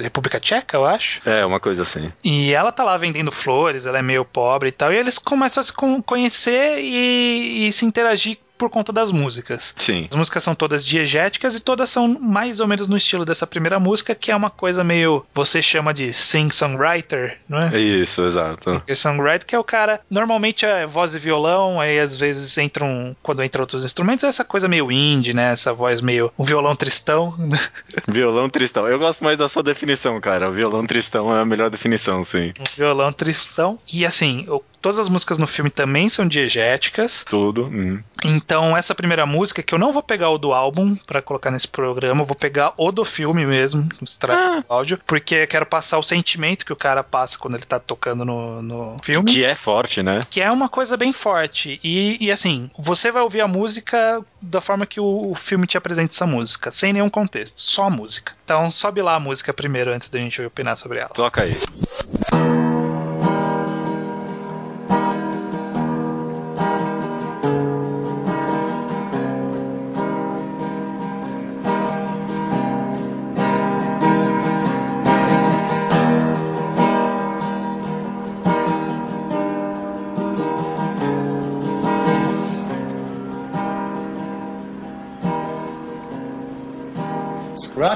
República 0.00 0.40
Tcheca, 0.40 0.76
eu 0.76 0.84
acho. 0.84 1.20
É, 1.28 1.44
uma 1.44 1.60
coisa 1.60 1.82
assim. 1.82 2.12
E 2.22 2.52
ela 2.52 2.72
tá 2.72 2.82
lá 2.84 2.96
vendendo 2.96 3.30
flores, 3.32 3.86
ela 3.86 3.98
é 3.98 4.02
meio 4.02 4.24
pobre 4.24 4.68
e 4.68 4.72
tal. 4.72 4.92
E 4.92 4.96
eles 4.96 5.18
começam 5.18 5.60
a 5.60 5.64
se 5.64 5.72
con- 5.72 6.02
conhecer 6.02 6.78
e, 6.80 7.66
e 7.68 7.72
se 7.72 7.84
interagir 7.94 8.36
por 8.56 8.70
conta 8.70 8.92
das 8.92 9.10
músicas. 9.10 9.74
Sim. 9.76 10.06
As 10.10 10.16
músicas 10.16 10.42
são 10.42 10.54
todas 10.54 10.84
diegéticas 10.86 11.56
e 11.56 11.60
todas 11.60 11.90
são 11.90 12.06
mais 12.20 12.60
ou 12.60 12.66
menos 12.66 12.86
no 12.88 12.96
estilo 12.96 13.24
dessa 13.24 13.46
primeira 13.46 13.78
música, 13.80 14.14
que 14.14 14.30
é 14.30 14.36
uma 14.36 14.50
coisa 14.50 14.82
meio. 14.84 15.24
Você 15.34 15.60
chama 15.60 15.92
de 15.92 16.12
sing-songwriter, 16.12 17.38
não 17.48 17.60
é? 17.60 17.78
Isso, 17.78 18.24
exato. 18.24 18.70
Singer-songwriter, 18.70 19.46
que 19.46 19.54
é 19.54 19.58
o 19.58 19.64
cara. 19.64 20.00
Normalmente 20.10 20.64
é 20.64 20.86
voz 20.86 21.14
e 21.14 21.18
violão, 21.18 21.80
aí 21.80 21.98
às 21.98 22.16
vezes 22.16 22.56
entram. 22.58 23.16
Quando 23.22 23.42
entram 23.42 23.62
outros 23.62 23.84
instrumentos, 23.84 24.24
é 24.24 24.28
essa 24.28 24.44
coisa 24.44 24.68
meio 24.68 24.90
indie, 24.90 25.34
né? 25.34 25.52
Essa 25.52 25.72
voz 25.72 26.00
meio. 26.00 26.32
Um 26.38 26.44
violão 26.44 26.74
tristão. 26.74 27.34
Violão 28.08 28.48
tristão. 28.48 28.86
Eu 28.86 28.98
gosto 28.98 29.24
mais 29.24 29.38
da 29.38 29.48
sua 29.48 29.62
definição, 29.62 30.20
cara. 30.20 30.48
O 30.48 30.52
violão 30.52 30.86
tristão 30.86 31.34
é 31.34 31.40
a 31.40 31.44
melhor 31.44 31.70
definição, 31.70 32.22
sim. 32.22 32.52
um 32.58 32.64
violão 32.76 33.12
tristão. 33.12 33.78
E 33.92 34.04
assim, 34.04 34.46
o- 34.48 34.62
todas 34.80 34.98
as 34.98 35.08
músicas 35.08 35.38
no 35.38 35.46
filme 35.46 35.70
também 35.70 36.08
são 36.08 36.26
diegéticas. 36.26 37.24
Tudo. 37.28 37.64
hum. 37.66 37.98
Então, 38.24 38.43
essa 38.76 38.94
primeira 38.94 39.26
música, 39.26 39.62
que 39.62 39.74
eu 39.74 39.78
não 39.78 39.92
vou 39.92 40.02
pegar 40.02 40.30
o 40.30 40.38
do 40.38 40.52
álbum 40.52 40.96
pra 41.06 41.22
colocar 41.22 41.50
nesse 41.50 41.68
programa, 41.68 42.22
eu 42.22 42.26
vou 42.26 42.36
pegar 42.36 42.72
o 42.76 42.90
do 42.90 43.04
filme 43.04 43.46
mesmo, 43.46 43.88
extrair 44.02 44.64
o 44.68 44.72
áudio, 44.72 44.98
porque 45.06 45.34
eu 45.34 45.48
quero 45.48 45.66
passar 45.66 45.98
o 45.98 46.02
sentimento 46.02 46.64
que 46.64 46.72
o 46.72 46.76
cara 46.76 47.02
passa 47.02 47.38
quando 47.38 47.54
ele 47.54 47.64
tá 47.64 47.78
tocando 47.78 48.24
no, 48.24 48.62
no 48.62 48.96
filme. 49.02 49.30
Que 49.30 49.44
é 49.44 49.54
forte, 49.54 50.02
né? 50.02 50.20
Que 50.30 50.40
é 50.40 50.50
uma 50.50 50.68
coisa 50.68 50.96
bem 50.96 51.12
forte. 51.12 51.80
E, 51.82 52.16
e, 52.20 52.30
assim, 52.30 52.70
você 52.78 53.10
vai 53.10 53.22
ouvir 53.22 53.40
a 53.40 53.48
música 53.48 54.22
da 54.40 54.60
forma 54.60 54.86
que 54.86 55.00
o, 55.00 55.30
o 55.30 55.34
filme 55.34 55.66
te 55.66 55.76
apresenta 55.76 56.12
essa 56.12 56.26
música, 56.26 56.70
sem 56.70 56.92
nenhum 56.92 57.10
contexto, 57.10 57.60
só 57.60 57.84
a 57.84 57.90
música. 57.90 58.32
Então 58.44 58.70
sobe 58.70 59.00
lá 59.00 59.14
a 59.14 59.20
música 59.20 59.52
primeiro 59.52 59.92
antes 59.92 60.10
da 60.10 60.18
gente 60.18 60.42
opinar 60.42 60.76
sobre 60.76 60.98
ela. 60.98 61.08
Toca 61.08 61.42
aí. 61.42 61.54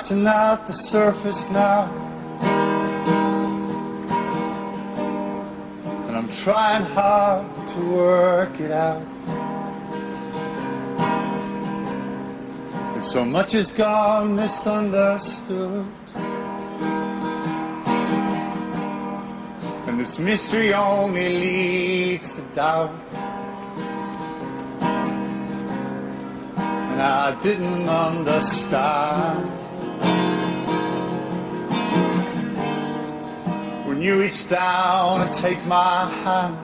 Scratching 0.09 0.27
out 0.27 0.67
the 0.67 0.73
surface 0.73 1.51
now. 1.51 1.85
And 6.07 6.17
I'm 6.17 6.31
trying 6.31 6.83
hard 6.85 7.69
to 7.69 7.81
work 7.81 8.59
it 8.59 8.71
out. 8.71 9.03
And 12.95 13.05
so 13.05 13.27
much 13.27 13.53
has 13.53 13.69
gone 13.69 14.35
misunderstood. 14.37 15.87
And 19.87 20.01
this 20.01 20.19
mystery 20.19 20.73
only 20.73 21.29
leads 21.29 22.35
to 22.37 22.43
doubt. 22.55 22.95
and 26.99 27.03
I 27.03 27.39
didn't 27.41 27.89
understand. 27.89 29.68
When 33.87 34.03
you 34.03 34.21
reach 34.21 34.49
down 34.49 35.23
and 35.23 35.31
take 35.31 35.65
my 35.67 36.11
hand, 36.25 36.59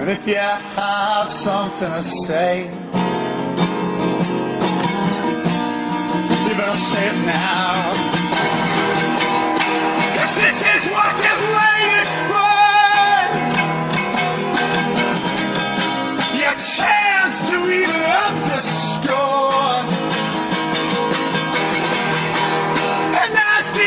and 0.00 0.10
if 0.10 0.26
you 0.26 0.36
have 0.36 1.30
something 1.30 1.90
to 1.90 2.02
say, 2.02 2.64
you 2.64 2.70
better 6.56 6.76
say 6.76 7.08
it 7.08 7.26
now. 7.26 7.92
Cause 10.16 10.36
this 10.40 10.62
is 10.62 10.90
what 10.90 11.16
you've 11.16 11.48
waited 11.56 12.08
for. 12.28 12.43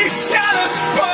satisfied. 0.08 1.07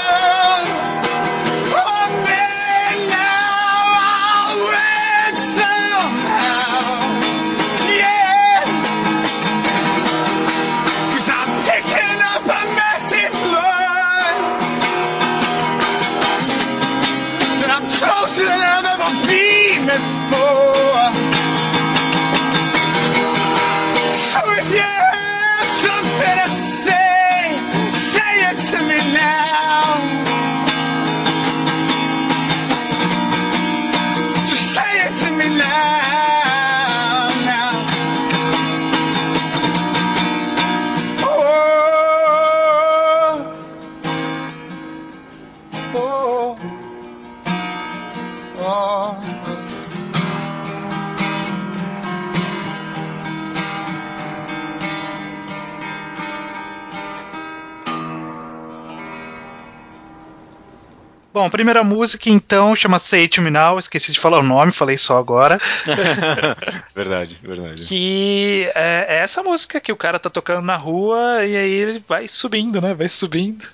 Bom, 61.45 61.49
a 61.49 61.51
primeira 61.51 61.85
música 61.85 62.31
então 62.31 62.75
chama 62.75 62.99
Say 62.99 63.29
To 63.29 63.43
Me 63.43 63.51
Now, 63.51 63.79
esqueci 63.79 64.11
de 64.13 64.19
falar 64.19 64.39
o 64.39 64.43
nome, 64.43 64.73
falei 64.73 64.97
só 64.97 65.19
agora. 65.19 65.59
verdade, 66.97 67.39
verdade. 67.43 67.85
Que 67.87 68.71
é, 68.75 69.07
é 69.11 69.17
essa 69.19 69.43
música 69.43 69.79
que 69.79 69.93
o 69.93 69.97
cara 69.97 70.19
tá 70.19 70.31
tocando 70.31 70.65
na 70.65 70.77
rua 70.77 71.45
e 71.45 71.55
aí 71.55 71.71
ele 71.71 72.03
vai 72.09 72.27
subindo, 72.29 72.81
né? 72.81 72.95
Vai 72.95 73.11
subindo. 73.11 73.67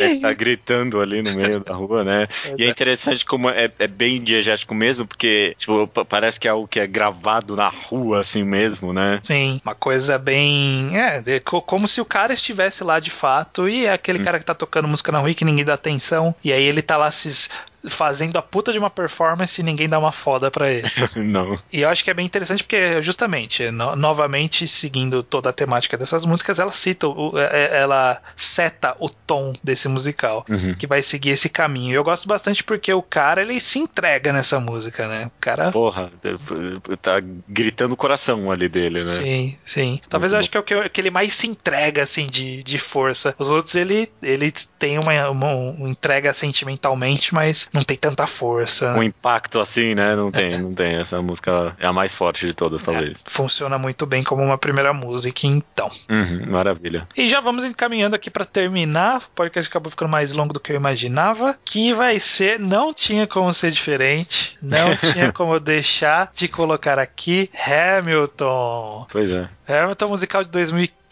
Ele 0.00 0.20
tá 0.20 0.32
gritando 0.34 1.00
ali 1.00 1.22
no 1.22 1.32
meio 1.32 1.60
da 1.60 1.72
rua, 1.74 2.04
né? 2.04 2.28
E 2.58 2.64
é 2.64 2.68
interessante 2.68 3.24
como 3.24 3.48
é, 3.48 3.70
é 3.78 3.86
bem 3.86 4.20
diegético 4.20 4.74
mesmo, 4.74 5.06
porque 5.06 5.56
tipo, 5.58 5.86
pa- 5.88 6.04
parece 6.04 6.38
que 6.38 6.46
é 6.46 6.50
algo 6.50 6.68
que 6.68 6.78
é 6.78 6.86
gravado 6.86 7.56
na 7.56 7.68
rua 7.68 8.20
assim 8.20 8.42
mesmo, 8.44 8.92
né? 8.92 9.18
Sim, 9.22 9.62
uma 9.64 9.74
coisa 9.74 10.18
bem. 10.18 10.94
É, 10.94 11.22
de- 11.22 11.40
co- 11.40 11.62
como 11.62 11.88
se 11.88 12.02
o 12.02 12.04
cara 12.04 12.34
estivesse 12.34 12.84
lá 12.84 13.00
de 13.00 13.10
fato 13.10 13.66
e 13.66 13.86
é 13.86 13.92
aquele 13.94 14.18
cara 14.18 14.38
que 14.38 14.44
tá 14.44 14.54
tocando 14.54 14.86
música 14.88 15.10
na 15.10 15.20
rua 15.20 15.30
e 15.30 15.34
que 15.34 15.44
ninguém 15.44 15.64
dá 15.64 15.72
atenção. 15.72 16.34
E 16.44 16.52
aí 16.52 16.62
ele 16.62 16.82
tá 16.82 16.98
lá 16.98 17.10
se, 17.14 17.48
fazendo 17.88 18.36
a 18.36 18.42
puta 18.42 18.72
de 18.72 18.78
uma 18.78 18.90
performance 18.90 19.60
e 19.60 19.64
ninguém 19.64 19.88
dá 19.88 19.98
uma 19.98 20.12
foda 20.12 20.50
pra 20.50 20.70
ele. 20.70 20.88
Não. 21.16 21.58
E 21.72 21.80
eu 21.82 21.88
acho 21.88 22.02
que 22.04 22.10
é 22.10 22.14
bem 22.14 22.26
interessante 22.26 22.62
porque, 22.64 23.02
justamente, 23.02 23.70
no- 23.70 23.94
novamente, 23.96 24.66
seguindo 24.68 25.22
toda 25.22 25.50
a 25.50 25.52
temática 25.52 25.96
dessas 25.96 26.24
músicas, 26.24 26.58
ela 26.58 26.72
cita, 26.72 27.06
o- 27.08 27.38
é- 27.38 27.78
ela 27.80 28.20
seta 28.36 28.96
o 28.98 29.08
tom 29.08 29.52
desse 29.62 29.88
musical, 29.88 30.44
Uhum. 30.48 30.74
que 30.74 30.86
vai 30.86 31.02
seguir 31.02 31.30
esse 31.30 31.48
caminho. 31.48 31.92
E 31.92 31.94
eu 31.94 32.04
gosto 32.04 32.26
bastante 32.28 32.62
porque 32.64 32.92
o 32.92 33.02
cara, 33.02 33.42
ele 33.42 33.60
se 33.60 33.78
entrega 33.78 34.32
nessa 34.32 34.58
música, 34.60 35.06
né? 35.08 35.26
O 35.26 35.40
cara 35.40 35.70
Porra, 35.70 36.10
tá 37.02 37.20
gritando 37.48 37.94
o 37.94 37.96
coração 37.96 38.50
ali 38.50 38.68
dele, 38.68 38.94
né? 38.94 39.00
Sim, 39.00 39.56
sim. 39.64 40.00
Talvez 40.08 40.32
eu 40.32 40.38
acho 40.38 40.50
que 40.50 40.56
é 40.56 40.60
o 40.60 40.62
que, 40.62 40.88
que 40.88 41.00
ele 41.00 41.10
mais 41.10 41.34
se 41.34 41.46
entrega, 41.46 42.02
assim, 42.02 42.26
de, 42.26 42.62
de 42.62 42.78
força. 42.78 43.34
Os 43.38 43.50
outros, 43.50 43.74
ele, 43.74 44.10
ele 44.22 44.52
tem 44.78 44.98
uma, 44.98 45.30
uma, 45.30 45.54
uma 45.54 45.88
entrega 45.88 46.32
sentimentalmente, 46.32 47.34
mas 47.34 47.68
não 47.74 47.82
tem 47.82 47.96
tanta 47.96 48.24
força. 48.24 48.94
Um 48.94 49.02
impacto 49.02 49.58
assim, 49.58 49.96
né? 49.96 50.14
Não 50.14 50.30
tem, 50.30 50.56
não 50.56 50.72
tem. 50.72 50.94
Essa 50.94 51.20
música 51.20 51.74
é 51.80 51.86
a 51.86 51.92
mais 51.92 52.14
forte 52.14 52.46
de 52.46 52.54
todas, 52.54 52.84
talvez. 52.84 53.24
Funciona 53.28 53.76
muito 53.76 54.06
bem 54.06 54.22
como 54.22 54.44
uma 54.44 54.56
primeira 54.56 54.92
música, 54.92 55.40
então. 55.48 55.90
Uhum, 56.08 56.46
maravilha. 56.46 57.08
E 57.16 57.26
já 57.26 57.40
vamos 57.40 57.64
encaminhando 57.64 58.14
aqui 58.14 58.30
pra 58.30 58.44
terminar. 58.44 59.18
O 59.18 59.30
podcast 59.34 59.68
acabou 59.68 59.90
ficando 59.90 60.12
mais 60.12 60.30
longo 60.30 60.52
do 60.52 60.60
que 60.60 60.70
eu 60.70 60.76
imaginava. 60.76 61.58
Que 61.64 61.92
vai 61.92 62.20
ser, 62.20 62.60
não 62.60 62.94
tinha 62.94 63.26
como 63.26 63.52
ser 63.52 63.72
diferente. 63.72 64.56
Não 64.62 64.94
tinha 65.12 65.32
como 65.32 65.58
deixar 65.58 66.30
de 66.32 66.46
colocar 66.46 66.96
aqui 67.00 67.50
Hamilton. 67.66 69.08
Pois 69.10 69.30
é. 69.30 69.48
Hamilton 69.66 70.08
musical 70.08 70.44
de 70.44 70.50
2015 70.50 71.03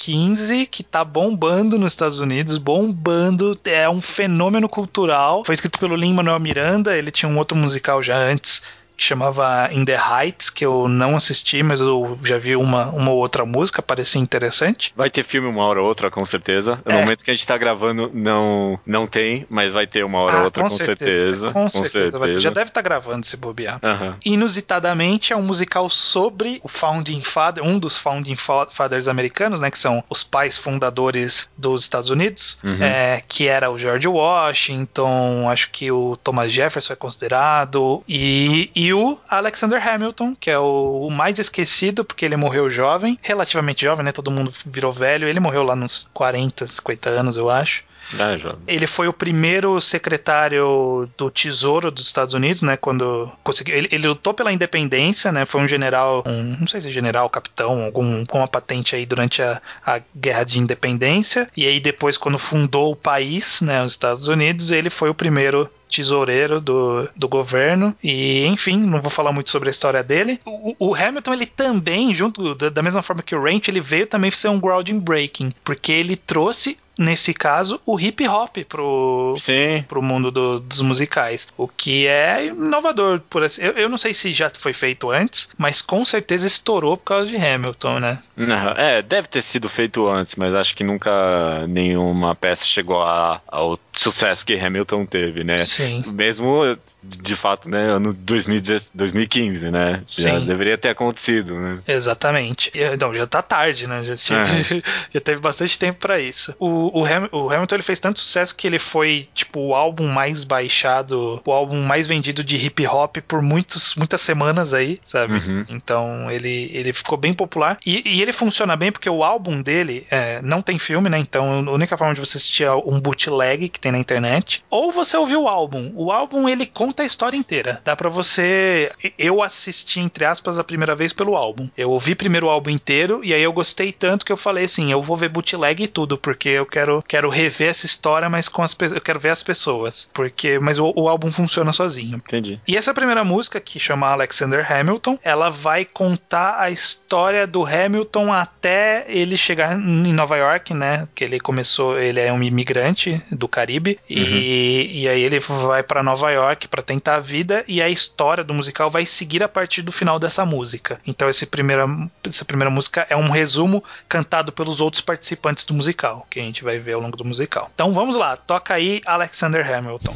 que 0.67 0.83
tá 0.83 1.05
bombando 1.05 1.79
nos 1.79 1.93
Estados 1.93 2.19
Unidos, 2.19 2.59
bombando, 2.59 3.59
é 3.65 3.89
um 3.89 4.01
fenômeno 4.01 4.69
cultural. 4.69 5.45
Foi 5.45 5.55
escrito 5.55 5.79
pelo 5.79 5.95
Lin-Manuel 5.95 6.41
Miranda, 6.41 6.97
ele 6.97 7.11
tinha 7.11 7.31
um 7.31 7.39
outro 7.39 7.57
musical 7.57 8.03
já 8.03 8.17
antes 8.17 8.63
que 9.03 9.09
chamava 9.09 9.69
In 9.73 9.85
the 9.85 9.97
Heights, 9.99 10.49
que 10.49 10.65
eu 10.65 10.87
não 10.87 11.17
assisti, 11.17 11.61
mas 11.63 11.81
eu 11.81 12.17
já 12.25 12.39
vi 12.39 12.55
uma, 12.55 12.87
uma 12.91 13.11
ou 13.11 13.19
outra 13.19 13.45
música, 13.45 13.83
parecia 13.83 14.21
interessante. 14.21 14.93
Vai 14.97 15.11
ter 15.11 15.25
filme 15.25 15.49
uma 15.49 15.65
hora 15.65 15.81
ou 15.83 15.89
outra, 15.89 16.09
com 16.11 16.25
certeza. 16.25 16.81
No 16.87 16.93
É. 16.93 17.01
momento 17.01 17.25
que 17.25 17.31
a 17.31 17.35
gente 17.35 17.47
tá 17.47 17.59
gravando, 17.59 18.11
não, 18.15 18.79
não 18.87 19.07
tem, 19.09 19.45
mas 19.51 19.73
vai 19.73 19.87
ter 19.89 20.05
uma 20.05 20.21
hora 20.21 20.39
ou 20.39 20.45
outra, 20.45 20.63
com, 20.63 20.69
certeza. 20.69 21.49
Ah, 21.49 21.53
Com 21.53 21.69
certeza, 21.69 22.17
vai 22.19 22.31
ter. 22.31 22.39
já 22.39 22.51
deve 22.51 22.71
estar 22.71 22.81
gravando 22.81 23.27
se 23.27 23.37
bobear. 23.37 23.81
Inusitadamente, 24.25 25.33
é 25.33 25.37
um 25.37 25.43
musical 25.43 25.89
sobre 25.91 26.61
o 26.63 26.69
Founding 26.69 27.21
Father, 27.21 27.65
um 27.65 27.79
dos 27.79 27.97
Founding 27.99 28.37
Fa- 28.37 28.69
Fathers 28.71 29.09
americanos, 29.09 29.61
né, 29.61 29.71
que 29.71 29.79
são 29.79 30.03
os 30.09 30.23
pais 30.23 30.57
fundadores 30.57 31.51
dos 31.57 31.83
Estados 31.83 32.09
Unidos, 32.11 32.59
Uhum. 32.63 32.83
é, 32.83 33.23
que 33.27 33.49
era 33.49 33.71
o 33.71 33.79
George 33.79 34.07
Washington, 34.09 35.49
acho 35.51 35.71
que 35.71 35.91
o 35.91 36.17
Thomas 36.23 36.53
Jefferson 36.53 36.93
é 36.93 36.97
considerado, 36.97 38.03
e, 38.09 38.71
e 38.75 38.92
o 38.95 39.19
Alexander 39.29 39.87
Hamilton, 39.87 40.35
que 40.35 40.51
é 40.51 40.59
o, 40.59 41.07
o 41.07 41.11
mais 41.11 41.39
esquecido, 41.39 42.05
porque 42.05 42.25
ele 42.25 42.37
morreu 42.37 42.71
jovem, 42.71 43.19
relativamente 43.23 43.83
jovem, 43.83 44.05
né, 44.05 44.13
todo 44.13 44.31
mundo 44.31 44.53
virou 44.67 44.93
velho, 44.93 45.29
ele 45.29 45.41
morreu 45.41 45.63
lá 45.63 45.77
nos 45.77 46.09
40, 46.13 46.67
50 46.67 47.11
anos, 47.11 47.37
eu 47.37 47.51
acho. 47.51 47.85
É, 48.19 48.37
jovem. 48.37 48.59
Ele 48.67 48.87
foi 48.87 49.09
o 49.09 49.13
primeiro 49.13 49.81
secretário 49.81 51.09
do 51.17 51.31
Tesouro 51.31 51.91
dos 51.91 52.07
Estados 52.07 52.35
Unidos, 52.35 52.63
né? 52.63 52.77
Quando 52.77 53.31
conseguiu. 53.43 53.77
Ele, 53.77 53.89
ele 53.91 54.09
lutou 54.09 54.35
pela 54.35 54.53
independência, 54.53 55.33
né? 55.33 55.47
Foi 55.47 55.61
um 55.61 55.69
general, 55.69 56.23
um, 56.27 56.57
não 56.61 56.67
sei 56.67 56.81
se 56.81 56.89
é 56.89 56.91
general, 56.91 57.29
capitão, 57.31 57.85
algum 57.85 58.25
com 58.27 58.39
uma 58.39 58.49
patente 58.49 58.95
aí 58.95 59.07
durante 59.07 59.43
a, 59.43 59.63
a 59.87 60.01
guerra 60.15 60.45
de 60.45 60.59
independência. 60.59 61.49
E 61.57 61.67
aí 61.67 61.81
depois, 61.81 62.17
quando 62.17 62.39
fundou 62.39 62.93
o 62.93 62.97
país, 62.97 63.61
né? 63.61 63.83
Os 63.83 63.93
Estados 63.93 64.27
Unidos, 64.29 64.71
ele 64.71 64.91
foi 64.91 65.09
o 65.09 65.15
primeiro 65.15 65.71
tesoureiro 65.93 66.61
do, 66.61 67.09
do 67.15 67.29
governo 67.29 67.95
e 68.03 68.47
enfim, 68.47 68.79
não 68.79 69.01
vou 69.01 69.11
falar 69.11 69.33
muito 69.33 69.51
sobre 69.51 69.69
a 69.69 69.71
história 69.71 70.03
dele. 70.03 70.41
O, 70.45 70.75
o 70.79 70.95
Hamilton 70.95 71.35
ele 71.35 71.47
também, 71.47 72.15
junto 72.15 72.55
da, 72.55 72.69
da 72.69 72.83
mesma 72.83 73.03
forma 73.03 73.23
que 73.23 73.35
o 73.35 73.43
Ranch, 73.43 73.69
ele 73.69 73.81
veio 73.81 74.07
também 74.07 74.31
ser 74.31 74.49
um 74.49 74.61
grounding 74.61 74.99
breaking, 74.99 75.53
porque 75.63 75.93
ele 75.93 76.17
trouxe 76.17 76.79
nesse 76.99 77.33
caso 77.33 77.81
o 77.87 77.99
hip 77.99 78.27
hop 78.29 78.57
pro 78.69 79.35
Sim. 79.39 79.85
pro 79.89 80.03
mundo 80.03 80.31
do- 80.31 80.61
dos 80.61 80.81
musicais, 80.83 81.49
o 81.57 81.67
que 81.67 82.07
é 82.07 82.47
inovador 82.47 83.21
por 83.31 83.43
assim. 83.43 83.63
Eu, 83.63 83.73
eu 83.73 83.89
não 83.89 83.99
sei 83.99 84.13
se 84.15 84.33
já 84.33 84.51
foi 84.57 84.73
feito 84.73 85.11
antes, 85.11 85.49
mas 85.57 85.81
com 85.83 86.05
certeza 86.05 86.47
estourou 86.47 86.97
por 86.97 87.05
causa 87.05 87.27
de 87.27 87.37
Hamilton, 87.37 87.99
né? 87.99 88.19
Não, 88.37 88.71
É, 88.77 89.03
deve 89.03 89.29
ter 89.29 89.43
sido 89.43 89.69
feito 89.69 90.07
antes, 90.09 90.35
mas 90.37 90.55
acho 90.55 90.75
que 90.77 90.85
nunca 90.85 91.67
nenhuma 91.67 92.35
peça 92.35 92.65
chegou 92.65 93.03
a- 93.03 93.41
ao 93.47 93.79
sucesso 93.93 94.45
que 94.45 94.55
Hamilton 94.55 95.07
teve, 95.07 95.45
né? 95.45 95.57
Sim. 95.59 96.03
Mesmo, 96.07 96.77
de 97.03 97.37
fato, 97.37 97.69
né, 97.69 97.83
ano 97.91 98.13
2010 98.13 98.91
2015, 98.95 99.71
né? 99.71 100.03
Já 100.09 100.39
Sim. 100.41 100.47
deveria 100.47 100.79
ter 100.79 100.91
acontecido, 100.91 101.59
né? 101.59 101.81
Exatamente. 101.87 102.73
Não, 103.01 103.15
já 103.15 103.27
tá 103.27 103.43
tarde, 103.43 103.87
né? 103.87 104.03
Já, 104.03 104.17
tinha- 104.17 104.39
É. 104.41 104.43
já 105.15 105.21
teve 105.21 105.41
bastante 105.41 105.79
tempo 105.79 105.99
pra 106.01 106.19
isso. 106.21 106.55
O, 106.59 106.82
o, 106.93 107.05
Ham- 107.05 107.29
o 107.33 107.51
Hamilton 107.51 107.77
ele 107.77 107.83
fez 107.83 107.99
tanto 107.99 108.19
sucesso 108.21 108.55
que 108.55 108.67
ele 108.67 108.79
foi, 108.79 109.29
tipo, 109.35 109.61
o 109.61 109.75
álbum 109.75 110.07
mais 110.09 110.45
baixado, 110.45 111.41
o 111.45 111.53
álbum 111.53 111.83
mais 111.83 112.07
vendido 112.07 112.43
de 112.43 112.57
hip 112.57 112.87
hop 112.87 113.17
por 113.27 113.43
muitos, 113.43 113.95
muitas 113.95 114.21
semanas 114.21 114.75
aí, 114.75 115.01
sabe? 115.05 115.35
Uhum. 115.35 115.65
Então 115.69 116.31
ele, 116.31 116.71
ele 116.73 116.93
ficou 116.93 117.17
bem 117.19 117.33
popular. 117.35 117.79
E, 117.87 118.03
e 118.09 118.23
ele 118.23 118.33
funciona 118.33 118.77
bem 118.77 118.91
porque 118.93 119.09
o 119.11 119.23
álbum 119.25 119.61
dele 119.63 120.07
é, 120.11 120.41
não 120.43 120.63
tem 120.63 120.79
filme, 120.79 121.09
né? 121.09 121.19
Então 121.19 121.65
a 121.69 121.73
única 121.73 121.97
forma 121.97 122.15
de 122.15 122.21
você 122.21 122.37
assistir 122.37 122.65
é 122.65 122.73
um 122.73 123.01
bootleg 123.01 123.69
que 123.69 123.81
tem 123.81 123.93
na 123.93 123.99
internet. 123.99 124.63
Ou 124.71 124.91
você 124.93 125.17
ouvir 125.17 125.37
o 125.37 125.49
álbum. 125.49 125.91
O 125.95 126.11
álbum 126.11 126.49
ele 126.49 126.67
conta 126.67 127.03
a 127.03 127.07
história 127.07 127.37
inteira. 127.37 127.81
Dá 127.85 127.95
pra 127.97 128.09
você. 128.09 128.91
Eu 129.19 129.43
assisti, 129.43 130.01
entre 130.01 130.25
aspas, 130.25 130.59
a 130.59 130.65
primeira 130.65 130.95
vez 130.95 131.13
pelo 131.13 131.37
álbum. 131.37 131.69
Eu 131.77 131.91
ouvi 131.91 132.15
primeiro 132.15 132.47
o 132.47 132.51
álbum 132.51 132.71
inteiro 132.71 133.21
e 133.25 133.33
aí 133.35 133.43
eu 133.43 133.53
gostei 133.53 133.93
tanto 133.93 134.25
que 134.25 134.33
eu 134.33 134.37
falei 134.37 134.65
assim: 134.65 134.91
eu 134.91 135.03
vou 135.03 135.17
ver 135.17 135.29
bootleg 135.29 135.83
e 135.83 135.89
tudo, 135.89 136.17
porque 136.19 136.49
eu 136.49 136.67
quero, 136.73 137.05
quero 137.07 137.29
rever 137.29 137.69
essa 137.69 137.85
história, 137.85 138.29
mas 138.29 138.49
com 138.49 138.63
as. 138.63 138.75
Eu 138.81 139.01
quero 139.01 139.21
ver 139.21 139.29
as 139.29 139.43
pessoas. 139.43 140.11
Porque. 140.13 140.59
Mas 140.59 140.79
o, 140.79 140.93
o 140.97 141.09
álbum 141.09 141.31
funciona 141.31 141.73
sozinho. 141.73 142.17
Entendi. 142.17 142.59
E 142.67 142.77
essa 142.77 142.95
primeira 142.95 143.23
música, 143.23 143.61
que 143.61 143.79
chama 143.79 144.09
Alexander 144.09 144.71
Hamilton, 144.71 145.19
ela 145.23 145.51
vai 145.51 145.85
contar 145.85 146.59
a 146.59 146.71
história 146.71 147.47
do 147.47 147.65
Hamilton 147.65 148.33
até 148.33 149.05
ele 149.09 149.37
chegar 149.37 149.79
em 149.79 150.13
Nova 150.13 150.37
York, 150.37 150.73
né? 150.73 151.07
Que 151.15 151.25
ele 151.25 151.39
começou, 151.39 151.99
ele 151.99 152.21
é 152.21 152.33
um 152.33 152.43
imigrante 152.43 153.23
do 153.31 153.47
Caribe 153.47 153.99
e, 154.09 155.03
e 155.03 155.09
aí 155.09 155.23
ele 155.23 155.39
vai 155.41 155.83
pra 155.83 156.03
Nova 156.03 156.31
York 156.31 156.69
pra 156.69 156.83
tentar 156.83 157.17
a 157.17 157.21
vida 157.21 157.65
e 157.69 157.83
a 157.83 157.89
história 157.89 158.43
do 158.43 158.55
musical 158.55 158.91
vai 158.91 159.05
seguir 159.05 159.43
a 159.43 159.49
partir 159.49 159.83
do 159.83 159.93
final 159.93 160.19
dessa 160.19 160.47
música. 160.47 161.01
Então 161.07 161.29
esse 161.29 161.45
primeira, 161.47 161.87
essa 162.27 162.45
primeira 162.45 162.71
música 162.71 163.07
é 163.11 163.17
um 163.17 163.31
resumo 163.31 163.85
cantado 164.09 164.53
pelos 164.53 164.81
outros 164.81 165.03
participantes 165.03 165.65
do 165.65 165.75
musical, 165.75 166.27
que 166.31 166.41
a 166.41 166.43
gente 166.43 166.62
vai 166.63 166.79
ver 166.79 166.93
ao 166.93 167.01
longo 167.01 167.17
do 167.17 167.25
musical. 167.25 167.71
Então 167.75 167.93
vamos 167.93 168.17
lá, 168.17 168.37
toca 168.37 168.75
aí 168.75 169.01
Alexander 169.05 169.67
Hamilton. 169.67 170.13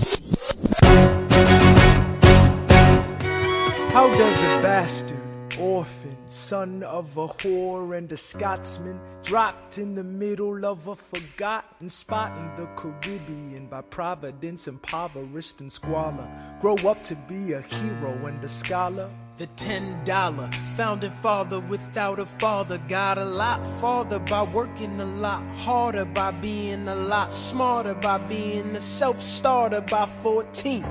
How 3.92 4.08
does 4.10 4.42
a 4.42 4.58
bastard, 4.60 5.18
orphan, 5.58 6.16
son 6.26 6.82
of 6.82 7.16
a 7.16 7.26
whore 7.26 7.96
and 7.96 8.12
a 8.12 8.16
Scotsman, 8.16 9.00
dropped 9.22 9.78
in 9.78 9.94
the 9.94 10.04
middle 10.04 10.66
of 10.66 10.86
a 10.86 10.94
forgotten 10.94 11.88
spot 11.88 12.32
in 12.36 12.62
the 12.62 12.68
Caribbean 12.76 13.68
by 13.70 13.80
providence 13.80 14.68
impoverished 14.68 15.62
and 15.62 15.72
squalor, 15.72 16.28
grow 16.60 16.76
up 16.86 17.02
to 17.04 17.16
be 17.16 17.54
a 17.54 17.62
hero 17.62 18.26
and 18.26 18.44
a 18.44 18.48
scholar? 18.48 19.08
The 19.38 19.46
ten 19.48 20.02
dollar 20.04 20.48
founding 20.78 21.10
father 21.10 21.60
without 21.60 22.18
a 22.18 22.24
father 22.24 22.78
got 22.78 23.18
a 23.18 23.24
lot 23.26 23.66
farther 23.82 24.18
by 24.18 24.44
working 24.44 24.98
a 24.98 25.04
lot 25.04 25.42
harder, 25.56 26.06
by 26.06 26.30
being 26.30 26.88
a 26.88 26.94
lot 26.94 27.30
smarter, 27.30 27.92
by 27.92 28.16
being 28.16 28.74
a 28.74 28.80
self 28.80 29.20
starter 29.20 29.82
by 29.82 30.06
14. 30.06 30.86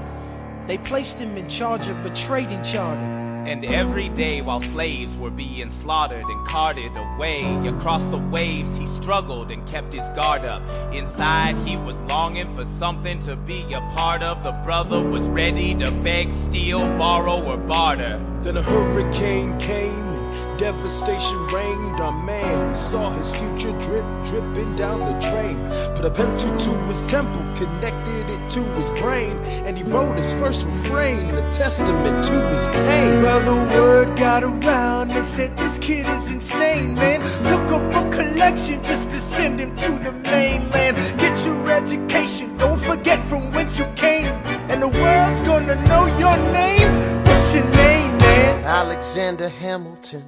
They 0.68 0.78
placed 0.78 1.20
him 1.20 1.36
in 1.38 1.48
charge 1.50 1.88
of 1.88 2.06
a 2.06 2.12
trading 2.12 2.62
charter. 2.62 3.25
And 3.46 3.64
every 3.64 4.10
day 4.10 4.42
while 4.42 4.60
slaves 4.60 5.16
were 5.16 5.30
being 5.30 5.70
slaughtered 5.70 6.26
and 6.26 6.48
carted 6.48 6.98
away 6.98 7.44
across 7.68 8.04
the 8.06 8.18
waves, 8.18 8.76
he 8.76 8.88
struggled 8.88 9.52
and 9.52 9.68
kept 9.68 9.94
his 9.94 10.10
guard 10.10 10.44
up. 10.44 10.64
Inside, 10.92 11.58
he 11.68 11.78
was 11.78 11.96
longing 12.10 12.56
for 12.56 12.66
something 12.66 13.20
to 13.22 13.36
be 13.36 13.62
a 13.72 13.82
part 13.96 14.24
of. 14.24 14.44
The 14.44 14.52
brother 14.52 15.00
was 15.00 15.30
ready 15.30 15.76
to 15.76 15.92
beg, 15.92 16.34
steal, 16.34 16.80
borrow, 16.98 17.40
or 17.44 17.58
barter. 17.58 18.20
Then 18.42 18.58
a 18.58 18.64
hurricane 18.64 19.60
came 19.60 19.94
and 19.94 20.60
devastation 20.60 21.46
reigned 21.46 22.02
on 22.02 22.26
man. 22.26 22.76
Saw 22.76 23.12
his 23.12 23.32
future 23.32 23.80
drip, 23.80 24.06
dripping 24.26 24.76
down 24.76 25.02
the 25.02 25.20
drain. 25.30 25.58
Put 25.96 26.06
a 26.06 26.10
pencil 26.10 26.58
to 26.58 26.72
his 26.88 27.06
temple, 27.06 27.44
connected 27.56 28.15
to 28.52 28.62
his 28.76 28.92
brain, 28.92 29.38
and 29.66 29.78
he 29.78 29.84
wrote 29.84 30.18
his 30.18 30.32
first 30.34 30.66
refrain, 30.66 31.30
a 31.36 31.52
testament 31.52 32.26
to 32.26 32.50
his 32.50 32.68
pain. 32.68 33.22
Well, 33.24 33.40
the 33.40 33.78
word 33.78 34.18
got 34.18 34.44
around 34.44 35.12
and 35.12 35.26
said 35.26 35.58
this 35.58 35.80
kid 35.80 36.08
is 36.08 36.32
insane, 36.32 36.96
man. 36.96 37.22
Took 37.46 37.72
up 37.72 37.94
a 37.94 38.10
collection 38.10 38.84
just 38.84 39.10
to 39.12 39.20
send 39.20 39.60
him 39.60 39.76
to 39.76 39.92
the 39.92 40.12
mainland. 40.12 40.98
Get 41.20 41.46
your 41.46 41.70
education, 41.70 42.58
don't 42.58 42.80
forget 42.80 43.22
from 43.24 43.52
whence 43.52 43.80
you 43.80 43.86
came. 43.96 44.34
And 44.70 44.82
the 44.82 44.88
world's 44.88 45.42
gonna 45.42 45.76
know 45.88 46.06
your 46.18 46.38
name. 46.38 47.24
What's 47.24 47.56
your 47.56 47.66
name, 47.66 48.18
man? 48.18 48.64
Alexander 48.64 49.50
Hamilton. 49.50 50.24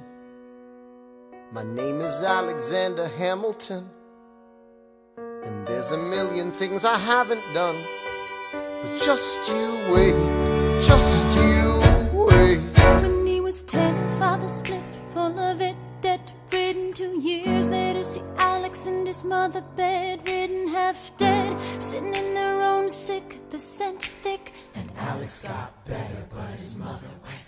My 1.50 1.62
name 1.62 2.00
is 2.00 2.22
Alexander 2.22 3.08
Hamilton. 3.08 3.88
And 5.16 5.66
there's 5.66 5.92
a 5.92 5.96
million 5.98 6.52
things 6.52 6.84
I 6.84 6.98
haven't 6.98 7.54
done. 7.54 7.82
But 8.80 9.00
just 9.00 9.48
you 9.48 9.80
wait, 9.90 10.82
just 10.82 11.36
you 11.36 11.80
wait. 12.12 12.58
When 13.02 13.26
he 13.26 13.40
was 13.40 13.62
ten, 13.62 13.96
his 14.02 14.14
father 14.14 14.46
split, 14.46 14.80
full 15.10 15.36
of 15.36 15.60
it, 15.60 15.74
debt 16.00 16.32
ridden. 16.52 16.92
Two 16.92 17.18
years 17.20 17.68
later, 17.68 18.04
see 18.04 18.22
Alex 18.36 18.86
and 18.86 19.04
his 19.04 19.24
mother 19.24 19.62
bedridden, 19.74 20.68
half 20.68 21.16
dead, 21.16 21.82
sitting 21.82 22.14
in 22.14 22.34
their 22.34 22.62
own 22.62 22.88
sick, 22.88 23.50
the 23.50 23.58
scent 23.58 24.00
thick. 24.02 24.52
And 24.76 24.88
Alex 24.96 25.42
got 25.42 25.84
better, 25.84 26.26
but 26.30 26.50
his 26.50 26.78
mother 26.78 27.10
went. 27.24 27.47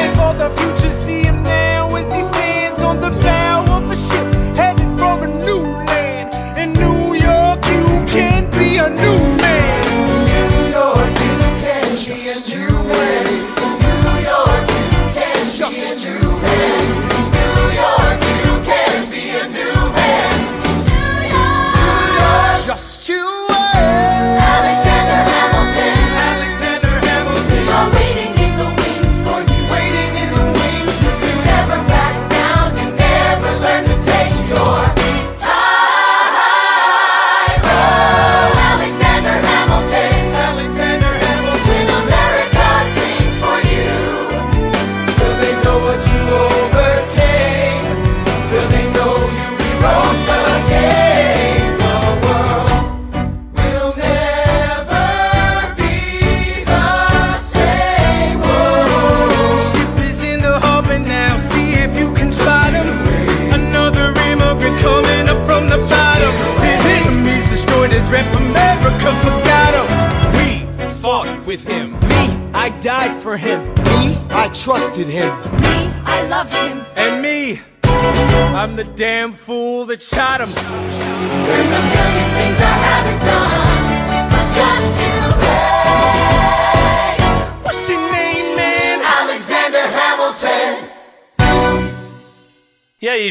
Planning 0.00 0.16
for 0.16 0.32
the 0.38 0.50
future, 0.56 0.92
see 0.94 1.22
him 1.24 1.42
now 1.42 1.94
as 1.94 2.06
he 2.14 2.20
stands 2.22 2.82
on 2.82 3.00
the 3.00 3.10
bow 3.10 3.64
of 3.76 3.90
a 3.90 3.96
ship 3.96 4.34
headed 4.56 4.98
for 4.98 5.24
a 5.24 5.28
new 5.28 5.60
land. 5.88 6.32
In 6.58 6.72
New 6.72 7.14
York, 7.14 7.60
you 7.66 8.06
can 8.06 8.50
be 8.50 8.78
a 8.78 8.88
new 8.88 9.20
man. 9.36 9.84
New 10.24 10.72
York, 10.72 11.08
you 11.08 11.36
can 11.60 11.96
just 11.96 12.46
be 12.46 12.56
a 12.56 12.60
new 12.60 12.72
man. 12.88 13.24
New 13.26 14.16
York, 14.24 14.70
you 14.70 15.20
can 15.20 15.46
just 15.46 16.04
be 16.04 16.08
a 16.08 16.20
new 16.20 16.40
man. 16.40 16.69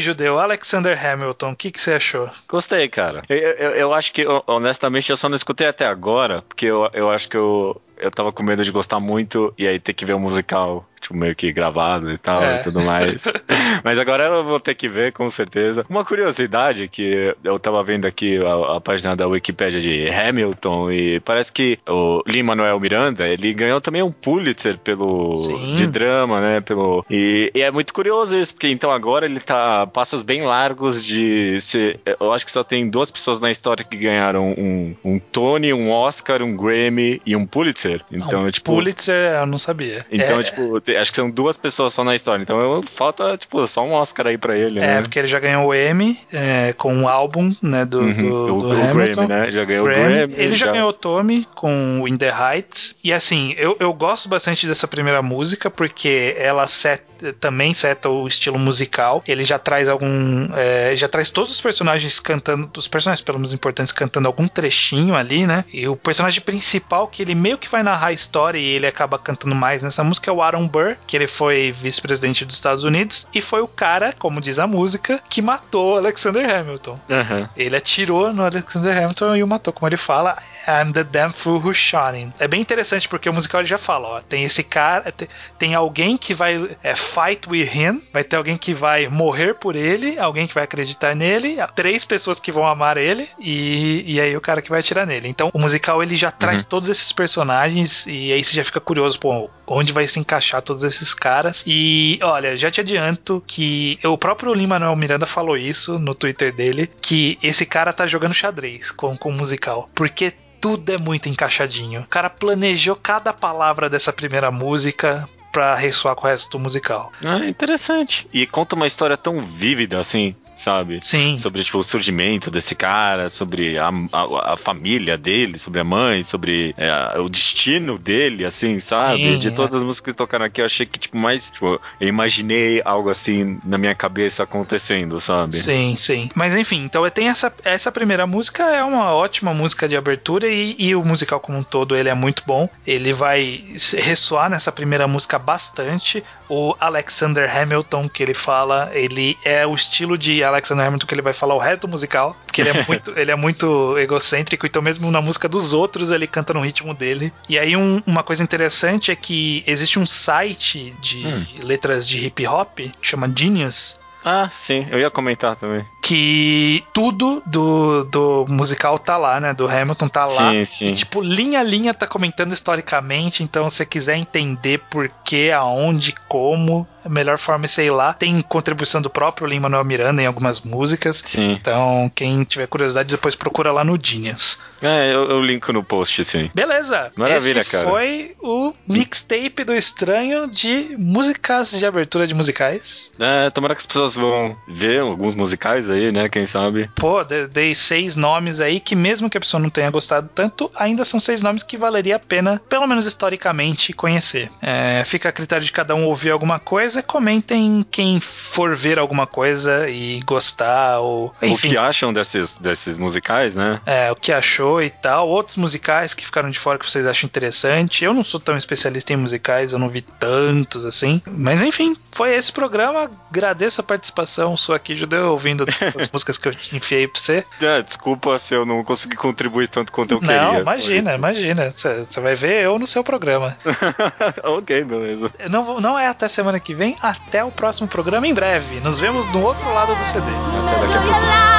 Judeu, 0.00 0.38
Alexander 0.38 0.98
Hamilton, 1.06 1.52
o 1.52 1.56
que, 1.56 1.70
que 1.70 1.80
você 1.80 1.94
achou? 1.94 2.30
Gostei, 2.48 2.88
cara. 2.88 3.22
Eu, 3.28 3.36
eu, 3.36 3.70
eu 3.70 3.94
acho 3.94 4.12
que, 4.12 4.24
honestamente, 4.46 5.10
eu 5.10 5.16
só 5.16 5.28
não 5.28 5.36
escutei 5.36 5.66
até 5.66 5.86
agora, 5.86 6.42
porque 6.42 6.66
eu, 6.66 6.88
eu 6.92 7.10
acho 7.10 7.28
que 7.28 7.36
eu, 7.36 7.80
eu 8.00 8.10
tava 8.10 8.32
com 8.32 8.42
medo 8.42 8.64
de 8.64 8.70
gostar 8.70 9.00
muito 9.00 9.52
e 9.58 9.66
aí 9.66 9.78
ter 9.78 9.92
que 9.92 10.04
ver 10.04 10.14
o 10.14 10.18
musical, 10.18 10.84
tipo, 11.00 11.16
meio 11.16 11.34
que 11.34 11.52
gravado 11.52 12.10
e 12.10 12.18
tal 12.18 12.42
É. 12.42 12.60
e 12.60 12.62
tudo 12.62 12.80
mais. 12.82 13.24
Mas 13.84 13.98
agora 13.98 14.24
eu 14.24 14.44
vou 14.44 14.60
ter 14.60 14.74
que 14.74 14.88
ver, 14.88 15.12
com 15.12 15.28
certeza. 15.30 15.84
Uma 15.88 16.04
curiosidade 16.04 16.88
que 16.88 17.34
eu 17.42 17.58
tava 17.58 17.82
vendo 17.82 18.06
aqui 18.06 18.38
a, 18.44 18.76
a 18.76 18.80
página 18.80 19.14
da 19.16 19.26
Wikipédia 19.26 19.80
de 19.80 20.08
Hamilton 20.08 20.90
e 20.90 21.20
parece 21.20 21.52
que 21.52 21.78
o 21.88 22.22
Lin-Manuel 22.26 22.78
Miranda, 22.80 23.26
ele 23.26 23.52
ganhou 23.54 23.80
também 23.80 24.02
um 24.02 24.12
Pulitzer 24.12 24.78
pelo 24.78 25.38
Sim. 25.38 25.74
de 25.74 25.86
drama, 25.86 26.40
né, 26.40 26.60
pelo 26.60 27.04
e, 27.10 27.50
e 27.54 27.62
é 27.62 27.70
muito 27.70 27.92
curioso 27.92 28.36
isso, 28.36 28.54
porque 28.54 28.68
então 28.68 28.90
agora 28.90 29.26
ele 29.26 29.40
tá 29.40 29.86
passos 29.86 30.22
bem 30.22 30.42
largos 30.42 31.02
de 31.02 31.60
ser, 31.60 31.98
eu 32.20 32.32
acho 32.32 32.44
que 32.44 32.52
só 32.52 32.62
tem 32.62 32.88
duas 32.88 33.10
pessoas 33.10 33.40
na 33.40 33.50
história 33.50 33.84
que 33.84 33.96
ganharam 33.96 34.50
um, 34.52 34.94
um 35.04 35.18
Tony, 35.18 35.72
um 35.72 35.90
Oscar, 35.90 36.42
um 36.42 36.56
Grammy 36.56 37.20
e 37.24 37.34
um 37.34 37.46
Pulitzer. 37.46 37.89
Então, 38.10 38.42
Não, 38.44 38.50
tipo, 38.50 38.72
Pulitzer, 38.72 39.14
eu 39.40 39.46
não 39.46 39.58
sabia. 39.58 40.04
então, 40.10 40.40
é, 40.40 40.42
tipo, 40.42 40.76
acho 40.98 41.10
que 41.10 41.16
são 41.16 41.30
duas 41.30 41.56
pessoas 41.56 41.92
só 41.94 42.04
na 42.04 42.14
história. 42.14 42.42
Então 42.42 42.58
eu- 42.60 42.82
falta, 42.82 43.36
tipo, 43.36 43.66
só 43.66 43.82
um 43.84 43.92
Oscar 43.92 44.26
aí 44.28 44.38
pra 44.38 44.56
ele, 44.56 44.78
É, 44.80 44.82
né? 44.96 45.02
porque 45.02 45.18
ele 45.18 45.28
já 45.28 45.38
ganhou 45.38 45.66
o 45.68 45.74
Emmy 45.74 46.18
é, 46.32 46.72
com 46.74 46.94
um 46.94 47.08
álbum 47.08 47.54
né, 47.62 47.84
do, 47.84 48.00
Uhum, 48.00 48.12
do, 48.12 48.56
o- 48.56 48.62
do 48.62 48.68
o 48.68 48.72
Hamilton. 48.72 49.26
Grammy, 49.26 49.44
né? 49.46 49.50
Já 49.50 49.64
ganhou 49.64 49.86
o 49.86 49.88
Grammy. 49.88 50.14
Grammy, 50.14 50.34
Ele 50.36 50.54
já, 50.56 50.66
já- 50.66 50.72
ganhou 50.72 50.88
o 50.90 50.92
Tommy 50.92 51.46
com 51.54 52.00
o 52.00 52.08
In 52.08 52.16
The 52.16 52.32
Heights. 52.32 52.94
E 53.02 53.12
assim, 53.12 53.54
eu, 53.56 53.76
eu 53.80 53.92
gosto 53.92 54.28
bastante 54.28 54.66
dessa 54.66 54.86
primeira 54.88 55.22
música 55.22 55.70
porque 55.70 56.34
ela 56.38 56.66
set- 56.66 57.02
também 57.38 57.74
seta 57.74 58.08
o 58.08 58.26
estilo 58.26 58.58
musical. 58.58 59.22
Ele 59.28 59.44
já 59.44 59.58
traz 59.58 59.88
algum. 59.88 60.48
é, 60.54 60.94
já 60.96 61.06
traz 61.08 61.28
todos 61.30 61.50
os 61.52 61.60
personagens 61.60 62.18
cantando. 62.18 62.70
Os 62.76 62.88
personagens, 62.88 63.22
pelo 63.22 63.38
menos 63.38 63.52
importantes, 63.52 63.92
cantando 63.92 64.26
algum 64.26 64.48
trechinho 64.48 65.14
ali, 65.14 65.46
né? 65.46 65.64
E 65.72 65.86
o 65.86 65.96
personagem 65.96 66.40
principal, 66.40 67.06
que 67.08 67.20
ele 67.22 67.34
meio 67.34 67.58
que 67.58 67.68
vai 67.68 67.79
narrar 67.82 68.08
a 68.08 68.12
história 68.12 68.58
e 68.58 68.64
ele 68.64 68.86
acaba 68.86 69.18
cantando 69.18 69.54
mais 69.54 69.82
nessa 69.82 70.02
música, 70.04 70.30
é 70.30 70.34
o 70.34 70.42
Aaron 70.42 70.66
Burr, 70.66 70.96
que 71.06 71.16
ele 71.16 71.26
foi 71.26 71.72
vice-presidente 71.72 72.44
dos 72.44 72.56
Estados 72.56 72.84
Unidos 72.84 73.26
e 73.34 73.40
foi 73.40 73.60
o 73.60 73.68
cara, 73.68 74.14
como 74.18 74.40
diz 74.40 74.58
a 74.58 74.66
música, 74.66 75.20
que 75.28 75.42
matou 75.42 75.98
Alexander 75.98 76.48
Hamilton. 76.48 76.98
Aham. 77.10 77.48
Ele 77.56 77.76
atirou 77.76 78.32
no 78.32 78.44
Alexander 78.44 78.96
Hamilton 78.96 79.36
e 79.36 79.42
o 79.42 79.46
matou, 79.46 79.72
como 79.72 79.88
ele 79.88 79.96
fala, 79.96 80.38
I'm 80.66 80.92
the 80.92 81.04
damn 81.04 81.32
fool 81.32 81.60
who 81.60 81.74
shot 81.74 82.16
him. 82.16 82.32
É 82.38 82.46
bem 82.46 82.60
interessante 82.60 83.08
porque 83.08 83.28
o 83.28 83.32
musical 83.32 83.60
ele 83.60 83.68
já 83.68 83.78
fala, 83.78 84.08
ó, 84.08 84.20
tem 84.20 84.44
esse 84.44 84.62
cara, 84.62 85.12
tem, 85.12 85.28
tem 85.58 85.74
alguém 85.74 86.16
que 86.16 86.34
vai 86.34 86.70
é, 86.82 86.94
fight 86.94 87.48
with 87.48 87.70
him, 87.74 88.02
vai 88.12 88.24
ter 88.24 88.36
alguém 88.36 88.56
que 88.56 88.74
vai 88.74 89.08
morrer 89.08 89.54
por 89.54 89.76
ele, 89.76 90.18
alguém 90.18 90.46
que 90.46 90.54
vai 90.54 90.64
acreditar 90.64 91.14
nele, 91.14 91.56
três 91.74 92.04
pessoas 92.04 92.38
que 92.38 92.52
vão 92.52 92.66
amar 92.66 92.96
ele 92.96 93.28
e, 93.38 94.04
e 94.06 94.20
aí 94.20 94.36
o 94.36 94.40
cara 94.40 94.62
que 94.62 94.70
vai 94.70 94.80
atirar 94.80 95.06
nele. 95.06 95.28
Então 95.28 95.50
o 95.52 95.58
musical 95.58 96.02
ele 96.02 96.16
já 96.16 96.30
traz 96.30 96.64
todos 96.64 96.88
esses 96.88 97.12
personagens 97.12 97.69
e 98.06 98.32
aí 98.32 98.42
você 98.42 98.54
já 98.54 98.64
fica 98.64 98.80
curioso, 98.80 99.18
pô, 99.18 99.48
onde 99.66 99.92
vai 99.92 100.06
se 100.06 100.18
encaixar 100.18 100.62
todos 100.62 100.82
esses 100.82 101.14
caras. 101.14 101.64
E 101.66 102.18
olha, 102.22 102.56
já 102.56 102.70
te 102.70 102.80
adianto 102.80 103.42
que 103.46 103.98
o 104.04 104.18
próprio 104.18 104.54
Lin-Manuel 104.54 104.96
Miranda 104.96 105.26
falou 105.26 105.56
isso 105.56 105.98
no 105.98 106.14
Twitter 106.14 106.54
dele, 106.54 106.90
que 107.00 107.38
esse 107.42 107.64
cara 107.66 107.92
tá 107.92 108.06
jogando 108.06 108.34
xadrez 108.34 108.90
com, 108.90 109.16
com 109.16 109.30
o 109.30 109.34
musical, 109.34 109.88
porque 109.94 110.32
tudo 110.60 110.92
é 110.92 110.98
muito 110.98 111.28
encaixadinho. 111.28 112.02
O 112.02 112.06
cara 112.06 112.28
planejou 112.28 112.94
cada 112.94 113.32
palavra 113.32 113.88
dessa 113.88 114.12
primeira 114.12 114.50
música 114.50 115.28
pra 115.52 115.74
ressoar 115.74 116.14
com 116.14 116.26
o 116.26 116.30
resto 116.30 116.50
do 116.50 116.58
musical. 116.58 117.12
Ah, 117.24 117.44
interessante. 117.46 118.28
E 118.32 118.46
conta 118.46 118.76
uma 118.76 118.86
história 118.86 119.16
tão 119.16 119.40
vívida, 119.42 119.98
assim, 119.98 120.36
sabe? 120.60 121.00
Sim. 121.00 121.36
Sobre, 121.36 121.64
tipo, 121.64 121.78
o 121.78 121.82
surgimento 121.82 122.50
desse 122.50 122.74
cara, 122.74 123.28
sobre 123.28 123.78
a, 123.78 123.90
a, 124.12 124.52
a 124.52 124.56
família 124.56 125.16
dele, 125.16 125.58
sobre 125.58 125.80
a 125.80 125.84
mãe, 125.84 126.22
sobre 126.22 126.74
é, 126.76 127.18
o 127.18 127.28
destino 127.28 127.98
dele, 127.98 128.44
assim, 128.44 128.78
sabe? 128.78 129.32
Sim, 129.32 129.38
de 129.38 129.48
é. 129.48 129.50
todas 129.50 129.74
as 129.74 129.82
músicas 129.82 130.12
que 130.12 130.18
tocaram 130.18 130.44
aqui, 130.44 130.60
eu 130.60 130.66
achei 130.66 130.84
que, 130.84 130.98
tipo, 130.98 131.16
mais, 131.16 131.50
tipo, 131.50 131.80
eu 132.00 132.08
imaginei 132.08 132.82
algo 132.84 133.08
assim 133.08 133.58
na 133.64 133.78
minha 133.78 133.94
cabeça 133.94 134.42
acontecendo, 134.42 135.20
sabe? 135.20 135.56
Sim, 135.56 135.94
sim. 135.96 136.28
Mas 136.34 136.54
enfim, 136.54 136.84
então 136.84 137.08
tem 137.10 137.28
essa, 137.28 137.52
essa 137.64 137.90
primeira 137.90 138.26
música, 138.26 138.62
é 138.64 138.84
uma 138.84 139.14
ótima 139.14 139.54
música 139.54 139.88
de 139.88 139.96
abertura 139.96 140.46
e, 140.46 140.76
e 140.78 140.94
o 140.94 141.02
musical 141.02 141.40
como 141.40 141.58
um 141.58 141.62
todo 141.62 141.96
ele 141.96 142.08
é 142.08 142.14
muito 142.14 142.42
bom. 142.46 142.68
Ele 142.86 143.12
vai 143.12 143.64
ressoar 143.96 144.50
nessa 144.50 144.70
primeira 144.70 145.08
música 145.08 145.38
bastante. 145.38 146.22
O 146.48 146.74
Alexander 146.78 147.56
Hamilton 147.56 148.08
que 148.08 148.22
ele 148.22 148.34
fala, 148.34 148.90
ele 148.92 149.36
é 149.44 149.66
o 149.66 149.74
estilo 149.74 150.18
de 150.18 150.42
Alexander 150.50 150.86
Hamilton 150.86 151.06
que 151.06 151.14
ele 151.14 151.22
vai 151.22 151.32
falar 151.32 151.54
o 151.54 151.58
resto 151.58 151.82
do 151.82 151.88
musical, 151.88 152.36
porque 152.46 152.60
ele 152.60 152.70
é 152.70 152.72
muito, 152.86 153.12
ele 153.18 153.30
é 153.30 153.36
muito 153.36 153.96
egocêntrico, 153.98 154.66
então 154.66 154.82
mesmo 154.82 155.10
na 155.10 155.20
música 155.20 155.48
dos 155.48 155.72
outros 155.72 156.10
ele 156.10 156.26
canta 156.26 156.52
no 156.54 156.60
ritmo 156.60 156.92
dele. 156.94 157.32
E 157.48 157.58
aí 157.58 157.76
um- 157.76 158.02
uma 158.06 158.22
coisa 158.22 158.42
interessante 158.42 159.10
é 159.10 159.16
que 159.16 159.62
existe 159.66 159.98
um 159.98 160.06
site 160.06 160.94
de 161.00 161.26
Hum. 161.26 161.44
letras 161.62 162.08
de 162.08 162.18
hip 162.26 162.46
hop 162.46 162.76
que 162.78 162.92
chama 163.02 163.30
Genius, 163.34 163.98
Ah, 164.22 164.50
sim, 164.52 164.86
eu 164.90 164.98
ia 164.98 165.10
comentar 165.10 165.56
também. 165.56 165.82
que 166.02 166.84
tudo 166.92 167.42
do, 167.46 168.04
do 168.04 168.44
musical 168.48 168.98
tá 168.98 169.16
lá, 169.16 169.40
né? 169.40 169.54
Do 169.54 169.66
Hamilton 169.66 170.08
tá 170.08 170.26
lá. 170.26 170.50
Sim, 170.52 170.64
sim. 170.66 170.88
E, 170.88 170.94
tipo, 170.94 171.22
linha 171.22 171.60
a 171.60 171.62
linha 171.62 171.94
tá 171.94 172.06
comentando 172.06 172.52
historicamente. 172.52 173.42
Então, 173.42 173.66
se 173.70 173.76
você 173.78 173.86
quiser 173.86 174.16
entender 174.16 174.78
por 174.90 175.08
que, 175.24 175.50
aonde, 175.50 176.14
como, 176.28 176.86
melhor 177.08 177.38
forma 177.38 177.64
é 177.64 177.68
sei 177.68 177.90
lá. 177.90 178.12
Tem 178.12 178.40
contribuição 178.42 179.00
do 179.00 179.08
próprio 179.10 179.46
Lin-Manuel 179.46 179.84
Miranda 179.84 180.22
em 180.22 180.26
algumas 180.26 180.60
músicas. 180.60 181.22
Sim. 181.24 181.52
Então, 181.52 182.10
quem 182.14 182.44
tiver 182.44 182.66
curiosidade, 182.66 183.08
depois 183.08 183.34
procura 183.34 183.72
lá 183.72 183.84
no 183.84 183.98
Genius. 184.02 184.58
É, 184.82 185.12
eu, 185.12 185.28
eu 185.30 185.40
linko 185.42 185.72
no 185.72 185.84
post, 185.84 186.24
sim. 186.24 186.50
Beleza. 186.54 187.12
Maravilha, 187.16 187.60
Esse 187.60 187.70
cara. 187.70 187.88
foi 187.88 188.34
o 188.42 188.72
mixtape 188.88 189.64
do 189.64 189.74
estranho 189.74 190.48
de 190.50 190.94
músicas 190.98 191.78
de 191.78 191.84
abertura 191.86 192.26
de 192.26 192.34
musicais. 192.34 193.10
É, 193.18 193.50
tomara 193.50 193.74
que 193.74 193.80
as 193.80 193.86
pessoas 193.86 194.14
vão 194.14 194.56
ver 194.68 195.00
alguns 195.00 195.34
musicais 195.34 195.88
aí, 195.90 196.10
né? 196.10 196.28
Quem 196.28 196.46
sabe? 196.46 196.90
Pô, 196.96 197.22
de- 197.24 197.46
dei 197.46 197.74
seis 197.74 198.16
nomes 198.16 198.60
aí 198.60 198.80
que, 198.80 198.94
mesmo 198.96 199.28
que 199.28 199.36
a 199.36 199.40
pessoa 199.40 199.60
não 199.60 199.70
tenha 199.70 199.90
gostado 199.90 200.28
tanto, 200.34 200.70
ainda 200.74 201.04
são 201.04 201.20
seis 201.20 201.42
nomes 201.42 201.62
que 201.62 201.76
valeria 201.76 202.16
a 202.16 202.18
pena, 202.18 202.60
pelo 202.68 202.86
menos 202.86 203.06
historicamente, 203.06 203.92
conhecer. 203.92 204.50
É, 204.62 205.02
fica 205.04 205.28
a 205.28 205.32
critério 205.32 205.64
de 205.64 205.72
cada 205.72 205.94
um 205.94 206.04
ouvir 206.06 206.30
alguma 206.30 206.58
coisa. 206.58 206.89
Comentem 207.06 207.84
quem 207.90 208.18
for 208.20 208.74
ver 208.76 208.98
alguma 208.98 209.26
coisa 209.26 209.88
e 209.88 210.20
gostar, 210.22 210.98
ou 211.00 211.34
O 211.40 211.46
enfim. 211.46 211.70
que 211.70 211.76
acham 211.76 212.12
desses, 212.12 212.56
desses 212.56 212.98
musicais, 212.98 213.54
né? 213.54 213.80
É, 213.86 214.10
o 214.10 214.16
que 214.16 214.32
achou 214.32 214.82
e 214.82 214.90
tal. 214.90 215.28
Outros 215.28 215.56
musicais 215.56 216.14
que 216.14 216.24
ficaram 216.24 216.50
de 216.50 216.58
fora 216.58 216.78
que 216.78 216.88
vocês 216.90 217.06
acham 217.06 217.26
interessante. 217.26 218.04
Eu 218.04 218.14
não 218.14 218.24
sou 218.24 218.40
tão 218.40 218.56
especialista 218.56 219.12
em 219.12 219.16
musicais, 219.16 219.72
eu 219.72 219.78
não 219.78 219.88
vi 219.88 220.00
tantos 220.02 220.84
assim. 220.84 221.20
Mas 221.26 221.60
enfim, 221.62 221.94
foi 222.12 222.34
esse 222.34 222.52
programa. 222.52 223.10
Agradeço 223.30 223.80
a 223.80 223.84
participação 223.84 224.56
sua 224.56 224.76
aqui, 224.76 224.96
Judeu, 224.96 225.30
ouvindo 225.32 225.64
as 225.98 226.10
músicas 226.10 226.38
que 226.38 226.48
eu 226.48 226.52
enfiei 226.72 227.06
pra 227.06 227.20
você. 227.20 227.44
É, 227.60 227.82
desculpa 227.82 228.38
se 228.38 228.54
eu 228.54 228.64
não 228.64 228.82
consegui 228.84 229.16
contribuir 229.16 229.68
tanto 229.68 229.92
quanto 229.92 230.12
eu 230.14 230.20
Não, 230.20 230.28
queria. 230.50 230.60
imagina, 230.60 231.14
imagina. 231.14 231.70
Você 231.70 232.20
vai 232.20 232.34
ver 232.34 232.62
eu 232.64 232.78
no 232.78 232.86
seu 232.86 233.02
programa. 233.04 233.56
ok, 234.44 234.84
beleza. 234.84 235.32
Não, 235.50 235.80
não 235.80 235.98
é 235.98 236.06
até 236.06 236.28
semana 236.28 236.58
que 236.60 236.74
vem, 236.74 236.79
vem. 236.80 236.96
Até 237.02 237.44
o 237.44 237.50
próximo 237.50 237.86
programa 237.86 238.26
em 238.26 238.32
breve. 238.32 238.80
Nos 238.80 238.98
vemos 238.98 239.26
do 239.26 239.42
outro 239.42 239.70
lado 239.74 239.94
do 239.94 240.02
CD. 240.02 240.26
Até 240.26 240.80
daqui 240.80 240.96
a 240.96 241.02
pouco. 241.02 241.50